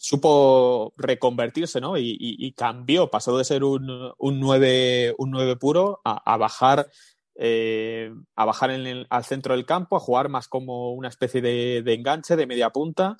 supo 0.02 0.94
reconvertirse, 0.98 1.80
¿no? 1.80 1.94
Y, 1.96 2.54
cambió, 2.58 3.12
pasó 3.12 3.38
de 3.38 3.44
ser 3.44 3.64
un, 3.64 4.12
un, 4.18 4.40
9, 4.40 5.14
un 5.20 5.58
puro 5.60 6.02
a, 6.04 6.38
bajar 6.38 6.88
eh, 7.36 8.12
a 8.36 8.46
bajar 8.46 8.72
en 8.72 8.88
el, 8.88 9.08
al 9.12 9.24
centro 9.24 9.56
del 9.56 9.66
campo, 9.66 9.96
a 9.96 10.00
jugar 10.00 10.28
más 10.28 10.48
como 10.48 10.94
una 10.94 11.08
especie 11.08 11.42
de, 11.42 11.94
enganche, 11.94 12.36
de 12.36 12.48
media 12.48 12.72
punta, 12.72 13.16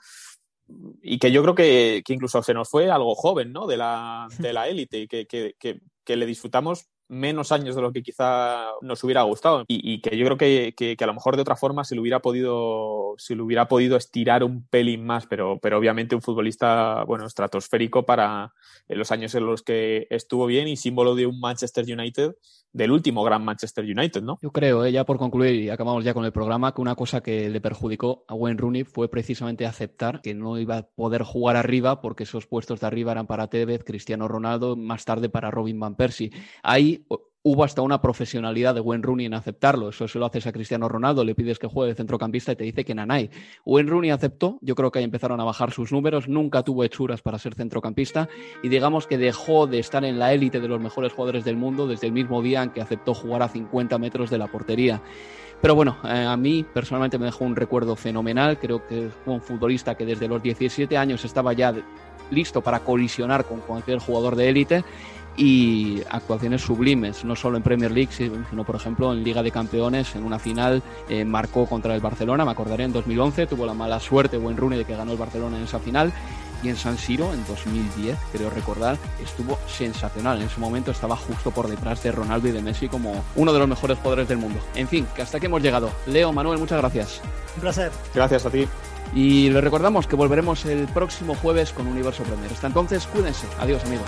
y 1.04 1.20
que 1.20 1.32
yo 1.32 1.44
creo 1.44 1.54
que, 1.54 2.02
que, 2.04 2.14
incluso 2.14 2.42
se 2.42 2.56
nos 2.56 2.68
fue 2.68 2.90
algo 2.90 3.14
joven, 3.14 3.52
¿no? 3.54 3.68
De 3.68 3.78
la, 3.78 4.28
de 4.40 4.52
la 4.52 4.68
élite, 4.68 5.02
y 5.02 5.08
que, 5.08 5.28
que, 5.28 5.54
que, 5.60 6.16
le 6.16 6.26
disfrutamos 6.26 6.88
menos 7.12 7.52
años 7.52 7.76
de 7.76 7.82
lo 7.82 7.92
que 7.92 8.04
quizá 8.04 8.68
nos 8.82 9.04
hubiera 9.04 9.24
gustado 9.24 9.66
y, 9.68 10.00
que 10.00 10.18
yo 10.18 10.26
creo 10.26 10.38
que, 10.38 10.74
que, 10.76 11.04
a 11.04 11.08
lo 11.08 11.14
mejor 11.14 11.36
de 11.36 11.42
otra 11.42 11.58
forma 11.58 11.84
se 11.84 11.94
le 11.94 12.00
hubiera 12.02 12.22
podido 12.22 13.16
se 13.18 13.36
le 13.36 13.42
hubiera 13.42 13.68
podido 13.68 13.98
estirar 13.98 14.46
un 14.46 14.66
pelín 14.66 15.06
más 15.06 15.28
pero, 15.28 15.60
pero 15.62 15.78
obviamente 15.78 16.16
un 16.16 16.22
futbolista 16.22 17.04
bueno 17.04 17.26
estratosférico 17.26 18.06
para 18.06 18.54
los 18.88 19.12
años 19.12 19.36
en 19.36 19.46
los 19.46 19.62
que 19.62 20.08
estuvo 20.10 20.46
bien 20.46 20.70
y 20.70 20.78
símbolo 20.78 21.14
de 21.14 21.26
un 21.26 21.40
Manchester 21.42 21.84
United 21.84 22.34
del 22.74 22.92
último 22.92 23.24
gran 23.24 23.44
Manchester 23.44 23.84
United, 23.84 24.22
¿no? 24.22 24.40
Yo 24.42 24.52
creo, 24.52 24.86
¿eh? 24.86 24.92
ya 24.92 25.06
por 25.06 25.18
concluir 25.18 25.56
y 25.56 25.70
acabamos 25.70 26.04
ya 26.04 26.14
con 26.14 26.26
el 26.26 26.32
programa, 26.32 26.74
que 26.74 26.82
una 26.82 26.96
cosa 26.96 27.22
que 27.22 27.50
le 27.50 27.62
perjudicó 27.62 28.24
a 28.28 28.34
Wayne 28.34 28.60
Rooney 28.60 28.84
fue 28.84 29.10
precisamente 29.10 29.66
aceptar 29.66 30.22
que 30.22 30.34
no 30.34 30.58
iba 30.58 30.78
a 30.78 30.84
poder 30.84 31.24
jugar 31.24 31.58
arriba 31.58 32.02
porque 32.02 32.24
esos 32.24 32.48
puestos 32.48 32.80
de 32.80 32.88
arriba 32.88 33.12
eran 33.12 33.28
para 33.28 33.48
Tevez, 33.48 33.84
Cristiano 33.84 34.28
Ronaldo, 34.28 34.76
más 34.76 35.06
tarde 35.06 35.30
para 35.30 35.52
Robin 35.52 35.80
Van 35.80 35.96
Persie. 35.96 36.32
Hubo 37.44 37.64
hasta 37.64 37.82
una 37.82 38.00
profesionalidad 38.00 38.76
de 38.76 38.82
Wayne 38.82 39.04
Rooney 39.04 39.26
en 39.26 39.34
aceptarlo. 39.34 39.90
Eso 39.90 40.08
se 40.08 40.20
lo 40.20 40.28
haces 40.28 40.46
a 40.46 40.52
Cristiano 40.52 40.88
Ronaldo, 40.88 41.24
le 41.24 41.34
pides 41.34 41.58
que 41.58 41.66
juegue 41.66 41.90
de 41.90 41.96
centrocampista 41.96 42.52
y 42.52 42.56
te 42.56 42.64
dice 42.64 42.86
que 42.86 42.94
Nanay. 42.94 43.32
Wayne 43.66 43.90
Rooney 43.90 44.12
aceptó, 44.12 44.60
yo 44.62 44.76
creo 44.76 44.92
que 44.92 45.00
ahí 45.00 45.06
empezaron 45.06 45.40
a 45.40 45.44
bajar 45.44 45.72
sus 45.72 45.92
números, 45.92 46.28
nunca 46.28 46.62
tuvo 46.62 46.84
hechuras 46.84 47.24
para 47.24 47.40
ser 47.40 47.56
centrocampista 47.56 48.30
y 48.62 48.70
digamos 48.70 49.08
que 49.08 49.18
dejó 49.18 49.66
de 49.66 49.80
estar 49.80 50.06
en 50.06 50.20
la 50.20 50.34
élite 50.34 50.60
de 50.60 50.68
los 50.68 50.80
mejores 50.80 51.14
jugadores 51.14 51.44
del 51.44 51.58
mundo 51.58 51.88
desde 51.88 52.06
el 52.08 52.14
mismo 52.14 52.44
día 52.44 52.62
en 52.62 52.70
que 52.70 52.82
aceptó 52.82 53.16
jugar 53.16 53.42
a 53.42 53.50
50 53.50 53.98
metros 53.98 54.30
de 54.30 54.38
la 54.38 54.46
portería. 54.46 55.02
Pero 55.62 55.76
bueno, 55.76 55.98
eh, 56.04 56.26
a 56.28 56.36
mí 56.38 56.66
personalmente 56.74 57.20
me 57.20 57.26
dejó 57.26 57.46
un 57.46 57.56
recuerdo 57.56 57.96
fenomenal. 57.96 58.58
Creo 58.60 58.86
que 58.88 59.10
fue 59.24 59.36
un 59.36 59.42
futbolista 59.42 59.96
que 59.96 60.06
desde 60.06 60.28
los 60.28 60.42
17 60.42 60.98
años 60.98 61.24
estaba 61.24 61.54
ya 61.54 61.74
listo 62.32 62.62
para 62.62 62.80
colisionar 62.80 63.46
con 63.46 63.60
cualquier 63.60 64.00
jugador 64.00 64.36
de 64.36 64.50
élite 64.50 64.84
y 65.38 66.02
actuaciones 66.10 66.62
sublimes, 66.62 67.24
no 67.24 67.36
solo 67.36 67.58
en 67.58 67.64
Premier 67.64 67.92
League, 67.92 68.12
sino 68.12 68.64
por 68.64 68.76
ejemplo 68.76 69.12
en 69.14 69.24
Liga 69.24 69.42
de 69.44 69.52
Campeones, 69.52 70.16
en 70.16 70.24
una 70.24 70.40
final 70.40 70.84
eh, 71.10 71.26
marcó 71.26 71.66
contra 71.66 71.96
el 71.96 72.02
Barcelona, 72.02 72.46
me 72.46 72.52
acordaré 72.52 72.84
en 72.84 72.94
2011, 72.94 73.48
tuvo 73.48 73.66
la 73.66 73.74
mala 73.74 74.00
suerte 74.00 74.38
buen 74.38 74.58
Rooney 74.58 74.80
de 74.80 74.86
que 74.86 74.96
ganó 74.96 75.12
el 75.12 75.18
Barcelona 75.18 75.58
en 75.58 75.64
esa 75.64 75.80
final 75.80 76.12
y 76.64 76.70
en 76.70 76.76
San 76.76 76.98
Siro 76.98 77.34
en 77.34 77.46
2010, 77.46 78.18
creo 78.32 78.50
recordar, 78.50 78.98
estuvo 79.24 79.58
sensacional. 79.68 80.40
En 80.40 80.48
ese 80.48 80.60
momento 80.60 80.92
estaba 80.92 81.16
justo 81.16 81.52
por 81.52 81.68
detrás 81.68 82.04
de 82.04 82.12
Ronaldo 82.12 82.48
y 82.48 82.52
de 82.52 82.62
Messi 82.62 82.88
como 82.88 83.24
uno 83.36 83.52
de 83.54 83.60
los 83.60 83.68
mejores 83.68 83.98
jugadores 83.98 84.28
del 84.28 84.38
mundo. 84.38 84.60
En 84.76 84.88
fin, 84.88 85.08
que 85.16 85.22
hasta 85.22 85.38
aquí 85.38 85.48
hemos 85.48 85.62
llegado. 85.62 85.92
Leo, 86.06 86.32
Manuel, 86.32 86.60
muchas 86.60 86.80
gracias. 86.80 87.22
Un 87.56 87.62
placer. 87.62 87.92
Gracias 88.14 88.46
a 88.46 88.50
ti. 88.50 88.68
Y 89.14 89.50
les 89.50 89.64
recordamos 89.64 90.08
que 90.08 90.16
volveremos 90.16 90.66
el 90.66 90.88
próximo 90.88 91.36
jueves 91.36 91.72
con 91.72 91.88
Universo 91.88 92.24
Premier. 92.24 92.52
Hasta 92.52 92.68
entonces, 92.68 93.08
cuídense. 93.08 93.48
Adiós, 93.60 93.84
amigos. 93.86 94.08